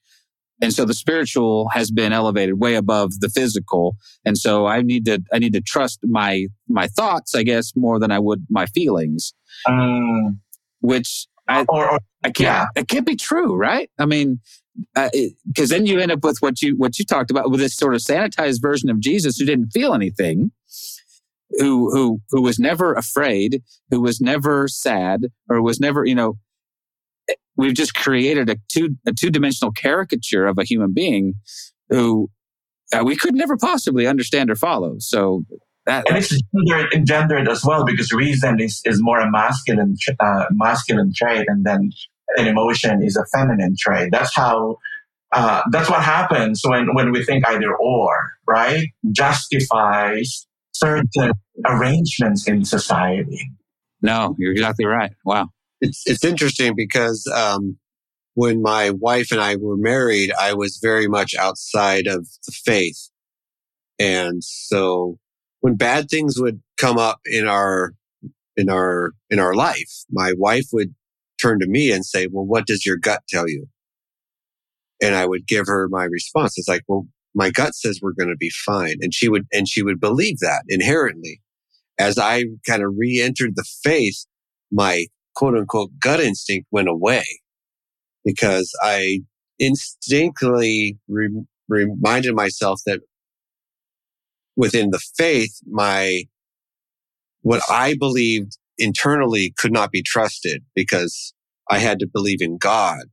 And 0.60 0.74
so 0.74 0.84
the 0.84 0.94
spiritual 0.94 1.68
has 1.68 1.90
been 1.90 2.12
elevated 2.12 2.60
way 2.60 2.74
above 2.74 3.20
the 3.20 3.28
physical. 3.28 3.96
And 4.24 4.36
so 4.36 4.66
I 4.66 4.82
need 4.82 5.04
to 5.04 5.22
I 5.32 5.38
need 5.38 5.52
to 5.52 5.60
trust 5.60 6.00
my 6.02 6.46
my 6.68 6.88
thoughts, 6.88 7.34
I 7.34 7.42
guess, 7.42 7.72
more 7.76 7.98
than 7.98 8.10
I 8.10 8.18
would 8.18 8.46
my 8.50 8.66
feelings, 8.66 9.32
um, 9.66 10.40
which 10.80 11.26
I 11.48 11.64
or, 11.68 11.90
or 11.92 12.00
I 12.24 12.30
can't. 12.30 12.68
It 12.74 12.88
can't 12.88 13.06
be 13.06 13.16
true, 13.16 13.54
right? 13.54 13.90
I 13.98 14.06
mean, 14.06 14.40
because 15.46 15.70
then 15.70 15.86
you 15.86 15.98
end 15.98 16.12
up 16.12 16.24
with 16.24 16.38
what 16.40 16.60
you 16.62 16.76
what 16.76 16.98
you 16.98 17.04
talked 17.04 17.30
about 17.30 17.50
with 17.50 17.60
this 17.60 17.76
sort 17.76 17.94
of 17.94 18.00
sanitized 18.00 18.60
version 18.60 18.90
of 18.90 19.00
Jesus 19.00 19.38
who 19.38 19.46
didn't 19.46 19.70
feel 19.70 19.94
anything, 19.94 20.50
who 21.50 21.90
who 21.90 22.20
who 22.30 22.42
was 22.42 22.58
never 22.58 22.94
afraid, 22.94 23.62
who 23.90 24.00
was 24.00 24.20
never 24.20 24.68
sad, 24.68 25.26
or 25.48 25.62
was 25.62 25.80
never 25.80 26.04
you 26.04 26.14
know. 26.14 26.34
We've 27.56 27.74
just 27.74 27.94
created 27.94 28.48
a 28.48 28.56
two 28.68 28.96
a 29.06 29.12
two 29.12 29.30
dimensional 29.30 29.72
caricature 29.72 30.46
of 30.46 30.58
a 30.58 30.64
human 30.64 30.94
being 30.94 31.34
who 31.88 32.30
uh, 32.92 33.02
we 33.04 33.16
could 33.16 33.34
never 33.34 33.56
possibly 33.56 34.06
understand 34.06 34.50
or 34.50 34.56
follow. 34.56 34.96
So 34.98 35.44
that 35.88 36.08
and 36.08 36.18
it's 36.18 36.38
gendered, 36.68 37.06
gendered 37.06 37.48
as 37.48 37.64
well 37.64 37.84
because 37.84 38.12
reason 38.12 38.60
is, 38.60 38.80
is 38.84 39.02
more 39.02 39.18
a 39.18 39.30
masculine 39.30 39.96
uh, 40.20 40.44
masculine 40.50 41.12
trait 41.16 41.46
and 41.48 41.64
then 41.64 41.90
an 42.36 42.46
emotion 42.46 43.02
is 43.02 43.16
a 43.16 43.24
feminine 43.36 43.74
trait 43.78 44.10
that's 44.12 44.34
how 44.36 44.76
uh, 45.32 45.62
that's 45.72 45.90
what 45.90 46.02
happens 46.02 46.62
when 46.64 46.94
when 46.94 47.10
we 47.10 47.24
think 47.24 47.46
either 47.48 47.74
or 47.74 48.32
right 48.46 48.86
justifies 49.10 50.46
certain 50.78 51.32
arrangements 51.66 52.48
in 52.48 52.64
society 52.64 53.50
no, 54.02 54.36
you're 54.38 54.52
exactly 54.52 54.84
right. 54.84 55.12
Wow. 55.24 55.48
It's 55.80 56.02
it's 56.06 56.24
interesting 56.24 56.74
because 56.76 57.26
um, 57.34 57.78
when 58.34 58.62
my 58.62 58.90
wife 58.90 59.30
and 59.30 59.40
I 59.40 59.56
were 59.56 59.76
married, 59.76 60.32
I 60.38 60.54
was 60.54 60.78
very 60.82 61.08
much 61.08 61.34
outside 61.34 62.06
of 62.06 62.26
the 62.46 62.52
faith, 62.52 63.10
and 63.98 64.42
so 64.42 65.18
when 65.60 65.76
bad 65.76 66.08
things 66.08 66.38
would 66.38 66.62
come 66.76 66.98
up 66.98 67.20
in 67.24 67.46
our 67.46 67.94
in 68.56 68.70
our 68.70 69.12
in 69.30 69.38
our 69.38 69.54
life, 69.54 70.04
my 70.10 70.32
wife 70.36 70.66
would 70.72 70.94
turn 71.40 71.60
to 71.60 71.68
me 71.68 71.92
and 71.92 72.04
say, 72.04 72.28
"Well, 72.30 72.46
what 72.46 72.66
does 72.66 72.84
your 72.84 72.96
gut 72.96 73.22
tell 73.28 73.48
you?" 73.48 73.66
And 75.00 75.14
I 75.14 75.26
would 75.26 75.46
give 75.46 75.66
her 75.68 75.88
my 75.88 76.04
response. 76.04 76.58
It's 76.58 76.68
like, 76.68 76.82
"Well, 76.88 77.06
my 77.38 77.50
gut 77.50 77.74
says 77.74 78.00
we're 78.02 78.12
going 78.12 78.28
to 78.28 78.36
be 78.36 78.50
fine," 78.50 78.96
and 79.00 79.14
she 79.14 79.28
would 79.28 79.46
and 79.52 79.68
she 79.68 79.82
would 79.82 80.00
believe 80.00 80.38
that 80.40 80.64
inherently. 80.68 81.40
As 81.98 82.18
I 82.18 82.44
kind 82.66 82.82
of 82.82 82.92
re-entered 82.96 83.54
the 83.56 83.64
faith, 83.82 84.24
my 84.70 85.06
quote 85.34 85.56
unquote 85.56 85.90
gut 86.00 86.20
instinct 86.20 86.68
went 86.70 86.88
away 86.88 87.24
because 88.24 88.72
I 88.82 89.20
instinctively 89.58 90.98
re- 91.08 91.44
reminded 91.68 92.34
myself 92.34 92.80
that 92.86 93.00
within 94.56 94.90
the 94.90 95.00
faith, 95.16 95.58
my, 95.66 96.24
what 97.42 97.62
I 97.70 97.94
believed 97.98 98.58
internally 98.76 99.54
could 99.56 99.72
not 99.72 99.90
be 99.90 100.02
trusted 100.02 100.62
because 100.74 101.32
I 101.70 101.78
had 101.78 101.98
to 102.00 102.08
believe 102.12 102.42
in 102.42 102.58
God. 102.58 103.04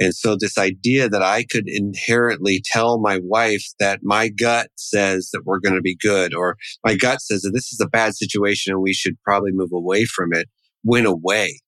And 0.00 0.14
so 0.14 0.36
this 0.36 0.58
idea 0.58 1.08
that 1.08 1.22
I 1.22 1.44
could 1.44 1.64
inherently 1.68 2.62
tell 2.64 2.98
my 2.98 3.20
wife 3.22 3.64
that 3.78 4.00
my 4.02 4.28
gut 4.28 4.68
says 4.76 5.30
that 5.32 5.42
we're 5.44 5.60
going 5.60 5.76
to 5.76 5.80
be 5.80 5.96
good 5.96 6.34
or 6.34 6.56
my 6.84 6.96
gut 6.96 7.20
says 7.20 7.42
that 7.42 7.52
this 7.52 7.72
is 7.72 7.80
a 7.80 7.88
bad 7.88 8.16
situation 8.16 8.72
and 8.72 8.82
we 8.82 8.92
should 8.92 9.14
probably 9.22 9.52
move 9.52 9.70
away 9.72 10.04
from 10.04 10.32
it 10.32 10.48
went 10.84 11.06
away. 11.06 11.60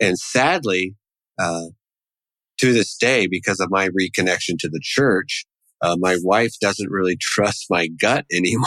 And 0.00 0.18
sadly, 0.18 0.94
uh, 1.38 1.66
to 2.58 2.72
this 2.72 2.96
day, 2.96 3.26
because 3.26 3.58
of 3.58 3.68
my 3.70 3.88
reconnection 3.88 4.58
to 4.58 4.68
the 4.68 4.80
church, 4.82 5.46
uh, 5.82 5.96
my 5.98 6.16
wife 6.22 6.52
doesn't 6.60 6.90
really 6.90 7.16
trust 7.20 7.66
my 7.70 7.88
gut 7.88 8.26
anymore. 8.32 8.66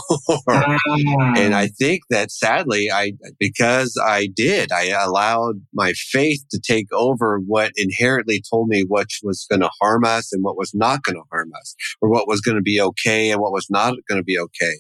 and 1.38 1.54
I 1.54 1.68
think 1.68 2.02
that 2.10 2.32
sadly, 2.32 2.90
I, 2.92 3.14
because 3.40 4.00
I 4.04 4.28
did, 4.28 4.72
I 4.72 4.88
allowed 4.88 5.62
my 5.74 5.94
faith 5.94 6.44
to 6.52 6.60
take 6.60 6.92
over 6.92 7.40
what 7.40 7.72
inherently 7.76 8.42
told 8.50 8.68
me 8.68 8.84
what 8.88 9.08
was 9.22 9.46
going 9.50 9.62
to 9.62 9.70
harm 9.82 10.06
us 10.06 10.34
and 10.34 10.44
what 10.44 10.58
was 10.58 10.74
not 10.74 11.04
going 11.04 11.16
to 11.16 11.24
harm 11.32 11.52
us 11.60 11.76
or 12.02 12.10
what 12.10 12.28
was 12.28 12.42
going 12.42 12.58
to 12.58 12.64
be 12.64 12.82
okay 12.82 13.32
and 13.32 13.42
what 13.42 13.52
was 13.52 13.68
not 13.70 13.96
going 14.10 14.20
to 14.20 14.24
be 14.24 14.40
okay. 14.40 14.74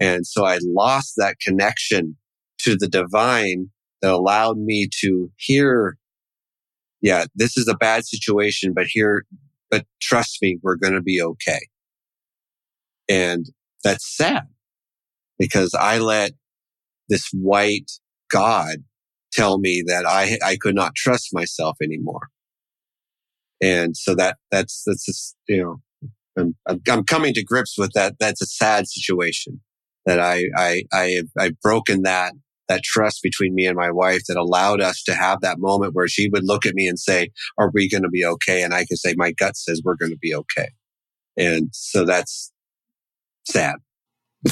And 0.00 0.26
so 0.26 0.44
I 0.44 0.58
lost 0.62 1.14
that 1.16 1.38
connection 1.40 2.16
to 2.60 2.76
the 2.76 2.88
divine 2.88 3.70
that 4.02 4.12
allowed 4.12 4.58
me 4.58 4.88
to 5.00 5.30
hear, 5.36 5.96
yeah, 7.00 7.24
this 7.34 7.56
is 7.56 7.68
a 7.68 7.76
bad 7.76 8.04
situation, 8.04 8.72
but 8.74 8.86
here, 8.86 9.24
but 9.70 9.86
trust 10.00 10.38
me, 10.42 10.58
we're 10.62 10.76
going 10.76 10.94
to 10.94 11.02
be 11.02 11.20
okay. 11.22 11.60
And 13.08 13.46
that's 13.82 14.16
sad 14.16 14.44
because 15.38 15.74
I 15.74 15.98
let 15.98 16.32
this 17.08 17.28
white 17.32 17.90
God 18.30 18.76
tell 19.32 19.58
me 19.58 19.82
that 19.86 20.06
I, 20.06 20.38
I 20.44 20.56
could 20.56 20.74
not 20.74 20.94
trust 20.94 21.30
myself 21.32 21.76
anymore. 21.82 22.28
And 23.60 23.96
so 23.96 24.14
that, 24.14 24.36
that's, 24.50 24.82
that's 24.86 25.04
just, 25.04 25.36
you 25.48 25.62
know, 25.62 25.76
I'm, 26.36 26.54
I'm, 26.68 26.80
I'm 26.88 27.04
coming 27.04 27.34
to 27.34 27.44
grips 27.44 27.76
with 27.78 27.92
that. 27.94 28.14
That's 28.18 28.42
a 28.42 28.46
sad 28.46 28.86
situation 28.88 29.60
that 30.06 30.20
I, 30.20 30.44
I, 30.56 30.82
I 30.92 31.04
have, 31.10 31.26
I've 31.38 31.60
broken 31.60 32.02
that, 32.02 32.34
that 32.68 32.82
trust 32.82 33.20
between 33.22 33.54
me 33.54 33.66
and 33.66 33.76
my 33.76 33.90
wife 33.90 34.22
that 34.28 34.36
allowed 34.36 34.80
us 34.80 35.02
to 35.04 35.14
have 35.14 35.40
that 35.40 35.58
moment 35.58 35.94
where 35.94 36.08
she 36.08 36.28
would 36.30 36.44
look 36.44 36.64
at 36.66 36.74
me 36.74 36.86
and 36.86 36.98
say, 36.98 37.30
are 37.58 37.70
we 37.72 37.88
going 37.88 38.02
to 38.02 38.08
be 38.08 38.24
okay? 38.24 38.62
And 38.62 38.74
I 38.74 38.84
could 38.84 38.98
say, 38.98 39.14
my 39.16 39.32
gut 39.32 39.56
says 39.56 39.82
we're 39.84 39.96
going 39.96 40.12
to 40.12 40.18
be 40.18 40.34
okay. 40.34 40.68
And 41.36 41.68
so 41.72 42.04
that's 42.04 42.52
sad. 43.46 43.76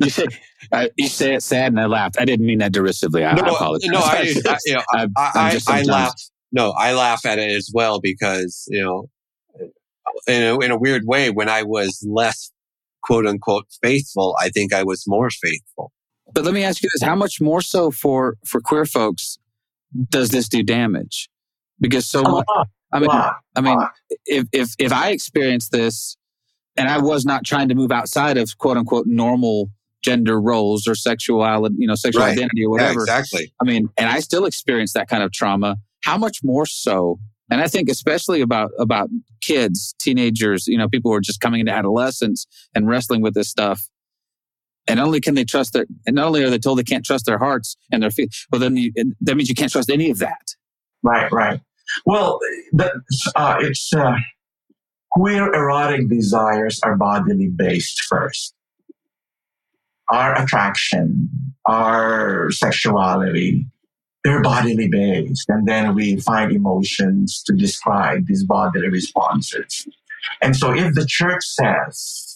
you 0.00 0.10
say 0.10 0.26
uh, 0.70 0.88
you 0.98 1.08
say 1.08 1.34
it 1.34 1.42
sad, 1.42 1.72
and 1.72 1.80
I 1.80 1.86
laughed. 1.86 2.16
I 2.20 2.26
didn't 2.26 2.44
mean 2.44 2.58
that 2.58 2.72
derisively. 2.72 3.24
I, 3.24 3.34
no, 3.34 3.42
I 3.42 3.48
apologize. 3.48 3.90
No, 3.90 4.00
I, 4.00 4.34
I, 4.46 4.58
you 4.66 4.74
know, 4.74 4.82
I, 4.92 5.06
I, 5.16 5.60
I 5.66 5.82
laugh. 5.82 6.12
No, 6.52 6.72
I 6.72 6.92
laugh 6.92 7.24
at 7.24 7.38
it 7.38 7.50
as 7.50 7.70
well 7.72 8.00
because 8.00 8.66
you 8.68 8.84
know, 8.84 9.08
in 10.26 10.42
a, 10.42 10.58
in 10.58 10.70
a 10.70 10.78
weird 10.78 11.04
way, 11.06 11.30
when 11.30 11.48
I 11.48 11.62
was 11.62 12.06
less 12.06 12.52
quote 13.02 13.26
unquote 13.26 13.66
faithful, 13.82 14.36
I 14.38 14.50
think 14.50 14.74
I 14.74 14.82
was 14.82 15.04
more 15.06 15.30
faithful. 15.30 15.90
But 16.34 16.44
let 16.44 16.54
me 16.54 16.62
ask 16.64 16.82
you 16.82 16.88
this: 16.94 17.02
How 17.06 17.14
much 17.16 17.40
more 17.40 17.60
so 17.60 17.90
for 17.90 18.36
for 18.44 18.60
queer 18.60 18.84
folks 18.86 19.38
does 20.10 20.30
this 20.30 20.48
do 20.48 20.62
damage? 20.62 21.28
Because 21.80 22.06
so 22.06 22.22
much. 22.22 22.44
I 22.92 23.00
mean, 23.00 23.10
I 23.56 23.60
mean, 23.60 23.78
if 24.26 24.46
if 24.52 24.74
if 24.78 24.92
I 24.92 25.10
experience 25.10 25.68
this 25.68 26.16
and 26.76 26.88
I 26.88 26.98
was 26.98 27.24
not 27.24 27.44
trying 27.44 27.68
to 27.68 27.74
move 27.74 27.92
outside 27.92 28.36
of 28.38 28.56
quote 28.58 28.76
unquote 28.76 29.06
normal 29.06 29.70
gender 30.02 30.40
roles 30.40 30.86
or 30.86 30.94
sexuality, 30.94 31.74
you 31.78 31.86
know, 31.86 31.94
sexual 31.94 32.22
Right. 32.22 32.32
identity 32.32 32.64
or 32.64 32.78
Yeah, 32.78 32.84
whatever. 32.86 33.00
exactly. 33.02 33.52
I 33.60 33.64
mean, 33.64 33.88
and 33.98 34.08
I 34.08 34.20
still 34.20 34.44
experience 34.44 34.92
that 34.92 35.08
kind 35.08 35.22
of 35.22 35.32
trauma. 35.32 35.76
How 36.04 36.16
much 36.16 36.38
more 36.44 36.66
so? 36.66 37.18
And 37.50 37.60
I 37.60 37.66
think 37.68 37.88
especially 37.88 38.40
about 38.40 38.70
about 38.78 39.08
kids, 39.40 39.94
teenagers, 39.98 40.66
you 40.66 40.78
know, 40.78 40.88
people 40.88 41.10
who 41.10 41.16
are 41.16 41.20
just 41.20 41.40
coming 41.40 41.60
into 41.60 41.72
adolescence 41.72 42.46
and 42.74 42.86
wrestling 42.88 43.22
with 43.22 43.34
this 43.34 43.48
stuff. 43.48 43.88
And 44.88 44.96
not 44.96 45.06
only 45.06 45.20
can 45.20 45.34
they 45.34 45.44
trust 45.44 45.74
their, 45.74 45.86
and 46.06 46.16
not 46.16 46.26
only 46.26 46.42
are 46.42 46.50
they 46.50 46.58
told 46.58 46.78
they 46.78 46.82
can't 46.82 47.04
trust 47.04 47.26
their 47.26 47.38
hearts 47.38 47.76
and 47.92 48.02
their 48.02 48.10
feet, 48.10 48.34
well, 48.50 48.60
then 48.60 48.76
you, 48.76 48.92
that 49.20 49.36
means 49.36 49.48
you 49.48 49.54
can't 49.54 49.70
trust 49.70 49.90
any 49.90 50.10
of 50.10 50.18
that. 50.18 50.54
Right, 51.02 51.30
right. 51.30 51.60
Well, 52.06 52.40
uh, 52.78 53.56
it's 53.60 53.92
uh, 53.94 54.16
queer 55.10 55.52
erotic 55.52 56.08
desires 56.08 56.80
are 56.82 56.96
bodily 56.96 57.48
based 57.48 58.02
first. 58.02 58.54
Our 60.10 60.42
attraction, 60.42 61.28
our 61.66 62.50
sexuality, 62.50 63.66
they're 64.24 64.42
bodily 64.42 64.88
based. 64.88 65.48
And 65.48 65.68
then 65.68 65.94
we 65.94 66.16
find 66.20 66.50
emotions 66.50 67.42
to 67.46 67.54
describe 67.54 68.26
these 68.26 68.44
bodily 68.44 68.88
responses. 68.88 69.86
And 70.42 70.56
so 70.56 70.74
if 70.74 70.94
the 70.94 71.06
church 71.06 71.44
says 71.44 72.27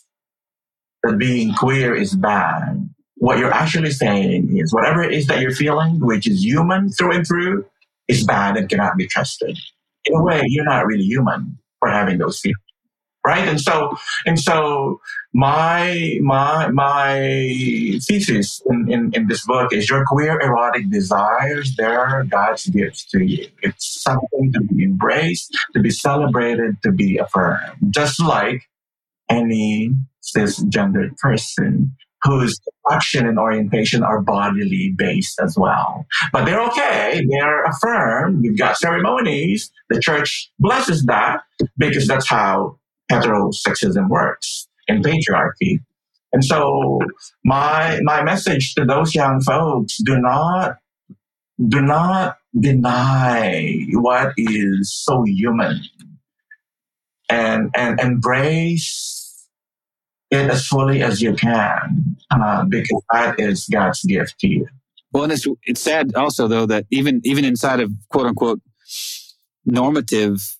that 1.02 1.18
being 1.18 1.52
queer 1.54 1.94
is 1.94 2.14
bad, 2.14 2.88
what 3.16 3.38
you're 3.38 3.52
actually 3.52 3.90
saying 3.90 4.56
is 4.56 4.74
whatever 4.74 5.02
it 5.02 5.12
is 5.12 5.26
that 5.28 5.40
you're 5.40 5.52
feeling, 5.54 6.00
which 6.00 6.26
is 6.26 6.44
human 6.44 6.90
through 6.90 7.12
and 7.12 7.26
through, 7.26 7.64
is 8.08 8.24
bad 8.24 8.56
and 8.56 8.68
cannot 8.68 8.96
be 8.96 9.06
trusted. 9.06 9.56
In 10.06 10.16
a 10.16 10.22
way, 10.22 10.42
you're 10.46 10.64
not 10.64 10.86
really 10.86 11.04
human 11.04 11.58
for 11.78 11.88
having 11.88 12.18
those 12.18 12.40
feelings. 12.40 12.58
Right? 13.24 13.46
And 13.46 13.60
so 13.60 13.96
and 14.26 14.40
so 14.40 15.00
my 15.32 16.18
my 16.20 16.66
my 16.70 17.20
thesis 18.04 18.60
in, 18.68 18.90
in, 18.90 19.12
in 19.14 19.28
this 19.28 19.46
book 19.46 19.72
is 19.72 19.88
your 19.88 20.04
queer 20.04 20.40
erotic 20.40 20.90
desires, 20.90 21.76
they're 21.76 22.24
God's 22.24 22.66
gifts 22.66 23.04
to 23.10 23.24
you. 23.24 23.46
It's 23.62 24.02
something 24.02 24.52
to 24.54 24.60
be 24.62 24.82
embraced, 24.82 25.56
to 25.74 25.80
be 25.80 25.90
celebrated, 25.90 26.82
to 26.82 26.90
be 26.90 27.18
affirmed. 27.18 27.76
Just 27.90 28.18
like 28.18 28.68
any 29.30 29.94
cisgendered 30.22 31.16
person 31.18 31.94
whose 32.24 32.60
action 32.90 33.26
and 33.26 33.38
orientation 33.38 34.02
are 34.02 34.20
bodily 34.20 34.94
based 34.96 35.40
as 35.40 35.56
well. 35.58 36.06
But 36.32 36.44
they're 36.44 36.62
okay. 36.68 37.20
They're 37.28 37.64
affirmed. 37.64 38.42
We've 38.42 38.58
got 38.58 38.76
ceremonies. 38.76 39.72
The 39.90 40.00
church 40.00 40.50
blesses 40.58 41.04
that 41.06 41.42
because 41.76 42.06
that's 42.06 42.28
how 42.28 42.78
heterosexism 43.10 44.08
works 44.08 44.68
in 44.88 45.02
patriarchy. 45.02 45.80
And 46.32 46.44
so 46.44 47.00
my 47.44 48.00
my 48.02 48.22
message 48.22 48.74
to 48.74 48.84
those 48.84 49.14
young 49.14 49.40
folks, 49.40 49.98
do 49.98 50.18
not 50.18 50.78
do 51.68 51.82
not 51.82 52.38
deny 52.58 53.78
what 53.92 54.32
is 54.36 54.92
so 54.94 55.24
human 55.24 55.80
and 57.28 57.70
and 57.74 58.00
embrace 58.00 59.21
it 60.32 60.50
as 60.50 60.66
fully 60.66 61.02
as 61.02 61.20
you 61.20 61.34
can 61.34 62.16
uh, 62.30 62.64
because 62.64 63.02
that 63.12 63.38
is 63.38 63.66
God's 63.70 64.02
gift 64.02 64.38
to 64.40 64.48
you. 64.48 64.66
Well, 65.12 65.24
and 65.24 65.32
it's 65.32 65.46
it's 65.64 65.80
sad 65.80 66.14
also 66.14 66.48
though 66.48 66.66
that 66.66 66.86
even 66.90 67.20
even 67.24 67.44
inside 67.44 67.80
of 67.80 67.92
quote 68.08 68.26
unquote 68.26 68.60
normative, 69.66 70.56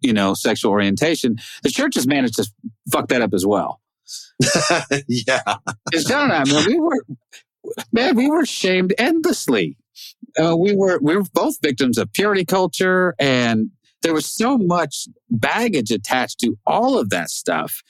you 0.00 0.12
know, 0.12 0.32
sexual 0.32 0.72
orientation, 0.72 1.36
the 1.62 1.68
church 1.68 1.94
has 1.94 2.06
managed 2.06 2.36
to 2.36 2.46
fuck 2.90 3.08
that 3.08 3.20
up 3.20 3.34
as 3.34 3.44
well. 3.44 3.80
yeah. 5.06 5.56
Because 5.84 6.04
John 6.06 6.30
and 6.30 6.32
I, 6.32 6.44
man, 6.52 6.64
we 6.66 6.80
were 6.80 7.04
man, 7.92 8.16
we 8.16 8.28
were 8.28 8.46
shamed 8.46 8.94
endlessly. 8.96 9.76
Uh, 10.42 10.56
we 10.56 10.74
were 10.74 10.98
we 11.02 11.14
were 11.14 11.24
both 11.34 11.60
victims 11.60 11.98
of 11.98 12.10
purity 12.14 12.46
culture, 12.46 13.14
and 13.18 13.70
there 14.02 14.14
was 14.14 14.24
so 14.24 14.56
much 14.56 15.08
baggage 15.28 15.90
attached 15.90 16.40
to 16.40 16.56
all 16.66 16.98
of 16.98 17.10
that 17.10 17.28
stuff. 17.28 17.82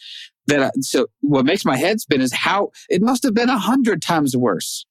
That 0.51 0.63
I, 0.63 0.67
uh, 0.67 0.71
so 0.81 1.07
what 1.21 1.45
makes 1.45 1.65
my 1.65 1.77
head 1.77 2.01
spin 2.01 2.21
is 2.21 2.33
how 2.33 2.71
it 2.89 3.03
must 3.03 3.23
have 3.25 3.35
been 3.35 3.49
a 3.49 3.59
hundred 3.59 4.03
times 4.03 4.37
worse 4.37 4.85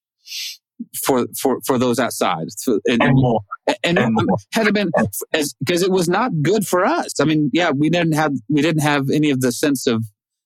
for 1.04 1.28
for 1.40 1.60
for 1.66 1.78
those 1.78 2.00
outside. 2.00 2.46
So, 2.50 2.80
and, 2.88 3.02
And 3.02 3.14
more. 3.16 3.42
and 3.84 4.00
and 4.00 4.00
it 4.00 4.10
more. 4.12 4.38
had 4.54 4.68
it 4.68 4.74
been 4.74 4.92
as 5.34 5.54
because 5.60 5.82
it 5.82 5.92
was 5.92 6.08
not 6.10 6.32
good 6.42 6.66
for 6.68 6.86
us. 6.86 7.20
I 7.20 7.26
mean, 7.26 7.50
yeah, 7.54 7.72
we 7.72 7.90
didn't 7.90 8.14
have 8.14 8.34
we 8.50 8.62
didn't 8.62 8.82
have 8.82 9.10
any 9.10 9.30
of 9.30 9.42
the 9.42 9.52
sense 9.52 9.88
of 9.88 10.04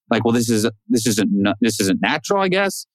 like, 0.10 0.24
well, 0.26 0.34
this 0.34 0.50
is 0.50 0.70
this 0.90 1.08
isn't 1.08 1.56
this 1.62 1.80
isn't 1.80 2.02
natural, 2.02 2.42
I 2.42 2.50
guess. 2.50 2.86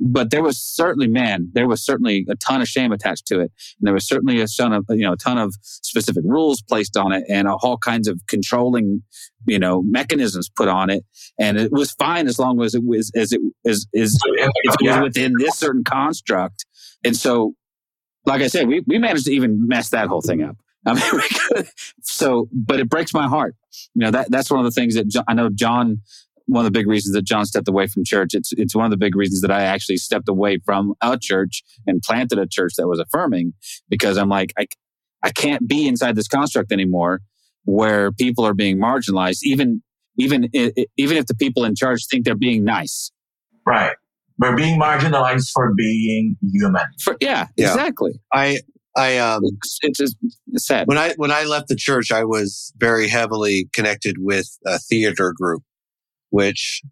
But 0.00 0.30
there 0.30 0.42
was 0.42 0.58
certainly, 0.62 1.08
man, 1.08 1.50
there 1.54 1.66
was 1.66 1.84
certainly 1.84 2.24
a 2.28 2.36
ton 2.36 2.60
of 2.60 2.68
shame 2.68 2.92
attached 2.92 3.26
to 3.26 3.36
it, 3.40 3.50
and 3.78 3.82
there 3.86 3.94
was 3.94 4.06
certainly 4.06 4.40
a 4.40 4.46
ton 4.46 4.72
of 4.72 4.84
you 4.90 5.02
know 5.04 5.12
a 5.12 5.16
ton 5.16 5.38
of 5.38 5.54
specific 5.62 6.22
rules 6.26 6.62
placed 6.62 6.96
on 6.96 7.12
it, 7.12 7.24
and 7.28 7.48
all 7.48 7.78
kinds 7.78 8.06
of 8.08 8.20
controlling 8.28 9.02
you 9.46 9.58
know 9.58 9.82
mechanisms 9.82 10.48
put 10.54 10.68
on 10.68 10.88
it, 10.90 11.04
and 11.38 11.58
it 11.58 11.72
was 11.72 11.92
fine 11.92 12.28
as 12.28 12.38
long 12.38 12.62
as 12.62 12.74
it 12.74 12.84
was 12.84 13.10
as 13.16 13.32
it 13.32 13.40
is 13.64 13.86
is 13.92 14.18
if 14.24 14.50
it 14.54 14.66
was 14.66 14.76
Yeah. 14.80 15.02
within 15.02 15.32
this 15.38 15.56
certain 15.56 15.82
construct. 15.84 16.64
And 17.04 17.16
so, 17.16 17.54
like 18.24 18.42
I 18.42 18.46
said, 18.48 18.66
we, 18.68 18.82
we 18.86 18.98
managed 18.98 19.26
to 19.26 19.32
even 19.32 19.66
mess 19.68 19.90
that 19.90 20.08
whole 20.08 20.20
thing 20.22 20.42
up. 20.42 20.56
I 20.86 20.94
mean, 20.94 21.64
so, 22.02 22.48
but 22.52 22.80
it 22.80 22.88
breaks 22.88 23.12
my 23.12 23.26
heart. 23.28 23.54
You 23.94 24.04
know, 24.04 24.10
that, 24.12 24.30
that's 24.30 24.50
one 24.50 24.58
of 24.60 24.64
the 24.64 24.70
things 24.70 24.94
that 24.94 25.08
John, 25.08 25.24
I 25.28 25.34
know 25.34 25.48
John, 25.52 26.02
one 26.48 26.64
of 26.64 26.72
the 26.72 26.76
big 26.76 26.86
reasons 26.88 27.14
that 27.14 27.22
John 27.24 27.46
stepped 27.46 27.68
away 27.68 27.86
from 27.86 28.04
church. 28.04 28.30
It's, 28.34 28.52
it's 28.56 28.74
one 28.74 28.84
of 28.84 28.90
the 28.90 28.96
big 28.96 29.14
reasons 29.14 29.40
that 29.42 29.50
I 29.50 29.62
actually 29.62 29.98
stepped 29.98 30.28
away 30.28 30.58
from 30.64 30.94
a 31.02 31.16
church 31.16 31.62
and 31.86 32.02
planted 32.02 32.38
a 32.38 32.46
church 32.46 32.72
that 32.78 32.88
was 32.88 32.98
affirming 32.98 33.52
because 33.88 34.16
I'm 34.18 34.28
like, 34.28 34.52
I, 34.58 34.66
I 35.22 35.30
can't 35.30 35.68
be 35.68 35.86
inside 35.86 36.16
this 36.16 36.28
construct 36.28 36.72
anymore 36.72 37.20
where 37.64 38.10
people 38.12 38.44
are 38.46 38.54
being 38.54 38.78
marginalized, 38.78 39.40
even, 39.44 39.82
even, 40.16 40.48
i- 40.54 40.72
i- 40.76 40.86
even 40.96 41.16
if 41.16 41.26
the 41.26 41.34
people 41.34 41.64
in 41.64 41.74
charge 41.76 42.06
think 42.10 42.24
they're 42.24 42.34
being 42.34 42.64
nice. 42.64 43.12
Right. 43.66 43.92
We're 44.38 44.56
being 44.56 44.80
marginalized 44.80 45.50
for 45.52 45.74
being 45.74 46.36
human. 46.52 46.82
For, 47.02 47.16
yeah, 47.20 47.48
Yeah. 47.56 47.68
exactly. 47.72 48.20
I 48.32 48.60
I 48.96 49.18
um 49.18 49.42
It's, 49.44 49.78
it's 49.82 49.98
just 49.98 50.16
it's 50.52 50.66
sad. 50.66 50.86
when 50.88 50.96
I 50.98 51.12
when 51.16 51.30
I 51.30 51.44
left 51.44 51.68
the 51.68 51.76
church, 51.76 52.10
I 52.10 52.24
was 52.24 52.72
very 52.78 53.06
heavily 53.08 53.68
connected 53.72 54.16
with 54.18 54.48
a 54.64 54.78
theater 54.78 55.32
group, 55.36 55.62
which 56.30 56.82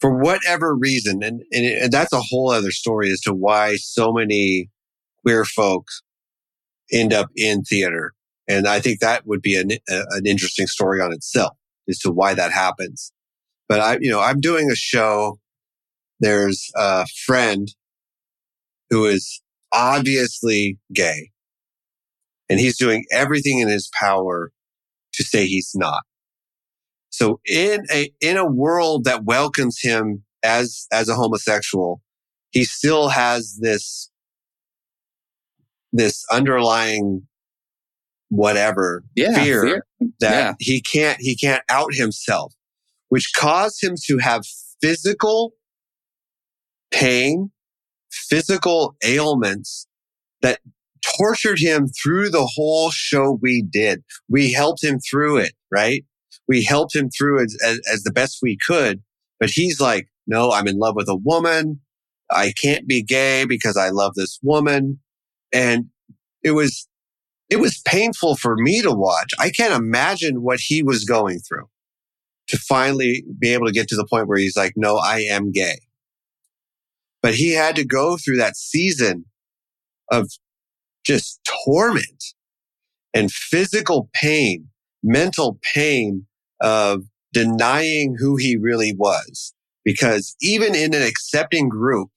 for 0.00 0.16
whatever 0.16 0.74
reason, 0.74 1.22
and, 1.22 1.42
and, 1.52 1.64
it, 1.64 1.82
and 1.82 1.92
that's 1.92 2.12
a 2.12 2.20
whole 2.20 2.50
other 2.50 2.70
story 2.70 3.10
as 3.10 3.20
to 3.20 3.34
why 3.34 3.76
so 3.76 4.12
many 4.12 4.70
queer 5.22 5.44
folks 5.44 6.02
end 6.92 7.12
up 7.12 7.28
in 7.36 7.62
theater. 7.62 8.12
And 8.46 8.66
I 8.66 8.80
think 8.80 9.00
that 9.00 9.26
would 9.26 9.42
be 9.42 9.56
an, 9.56 9.72
a, 9.90 10.02
an 10.10 10.26
interesting 10.26 10.66
story 10.66 11.00
on 11.00 11.12
itself 11.12 11.56
as 11.88 11.98
to 12.00 12.10
why 12.10 12.34
that 12.34 12.52
happens. 12.52 13.12
But 13.68 13.80
I, 13.80 13.98
you 14.00 14.10
know, 14.10 14.20
I'm 14.20 14.40
doing 14.40 14.70
a 14.70 14.76
show. 14.76 15.38
There's 16.20 16.70
a 16.74 17.06
friend 17.26 17.68
who 18.90 19.06
is 19.06 19.42
obviously 19.72 20.78
gay 20.94 21.30
and 22.48 22.58
he's 22.58 22.78
doing 22.78 23.04
everything 23.12 23.58
in 23.58 23.68
his 23.68 23.90
power 23.98 24.50
to 25.14 25.24
say 25.24 25.46
he's 25.46 25.72
not. 25.74 26.02
So 27.18 27.40
in 27.46 27.84
a, 27.92 28.12
in 28.20 28.36
a 28.36 28.46
world 28.46 29.02
that 29.02 29.24
welcomes 29.24 29.80
him 29.82 30.22
as, 30.44 30.86
as 30.92 31.08
a 31.08 31.16
homosexual, 31.16 32.00
he 32.52 32.62
still 32.62 33.08
has 33.08 33.58
this, 33.60 34.08
this 35.92 36.24
underlying 36.30 37.26
whatever 38.28 39.02
yeah, 39.16 39.34
fear, 39.34 39.84
that 40.20 40.30
Yeah. 40.32 40.52
he 40.60 40.80
can't, 40.80 41.18
he 41.20 41.34
can't 41.34 41.64
out 41.68 41.92
himself, 41.92 42.54
which 43.08 43.32
caused 43.36 43.82
him 43.82 43.96
to 44.06 44.18
have 44.18 44.44
physical 44.80 45.54
pain, 46.92 47.50
physical 48.12 48.94
ailments 49.04 49.88
that 50.40 50.60
tortured 51.18 51.58
him 51.58 51.88
through 51.88 52.30
the 52.30 52.46
whole 52.46 52.92
show 52.92 53.40
we 53.42 53.62
did. 53.62 54.04
We 54.28 54.52
helped 54.52 54.84
him 54.84 55.00
through 55.00 55.38
it, 55.38 55.54
right? 55.68 56.04
We 56.48 56.64
helped 56.64 56.96
him 56.96 57.10
through 57.10 57.42
it 57.42 57.52
as, 57.64 57.80
as 57.92 58.02
the 58.02 58.12
best 58.12 58.38
we 58.42 58.56
could. 58.66 59.02
But 59.38 59.50
he's 59.50 59.80
like, 59.80 60.08
no, 60.26 60.50
I'm 60.50 60.66
in 60.66 60.78
love 60.78 60.96
with 60.96 61.08
a 61.08 61.16
woman. 61.16 61.80
I 62.30 62.52
can't 62.60 62.86
be 62.86 63.02
gay 63.02 63.44
because 63.44 63.76
I 63.76 63.90
love 63.90 64.14
this 64.14 64.38
woman. 64.42 65.00
And 65.52 65.86
it 66.42 66.52
was, 66.52 66.88
it 67.50 67.60
was 67.60 67.80
painful 67.86 68.36
for 68.36 68.56
me 68.56 68.82
to 68.82 68.92
watch. 68.92 69.30
I 69.38 69.50
can't 69.50 69.72
imagine 69.74 70.42
what 70.42 70.60
he 70.60 70.82
was 70.82 71.04
going 71.04 71.38
through 71.40 71.68
to 72.48 72.58
finally 72.58 73.24
be 73.38 73.52
able 73.52 73.66
to 73.66 73.72
get 73.72 73.88
to 73.88 73.96
the 73.96 74.06
point 74.06 74.26
where 74.26 74.38
he's 74.38 74.56
like, 74.56 74.72
no, 74.76 74.96
I 74.96 75.20
am 75.20 75.52
gay. 75.52 75.80
But 77.22 77.34
he 77.34 77.52
had 77.52 77.76
to 77.76 77.84
go 77.84 78.16
through 78.16 78.38
that 78.38 78.56
season 78.56 79.24
of 80.10 80.30
just 81.04 81.40
torment 81.64 82.24
and 83.14 83.30
physical 83.30 84.08
pain, 84.14 84.68
mental 85.02 85.58
pain 85.74 86.26
of 86.60 87.04
denying 87.32 88.16
who 88.18 88.36
he 88.36 88.56
really 88.56 88.94
was. 88.96 89.54
Because 89.84 90.36
even 90.40 90.74
in 90.74 90.94
an 90.94 91.02
accepting 91.02 91.68
group, 91.68 92.10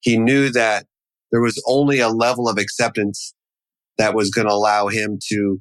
he 0.00 0.18
knew 0.18 0.50
that 0.50 0.86
there 1.30 1.40
was 1.40 1.62
only 1.66 2.00
a 2.00 2.08
level 2.08 2.48
of 2.48 2.58
acceptance 2.58 3.34
that 3.98 4.14
was 4.14 4.30
going 4.30 4.46
to 4.46 4.52
allow 4.52 4.88
him 4.88 5.18
to 5.30 5.60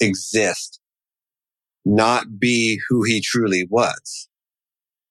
exist, 0.00 0.80
not 1.84 2.38
be 2.38 2.80
who 2.88 3.02
he 3.02 3.20
truly 3.20 3.66
was. 3.68 4.28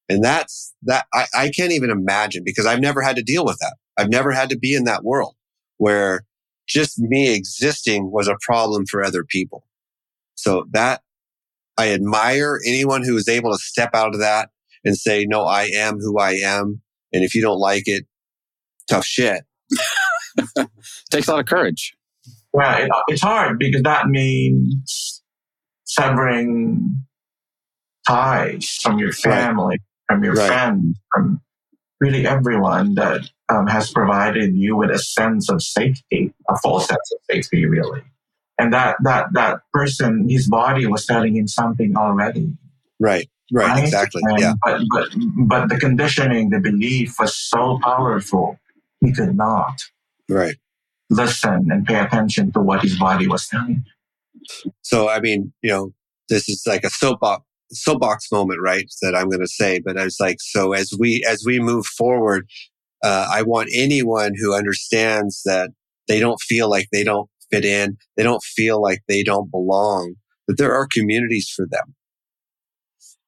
And 0.10 0.24
that's 0.24 0.74
that 0.84 1.06
I, 1.14 1.26
I 1.36 1.50
can't 1.50 1.74
even 1.74 1.90
imagine 1.90 2.44
because 2.46 2.66
I've 2.66 2.80
never 2.80 3.02
had 3.02 3.18
to 3.18 3.24
deal 3.24 3.44
with 3.44 3.58
that. 3.60 3.76
I've 3.98 4.10
never 4.10 4.32
had 4.32 4.50
to 4.52 4.58
be 4.58 4.74
in 4.74 4.86
that 4.86 5.04
world 5.04 5.36
where 5.78 6.22
just 6.68 7.00
me 7.00 7.36
existing 7.36 8.12
was 8.12 8.28
a 8.28 8.38
problem 8.42 8.86
for 8.90 9.04
other 9.04 9.24
people. 9.24 9.66
So 10.36 10.66
that 10.72 11.02
I 11.78 11.92
admire 11.92 12.60
anyone 12.66 13.04
who 13.04 13.16
is 13.18 13.28
able 13.30 13.52
to 13.52 13.58
step 13.58 13.92
out 13.94 14.14
of 14.14 14.20
that 14.20 14.50
and 14.84 14.98
say, 14.98 15.26
no, 15.28 15.44
I 15.44 15.64
am 15.76 16.00
who 16.00 16.18
I 16.20 16.32
am. 16.44 16.82
And 17.14 17.24
if 17.24 17.36
you 17.36 17.42
don't 17.42 17.60
like 17.60 17.84
it, 17.88 18.06
tough 18.90 19.06
shit. 19.06 19.44
Takes 21.12 21.28
a 21.28 21.32
lot 21.32 21.40
of 21.40 21.46
courage. 21.46 21.96
Well, 22.54 22.84
it, 22.84 22.90
it's 23.08 23.22
hard 23.22 23.60
because 23.60 23.84
that 23.84 24.08
means 24.08 25.22
severing 25.86 27.04
ties 28.08 28.80
from 28.82 29.00
your 29.00 29.12
family, 29.12 29.80
from 30.08 30.24
your 30.24 30.34
Right. 30.34 30.48
friends, 30.48 30.98
from 31.14 31.42
really 32.00 32.26
everyone 32.26 32.96
that 32.96 33.30
um, 33.50 33.68
has 33.68 33.92
provided 33.92 34.56
you 34.56 34.76
with 34.76 34.90
a 34.92 35.00
sense 35.00 35.50
of 35.50 35.62
safety, 35.62 36.34
a 36.50 36.58
false 36.60 36.88
sense 36.88 37.12
of 37.14 37.20
safety, 37.32 37.66
really. 37.66 38.02
And 38.60 38.74
that 38.74 38.96
that 39.04 39.28
that 39.34 39.60
person, 39.74 40.28
his 40.30 40.48
body 40.48 40.86
was 40.88 41.06
telling 41.06 41.36
him 41.36 41.48
something 41.48 41.96
already. 41.96 42.52
Right. 43.00 43.30
Right. 43.52 43.84
Exactly. 43.84 44.22
And- 44.26 44.40
Yeah. 44.40 44.54
But 44.64 44.82
but 44.94 45.08
but 45.48 45.70
the 45.70 45.78
conditioning, 45.78 46.50
the 46.50 46.60
belief 46.60 47.20
was 47.20 47.36
so 47.36 47.80
powerful, 47.84 48.60
he 49.02 49.12
could 49.14 49.36
not 49.36 49.82
Right. 50.30 50.56
listen 51.10 51.68
and 51.72 51.86
pay 51.86 52.00
attention 52.00 52.52
to 52.54 52.60
what 52.60 52.82
his 52.82 52.98
body 53.00 53.28
was 53.28 53.48
telling. 53.48 53.76
him. 53.76 53.86
So, 54.82 55.10
I 55.10 55.20
mean, 55.20 55.54
you 55.62 55.70
know, 55.70 55.94
this 56.30 56.48
is 56.50 56.64
like 56.66 56.84
a 56.84 56.90
soapbox, 56.90 57.44
soapbox 57.72 58.32
moment, 58.32 58.60
right? 58.64 58.90
That 59.02 59.16
I'm 59.16 59.30
going 59.30 59.42
to 59.42 59.48
say, 59.48 59.80
but 59.80 59.98
I 59.98 60.04
was 60.06 60.18
like, 60.20 60.38
so 60.40 60.74
as 60.74 60.92
we, 60.98 61.24
as 61.28 61.44
we 61.46 61.60
move 61.60 61.86
forward, 61.86 62.48
uh, 63.04 63.28
I 63.32 63.42
want 63.44 63.70
anyone 63.74 64.34
who 64.40 64.54
understands 64.56 65.42
that 65.46 65.70
they 66.08 66.20
don't 66.20 66.40
feel 66.42 66.70
like 66.70 66.88
they 66.92 67.04
don't 67.04 67.30
fit 67.52 67.66
in, 67.66 67.98
they 68.16 68.24
don't 68.24 68.44
feel 68.44 68.82
like 68.82 69.00
they 69.08 69.24
don't 69.24 69.52
belong, 69.52 70.16
but 70.48 70.58
there 70.58 70.74
are 70.74 70.88
communities 70.92 71.52
for 71.54 71.66
them. 71.70 71.96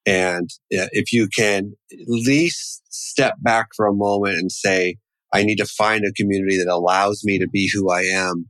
And 0.06 0.50
if 0.70 1.14
you 1.14 1.28
can 1.28 1.74
at 1.92 2.00
least 2.08 2.82
step 2.90 3.36
back 3.42 3.68
for 3.76 3.86
a 3.86 3.94
moment 3.94 4.38
and 4.38 4.52
say, 4.52 4.98
I 5.32 5.44
need 5.44 5.58
to 5.58 5.66
find 5.66 6.04
a 6.04 6.14
community 6.14 6.58
that 6.58 6.74
allows 6.74 7.24
me 7.24 7.38
to 7.38 7.48
be 7.48 7.70
who 7.72 7.92
I 7.92 8.02
am. 8.02 8.48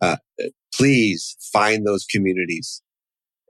Uh, 0.00 0.16
please 0.74 1.36
find 1.52 1.86
those 1.86 2.06
communities. 2.06 2.82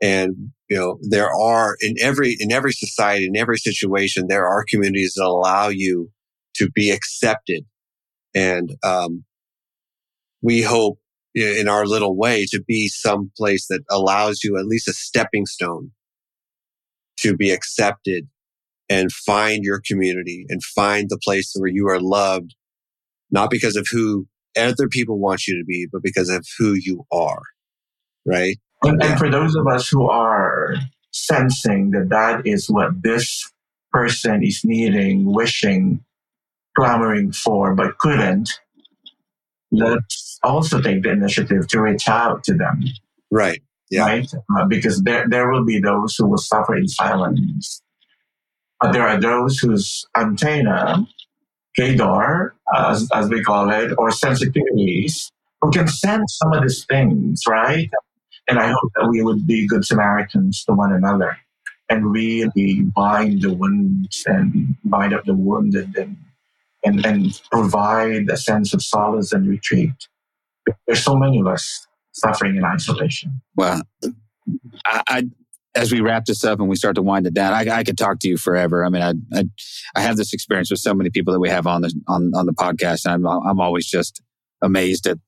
And, 0.02 0.50
you 0.68 0.76
know, 0.76 0.98
there 1.08 1.32
are 1.32 1.76
in 1.80 1.94
every, 2.00 2.36
in 2.40 2.50
every 2.50 2.72
society, 2.72 3.26
in 3.26 3.36
every 3.36 3.58
situation, 3.58 4.26
there 4.28 4.46
are 4.46 4.64
communities 4.68 5.14
that 5.16 5.24
allow 5.24 5.68
you 5.68 6.10
to 6.56 6.68
be 6.74 6.90
accepted. 6.90 7.64
And, 8.34 8.76
um, 8.82 9.24
we 10.42 10.62
hope 10.62 10.98
in 11.36 11.68
our 11.68 11.84
little 11.84 12.16
way 12.16 12.46
to 12.48 12.62
be 12.66 12.88
some 12.88 13.30
place 13.36 13.66
that 13.68 13.82
allows 13.90 14.42
you 14.42 14.58
at 14.58 14.66
least 14.66 14.88
a 14.88 14.92
stepping 14.92 15.44
stone 15.44 15.90
to 17.18 17.36
be 17.36 17.50
accepted 17.50 18.26
and 18.88 19.12
find 19.12 19.62
your 19.62 19.80
community 19.86 20.46
and 20.48 20.62
find 20.62 21.08
the 21.10 21.18
place 21.22 21.54
where 21.58 21.70
you 21.70 21.88
are 21.88 22.00
loved, 22.00 22.54
not 23.30 23.50
because 23.50 23.76
of 23.76 23.86
who 23.90 24.26
other 24.56 24.88
people 24.88 25.18
want 25.18 25.46
you 25.46 25.58
to 25.58 25.64
be, 25.64 25.86
but 25.92 26.02
because 26.02 26.30
of 26.30 26.46
who 26.58 26.72
you 26.72 27.04
are. 27.12 27.42
Right. 28.24 28.56
And, 28.82 29.02
and 29.02 29.18
for 29.18 29.30
those 29.30 29.54
of 29.56 29.66
us 29.66 29.88
who 29.88 30.08
are 30.08 30.74
sensing 31.12 31.90
that 31.90 32.08
that 32.08 32.46
is 32.46 32.70
what 32.70 33.02
this 33.02 33.50
person 33.92 34.42
is 34.42 34.62
needing, 34.64 35.32
wishing, 35.32 36.02
clamoring 36.78 37.32
for, 37.32 37.74
but 37.74 37.98
couldn't, 37.98 38.60
let's 39.70 40.25
also 40.46 40.80
take 40.80 41.02
the 41.02 41.10
initiative 41.10 41.68
to 41.68 41.80
reach 41.80 42.08
out 42.08 42.44
to 42.44 42.54
them, 42.54 42.82
Right. 43.30 43.62
Yeah. 43.90 44.02
right? 44.06 44.28
Uh, 44.56 44.64
because 44.66 45.02
there, 45.02 45.26
there 45.28 45.50
will 45.50 45.64
be 45.64 45.80
those 45.80 46.16
who 46.16 46.26
will 46.28 46.38
suffer 46.38 46.74
in 46.76 46.88
silence. 46.88 47.82
But 48.80 48.92
there 48.92 49.06
are 49.06 49.20
those 49.20 49.58
whose 49.58 50.04
antenna, 50.16 51.06
radar, 51.78 52.54
as, 52.74 53.08
as 53.14 53.28
we 53.28 53.42
call 53.42 53.70
it, 53.70 53.92
or 53.98 54.10
sensitivities, 54.10 55.30
who 55.60 55.70
can 55.70 55.88
sense 55.88 56.38
some 56.42 56.52
of 56.52 56.62
these 56.62 56.84
things, 56.84 57.42
right? 57.48 57.88
And 58.48 58.58
I 58.58 58.68
hope 58.68 58.92
that 58.96 59.08
we 59.08 59.22
would 59.22 59.46
be 59.46 59.66
good 59.66 59.84
Samaritans 59.84 60.64
to 60.64 60.72
one 60.72 60.92
another 60.92 61.36
and 61.88 62.12
really 62.12 62.82
bind 62.94 63.42
the 63.42 63.52
wounds 63.54 64.24
and 64.26 64.76
bind 64.84 65.14
up 65.14 65.24
the 65.24 65.34
wounded 65.34 65.96
and, 65.96 66.16
and, 66.84 67.04
and 67.06 67.42
provide 67.50 68.28
a 68.30 68.36
sense 68.36 68.74
of 68.74 68.82
solace 68.82 69.32
and 69.32 69.48
retreat. 69.48 69.92
There's 70.86 71.02
so 71.02 71.16
many 71.16 71.40
of 71.40 71.46
us 71.46 71.86
suffering 72.12 72.56
in 72.56 72.64
isolation. 72.64 73.40
Well, 73.56 73.82
I, 74.84 75.02
I 75.08 75.24
as 75.76 75.92
we 75.92 76.00
wrap 76.00 76.24
this 76.24 76.42
up 76.42 76.58
and 76.58 76.68
we 76.68 76.76
start 76.76 76.96
to 76.96 77.02
wind 77.02 77.26
it 77.26 77.34
down, 77.34 77.52
I, 77.52 77.78
I 77.78 77.84
could 77.84 77.98
talk 77.98 78.18
to 78.20 78.28
you 78.28 78.38
forever. 78.38 78.84
I 78.84 78.88
mean, 78.88 79.02
I, 79.02 79.12
I 79.38 79.44
I 79.94 80.00
have 80.00 80.16
this 80.16 80.32
experience 80.32 80.70
with 80.70 80.80
so 80.80 80.94
many 80.94 81.10
people 81.10 81.32
that 81.34 81.40
we 81.40 81.50
have 81.50 81.66
on 81.66 81.82
the 81.82 81.92
on 82.08 82.32
on 82.34 82.46
the 82.46 82.54
podcast, 82.54 83.04
and 83.04 83.14
I'm 83.14 83.26
I'm 83.26 83.60
always 83.60 83.86
just 83.86 84.22
amazed 84.62 85.06
at 85.06 85.18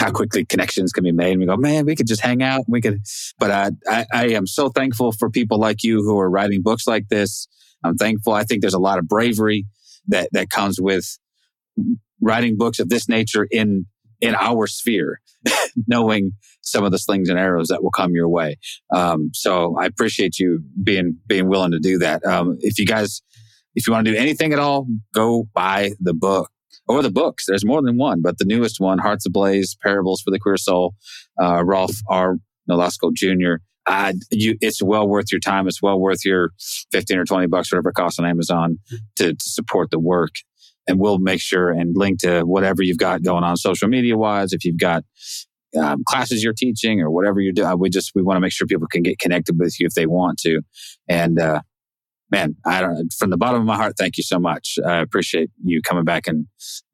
how 0.00 0.10
quickly 0.10 0.44
connections 0.44 0.92
can 0.92 1.04
be 1.04 1.12
made. 1.12 1.32
And 1.32 1.40
we 1.40 1.46
go, 1.46 1.56
man, 1.56 1.86
we 1.86 1.94
could 1.94 2.06
just 2.06 2.22
hang 2.22 2.42
out. 2.42 2.64
We 2.66 2.80
could, 2.80 2.98
but 3.38 3.50
I, 3.50 3.70
I 3.88 4.06
I 4.12 4.26
am 4.28 4.46
so 4.46 4.68
thankful 4.68 5.12
for 5.12 5.30
people 5.30 5.58
like 5.58 5.82
you 5.84 6.02
who 6.02 6.18
are 6.18 6.30
writing 6.30 6.62
books 6.62 6.86
like 6.86 7.08
this. 7.08 7.46
I'm 7.84 7.96
thankful. 7.96 8.32
I 8.32 8.44
think 8.44 8.60
there's 8.60 8.74
a 8.74 8.80
lot 8.80 8.98
of 8.98 9.08
bravery 9.08 9.66
that 10.08 10.30
that 10.32 10.50
comes 10.50 10.80
with 10.80 11.18
writing 12.20 12.56
books 12.56 12.80
of 12.80 12.88
this 12.88 13.08
nature 13.08 13.46
in 13.50 13.86
in 14.20 14.34
our 14.34 14.66
sphere, 14.66 15.20
knowing 15.86 16.32
some 16.62 16.84
of 16.84 16.92
the 16.92 16.98
slings 16.98 17.28
and 17.28 17.38
arrows 17.38 17.68
that 17.68 17.82
will 17.82 17.90
come 17.90 18.12
your 18.12 18.28
way. 18.28 18.56
Um, 18.94 19.30
so 19.32 19.76
I 19.78 19.86
appreciate 19.86 20.38
you 20.38 20.60
being 20.82 21.16
being 21.26 21.48
willing 21.48 21.72
to 21.72 21.78
do 21.78 21.98
that. 21.98 22.24
Um, 22.24 22.56
if 22.60 22.78
you 22.78 22.86
guys, 22.86 23.22
if 23.74 23.86
you 23.86 23.92
want 23.92 24.06
to 24.06 24.12
do 24.12 24.18
anything 24.18 24.52
at 24.52 24.58
all, 24.58 24.86
go 25.14 25.48
buy 25.54 25.92
the 26.00 26.14
book 26.14 26.50
or 26.88 27.02
the 27.02 27.10
books. 27.10 27.44
There's 27.46 27.64
more 27.64 27.82
than 27.82 27.96
one, 27.96 28.20
but 28.22 28.38
the 28.38 28.44
newest 28.44 28.80
one, 28.80 28.98
Hearts 28.98 29.26
Ablaze: 29.26 29.76
Parables 29.82 30.20
for 30.20 30.30
the 30.30 30.38
Queer 30.38 30.56
Soul, 30.56 30.94
uh, 31.40 31.64
Rolf 31.64 31.92
R. 32.08 32.36
Nolasco 32.68 33.12
Jr. 33.12 33.62
Uh, 33.86 34.12
you, 34.30 34.56
it's 34.60 34.82
well 34.82 35.08
worth 35.08 35.32
your 35.32 35.40
time. 35.40 35.66
It's 35.66 35.82
well 35.82 35.98
worth 35.98 36.24
your 36.24 36.50
15 36.92 37.18
or 37.18 37.24
20 37.24 37.46
bucks, 37.48 37.72
whatever 37.72 37.90
it 37.90 37.94
costs 37.94 38.18
on 38.18 38.26
Amazon 38.26 38.78
to, 39.16 39.32
to 39.32 39.36
support 39.40 39.90
the 39.90 39.98
work. 39.98 40.30
And 40.90 40.98
we'll 40.98 41.18
make 41.18 41.40
sure 41.40 41.70
and 41.70 41.96
link 41.96 42.18
to 42.20 42.42
whatever 42.42 42.82
you've 42.82 42.98
got 42.98 43.22
going 43.22 43.44
on 43.44 43.56
social 43.56 43.88
media 43.88 44.16
wise. 44.16 44.52
If 44.52 44.64
you've 44.64 44.78
got 44.78 45.04
um, 45.80 46.02
classes 46.06 46.42
you're 46.42 46.52
teaching 46.52 47.00
or 47.00 47.10
whatever 47.10 47.40
you're 47.40 47.52
doing, 47.52 47.78
we 47.78 47.88
just, 47.90 48.10
we 48.14 48.22
want 48.22 48.36
to 48.36 48.40
make 48.40 48.52
sure 48.52 48.66
people 48.66 48.88
can 48.88 49.02
get 49.02 49.18
connected 49.18 49.58
with 49.58 49.78
you 49.78 49.86
if 49.86 49.94
they 49.94 50.06
want 50.06 50.38
to. 50.40 50.60
And, 51.08 51.38
uh, 51.38 51.60
man, 52.32 52.56
I 52.66 52.80
don't, 52.80 53.12
from 53.12 53.30
the 53.30 53.36
bottom 53.36 53.60
of 53.60 53.66
my 53.66 53.76
heart, 53.76 53.94
thank 53.98 54.16
you 54.16 54.24
so 54.24 54.38
much. 54.38 54.78
I 54.86 54.96
appreciate 54.98 55.50
you 55.62 55.80
coming 55.82 56.04
back 56.04 56.26
and 56.26 56.46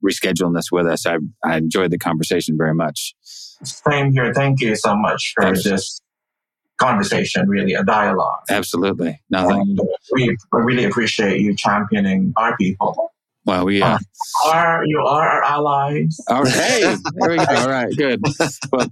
rescheduling 0.05 0.55
this 0.55 0.71
with 0.71 0.87
us. 0.87 1.07
I, 1.07 1.17
I 1.45 1.57
enjoyed 1.57 1.91
the 1.91 1.99
conversation 1.99 2.57
very 2.59 2.75
much. 2.75 3.15
Same 3.63 4.13
here. 4.13 4.33
Thank 4.35 4.61
you 4.61 4.77
so 4.77 4.95
much 4.95 5.33
for 5.37 5.55
this 5.55 6.01
conversation, 6.79 7.49
really 7.49 7.73
a 7.73 7.83
dialogue. 7.83 8.41
Absolutely. 8.51 9.21
No, 9.31 9.49
thank- 9.49 9.69
And 9.69 9.81
we 10.13 10.37
really 10.53 10.85
appreciate 10.85 11.41
you 11.41 11.55
championing 11.57 12.35
our 12.37 12.57
people. 12.59 13.13
Well, 13.47 13.65
we, 13.65 13.81
uh, 13.81 13.99
Are 14.47 14.83
you 14.85 14.99
are 15.01 15.29
our 15.29 15.43
allies? 15.45 16.19
All 16.29 16.43
right. 16.43 16.53
Hey, 16.67 16.97
there 17.15 17.31
we 17.31 17.37
go. 17.37 17.45
All 17.49 17.69
right, 17.69 17.95
good. 17.97 18.21
Well, 18.73 18.89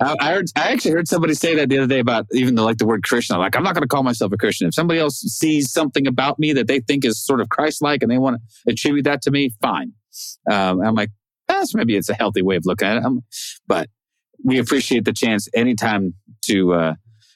I, 0.00 0.16
I 0.20 0.32
heard. 0.32 0.46
I 0.54 0.72
actually 0.72 0.92
heard 0.92 1.08
somebody 1.08 1.34
say 1.34 1.54
that 1.56 1.68
the 1.68 1.78
other 1.78 1.86
day 1.86 1.98
about 1.98 2.26
even 2.32 2.54
the, 2.54 2.62
like 2.62 2.78
the 2.78 2.86
word 2.86 3.02
Christian. 3.02 3.34
I'm 3.34 3.40
like, 3.40 3.56
I'm 3.56 3.64
not 3.64 3.74
going 3.74 3.82
to 3.82 3.88
call 3.88 4.04
myself 4.04 4.32
a 4.32 4.36
Christian. 4.36 4.68
If 4.68 4.74
somebody 4.74 5.00
else 5.00 5.18
sees 5.20 5.72
something 5.72 6.06
about 6.06 6.38
me 6.38 6.52
that 6.52 6.68
they 6.68 6.80
think 6.80 7.04
is 7.04 7.24
sort 7.24 7.40
of 7.40 7.48
Christ-like 7.48 8.02
and 8.02 8.10
they 8.10 8.18
want 8.18 8.36
to 8.36 8.72
attribute 8.72 9.04
that 9.04 9.22
to 9.22 9.30
me, 9.30 9.50
fine. 9.60 9.92
Um, 10.50 10.80
I'm 10.80 10.94
like, 10.94 11.10
that's 11.48 11.74
maybe 11.74 11.96
it's 11.96 12.08
a 12.08 12.14
healthy 12.14 12.42
way 12.42 12.56
of 12.56 12.64
looking 12.64 12.86
at 12.88 12.98
it. 12.98 13.02
I'm, 13.04 13.22
but 13.66 13.88
we 14.44 14.58
appreciate 14.58 15.04
the 15.04 15.12
chance 15.12 15.48
anytime 15.54 16.14
to, 16.46 16.74
uh, 16.74 16.94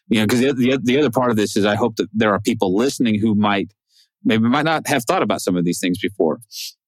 you 0.08 0.20
know, 0.20 0.26
because 0.26 0.40
the, 0.40 0.52
the 0.52 0.78
the 0.82 0.98
other 0.98 1.10
part 1.10 1.30
of 1.30 1.36
this 1.36 1.56
is 1.56 1.64
I 1.64 1.74
hope 1.74 1.96
that 1.96 2.08
there 2.12 2.32
are 2.32 2.40
people 2.40 2.76
listening 2.76 3.18
who 3.18 3.34
might 3.34 3.72
maybe 4.24 4.48
might 4.48 4.64
not 4.64 4.86
have 4.86 5.04
thought 5.04 5.22
about 5.22 5.40
some 5.40 5.56
of 5.56 5.64
these 5.64 5.80
things 5.80 5.98
before, 6.00 6.40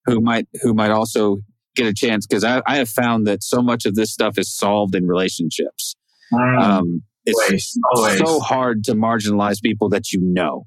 who 0.07 0.21
might 0.21 0.47
who 0.63 0.75
might 0.75 0.91
also 0.91 1.39
get 1.75 1.87
a 1.87 1.95
chance 1.95 2.27
because 2.27 2.45
I, 2.45 2.63
I 2.67 2.77
have 2.77 2.89
found 2.89 3.27
that 3.27 3.43
so 3.43 3.63
much 3.63 3.87
of 3.87 3.95
this 3.95 4.13
stuff 4.13 4.39
is 4.39 4.55
solved 4.55 4.95
in 4.95 5.07
relationships. 5.07 5.97
Mm. 6.33 6.63
Um, 6.63 7.03
it's 7.25 7.39
Always, 7.41 7.79
always. 7.95 8.19
so 8.19 8.41
hard 8.41 8.85
to 8.85 8.95
marginalize 8.95 9.63
people 9.63 9.89
that 9.91 10.13
you 10.13 10.21
know. 10.21 10.67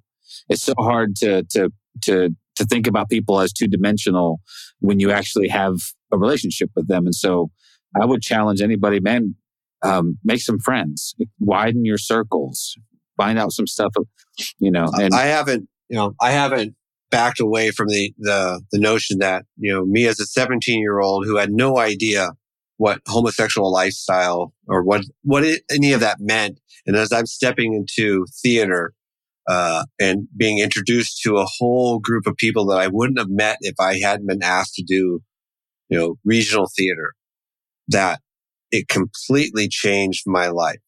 It's 0.50 0.64
so 0.64 0.74
hard 0.80 1.16
to 1.18 1.44
to 1.52 1.72
to 2.04 2.36
to 2.56 2.66
think 2.66 2.88
about 2.88 3.10
people 3.10 3.40
as 3.42 3.52
two 3.52 3.68
dimensional 3.68 4.40
when 4.80 5.00
you 5.00 5.12
actually 5.12 5.50
have 5.50 5.76
a 6.14 6.18
relationship 6.18 6.70
with 6.76 6.88
them. 6.88 7.06
And 7.06 7.16
so, 7.16 7.52
I 8.00 8.06
would 8.06 8.22
challenge 8.22 8.62
anybody, 8.62 9.00
man, 9.00 9.36
um, 9.84 10.18
make 10.24 10.42
some 10.42 10.60
friends, 10.60 11.16
widen 11.40 11.84
your 11.84 11.98
circles, 11.98 12.76
find 13.18 13.38
out 13.38 13.52
some 13.52 13.68
stuff, 13.68 13.94
you 14.60 14.72
know. 14.72 14.90
And 15.00 15.14
I 15.14 15.26
haven't, 15.26 15.68
you 15.90 15.98
know, 15.98 16.14
I 16.22 16.32
haven't 16.32 16.76
backed 17.12 17.40
away 17.40 17.72
from 17.72 17.88
the 17.88 18.14
the 18.18 18.62
the 18.72 18.80
notion 18.80 19.20
that 19.20 19.46
you 19.58 19.74
know 19.74 19.86
me 19.86 20.08
as 20.08 20.20
a 20.20 20.26
17 20.26 20.80
year 20.80 21.00
old 21.00 21.26
who 21.26 21.38
had 21.38 21.52
no 21.52 21.78
idea 21.78 22.32
what 22.78 23.00
homosexual 23.08 23.72
lifestyle 23.72 24.54
or 24.68 24.84
what 24.84 25.04
what 25.24 25.44
it, 25.44 25.62
any 25.72 25.94
of 25.94 26.00
that 26.02 26.18
meant, 26.20 26.60
and 26.86 26.96
as 26.96 27.12
I'm 27.12 27.26
stepping 27.26 27.74
into 27.74 28.26
theater. 28.44 28.94
Uh, 29.48 29.86
and 30.00 30.28
being 30.36 30.58
introduced 30.58 31.22
to 31.22 31.38
a 31.38 31.46
whole 31.46 32.00
group 32.00 32.26
of 32.26 32.36
people 32.36 32.66
that 32.66 32.80
I 32.80 32.88
wouldn't 32.88 33.20
have 33.20 33.30
met 33.30 33.60
if 33.62 33.76
I 33.80 34.00
hadn't 34.00 34.26
been 34.26 34.42
asked 34.42 34.74
to 34.74 34.84
do, 34.84 35.22
you 35.88 36.00
know, 36.00 36.16
regional 36.26 36.68
theater, 36.76 37.14
that 37.88 38.22
it 38.72 38.88
completely 38.88 39.68
changed 39.68 40.24
my 40.26 40.48
life. 40.48 40.82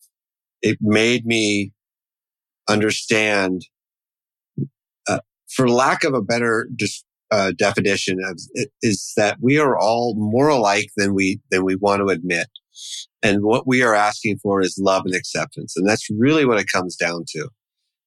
It 0.61 0.77
made 0.81 1.25
me 1.25 1.71
understand, 2.67 3.61
for 5.55 5.69
lack 5.69 6.03
of 6.03 6.13
a 6.13 6.21
better 6.21 6.67
uh, 7.31 7.51
definition, 7.57 8.17
of, 8.23 8.39
is 8.81 9.13
that 9.17 9.37
we 9.41 9.59
are 9.59 9.77
all 9.77 10.15
more 10.17 10.49
alike 10.49 10.89
than 10.97 11.13
we 11.13 11.39
than 11.51 11.63
we 11.63 11.75
want 11.75 12.01
to 12.01 12.13
admit, 12.13 12.47
and 13.21 13.43
what 13.43 13.67
we 13.67 13.81
are 13.81 13.95
asking 13.95 14.37
for 14.41 14.61
is 14.61 14.77
love 14.79 15.03
and 15.05 15.15
acceptance, 15.15 15.75
and 15.75 15.87
that's 15.87 16.07
really 16.17 16.45
what 16.45 16.59
it 16.59 16.67
comes 16.71 16.95
down 16.95 17.23
to. 17.29 17.49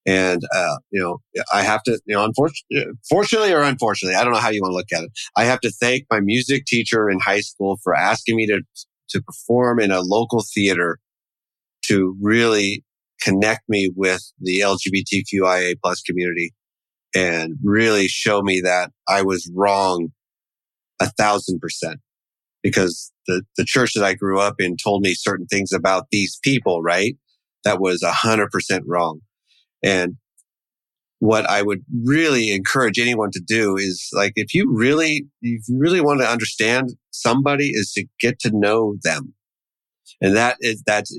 And 0.07 0.43
uh, 0.55 0.76
you 0.91 1.01
know, 1.01 1.18
I 1.53 1.62
have 1.62 1.82
to, 1.84 2.01
you 2.07 2.14
know, 2.14 2.24
unfortunately, 2.24 2.93
fortunately 3.09 3.53
or 3.53 3.62
unfortunately, 3.62 4.16
I 4.16 4.24
don't 4.24 4.32
know 4.32 4.38
how 4.38 4.49
you 4.49 4.62
want 4.62 4.72
to 4.72 4.76
look 4.76 4.93
at 4.93 5.05
it. 5.05 5.12
I 5.36 5.45
have 5.45 5.61
to 5.61 5.70
thank 5.70 6.07
my 6.11 6.20
music 6.20 6.64
teacher 6.64 7.11
in 7.11 7.18
high 7.20 7.41
school 7.41 7.78
for 7.82 7.95
asking 7.95 8.36
me 8.36 8.47
to 8.47 8.62
to 9.11 9.22
perform 9.22 9.80
in 9.80 9.91
a 9.91 10.01
local 10.01 10.45
theater 10.55 10.99
to 11.86 12.16
really 12.20 12.84
connect 13.20 13.68
me 13.68 13.91
with 13.95 14.22
the 14.41 14.61
LGBTQIA 14.61 15.74
plus 15.82 16.01
community 16.01 16.55
and 17.14 17.56
really 17.62 18.08
show 18.08 18.42
me 18.42 18.61
that 18.62 18.90
I 19.08 19.22
was 19.22 19.50
wrong 19.54 20.08
a 21.00 21.11
thousand 21.11 21.61
percent 21.61 22.00
because 22.62 23.11
the, 23.26 23.42
the 23.56 23.64
church 23.64 23.92
that 23.94 24.04
I 24.04 24.14
grew 24.14 24.38
up 24.38 24.56
in 24.58 24.76
told 24.76 25.02
me 25.02 25.14
certain 25.14 25.46
things 25.46 25.72
about 25.72 26.06
these 26.11 26.38
people, 26.42 26.82
right? 26.82 27.16
That 27.64 27.80
was 27.80 28.02
a 28.02 28.12
hundred 28.12 28.50
percent 28.50 28.84
wrong. 28.86 29.20
And 29.82 30.16
what 31.20 31.48
I 31.48 31.62
would 31.62 31.84
really 32.04 32.50
encourage 32.50 32.98
anyone 32.98 33.30
to 33.32 33.40
do 33.40 33.76
is 33.76 34.08
like, 34.12 34.32
if 34.36 34.54
you 34.54 34.66
really, 34.72 35.26
if 35.42 35.68
you 35.68 35.78
really 35.78 36.00
want 36.00 36.20
to 36.20 36.26
understand 36.26 36.94
somebody 37.11 37.70
is 37.70 37.92
to 37.92 38.06
get 38.20 38.38
to 38.40 38.50
know 38.52 38.96
them. 39.02 39.34
And 40.22 40.34
that 40.36 40.56
is, 40.61 40.82
that's, 40.86 41.14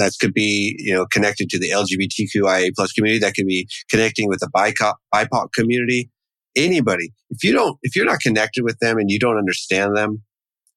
that 0.00 0.12
could 0.18 0.32
be, 0.32 0.74
you 0.78 0.94
know, 0.94 1.06
connected 1.06 1.50
to 1.50 1.58
the 1.58 1.70
LGBTQIA 1.70 2.70
plus 2.74 2.92
community. 2.92 3.20
That 3.20 3.34
could 3.34 3.46
be 3.46 3.68
connecting 3.90 4.28
with 4.28 4.40
the 4.40 4.50
BIPOC, 4.56 4.94
BIPOC 5.14 5.52
community. 5.52 6.10
Anybody. 6.56 7.12
If 7.28 7.44
you 7.44 7.52
don't, 7.52 7.78
if 7.82 7.94
you're 7.94 8.06
not 8.06 8.20
connected 8.20 8.64
with 8.64 8.78
them 8.80 8.98
and 8.98 9.10
you 9.10 9.18
don't 9.18 9.36
understand 9.36 9.96
them 9.96 10.22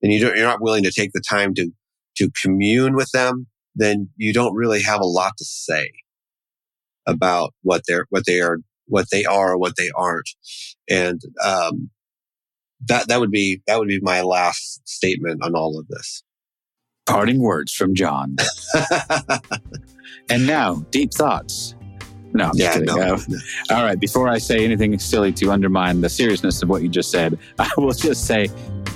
and 0.02 0.12
you 0.12 0.20
don't, 0.20 0.36
you're 0.36 0.46
not 0.46 0.62
willing 0.62 0.84
to 0.84 0.92
take 0.92 1.12
the 1.14 1.24
time 1.28 1.54
to, 1.56 1.70
to 2.18 2.30
commune 2.44 2.96
with 2.96 3.10
them, 3.12 3.48
then 3.76 4.10
you 4.18 4.34
don't 4.34 4.54
really 4.54 4.84
have 4.84 5.00
a 5.00 5.06
lot 5.06 5.32
to 5.38 5.46
say 5.46 5.90
about 7.08 7.54
what 7.62 7.84
they're, 7.88 8.06
what 8.10 8.26
they 8.28 8.42
are, 8.42 8.58
what 8.88 9.08
they 9.12 9.24
are 9.24 9.54
or 9.54 9.58
what 9.58 9.76
they 9.78 9.90
aren't. 9.96 10.30
And, 10.90 11.22
um, 11.44 11.90
that, 12.86 13.08
that 13.08 13.22
would 13.22 13.32
be, 13.32 13.62
that 13.68 13.80
would 13.80 13.88
be 13.88 14.02
my 14.02 14.22
last 14.22 14.82
statement 14.86 15.42
on 15.42 15.56
all 15.56 15.80
of 15.80 15.88
this. 15.88 16.24
Parting 17.06 17.39
words 17.39 17.74
from 17.74 17.93
John. 17.95 18.36
and 20.30 20.45
now, 20.47 20.76
deep 20.91 21.14
thoughts. 21.14 21.76
No, 22.36 22.45
I'm 22.45 22.58
just 22.58 22.60
Yeah, 22.60 22.74
kidding. 22.74 22.86
no, 22.95 23.14
Uh, 23.14 23.76
all 23.76 23.84
right, 23.84 23.99
before 23.99 24.28
I 24.28 24.39
say 24.39 24.66
anything 24.66 24.97
silly 24.97 25.32
to 25.34 25.51
undermine 25.51 26.01
the 26.01 26.10
seriousness 26.10 26.64
of 26.64 26.70
what 26.70 26.82
you 26.82 26.89
just 26.89 27.12
said, 27.12 27.38
I 27.60 27.70
will 27.78 27.91
just 27.93 28.26
say 28.26 28.47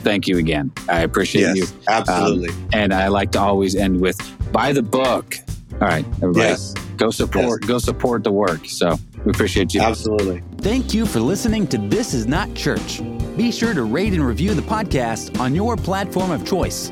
thank 0.04 0.28
you 0.28 0.38
again. 0.38 0.72
I 0.90 1.02
appreciate 1.02 1.56
you. 1.56 1.64
Yes, 1.64 1.74
absolutely. 1.88 2.50
And 2.74 2.94
I 2.94 3.10
like 3.10 3.32
to 3.34 3.40
always 3.40 3.76
end 3.76 4.00
with 4.02 4.18
buy 4.52 4.74
the 4.74 4.82
book. 4.82 5.36
All 5.74 5.80
right, 5.88 6.06
everybody, 6.24 6.40
yes, 6.40 6.74
go 6.96 7.12
support 7.12 7.62
go 7.68 7.78
support 7.78 8.24
the 8.24 8.32
work. 8.32 8.66
So 8.66 8.96
we 9.24 9.30
appreciate 9.32 9.76
you. 9.76 9.82
absolutely. 9.82 10.42
Thank 10.62 10.96
you 10.96 11.06
for 11.06 11.20
listening 11.20 11.68
to 11.68 11.78
This 11.78 12.16
Is 12.16 12.26
Not 12.26 12.52
Church. 12.56 13.02
Be 13.38 13.52
sure 13.52 13.76
to 13.76 13.84
rate 13.84 14.14
and 14.14 14.26
review 14.26 14.56
the 14.56 14.64
podcast 14.64 15.40
on 15.40 15.54
your 15.54 15.76
platform 15.78 16.32
of 16.32 16.44
choice. 16.44 16.92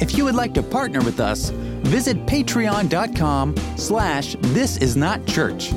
If 0.00 0.16
you 0.16 0.24
would 0.24 0.34
like 0.34 0.54
to 0.54 0.62
partner 0.62 1.00
with 1.02 1.20
us, 1.20 1.50
visit 1.50 2.16
patreon.com 2.26 3.54
slash 3.76 4.34
this 4.40 4.78
is 4.78 4.96
not 4.96 5.26
church, 5.26 5.72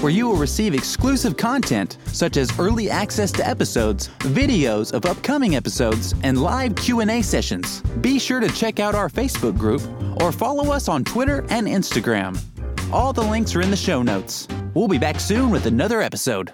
where 0.00 0.10
you 0.10 0.26
will 0.26 0.36
receive 0.36 0.74
exclusive 0.74 1.36
content 1.36 1.96
such 2.06 2.36
as 2.36 2.56
early 2.58 2.90
access 2.90 3.30
to 3.32 3.46
episodes, 3.46 4.08
videos 4.18 4.92
of 4.92 5.06
upcoming 5.06 5.54
episodes, 5.54 6.14
and 6.24 6.42
live 6.42 6.74
Q&A 6.74 7.22
sessions. 7.22 7.80
Be 8.00 8.18
sure 8.18 8.40
to 8.40 8.48
check 8.48 8.80
out 8.80 8.96
our 8.96 9.08
Facebook 9.08 9.56
group 9.56 9.82
or 10.20 10.32
follow 10.32 10.72
us 10.72 10.88
on 10.88 11.04
Twitter 11.04 11.46
and 11.50 11.68
Instagram. 11.68 12.36
All 12.92 13.12
the 13.12 13.22
links 13.22 13.54
are 13.54 13.60
in 13.60 13.70
the 13.70 13.76
show 13.76 14.02
notes. 14.02 14.48
We'll 14.74 14.88
be 14.88 14.98
back 14.98 15.20
soon 15.20 15.50
with 15.50 15.66
another 15.66 16.00
episode. 16.00 16.52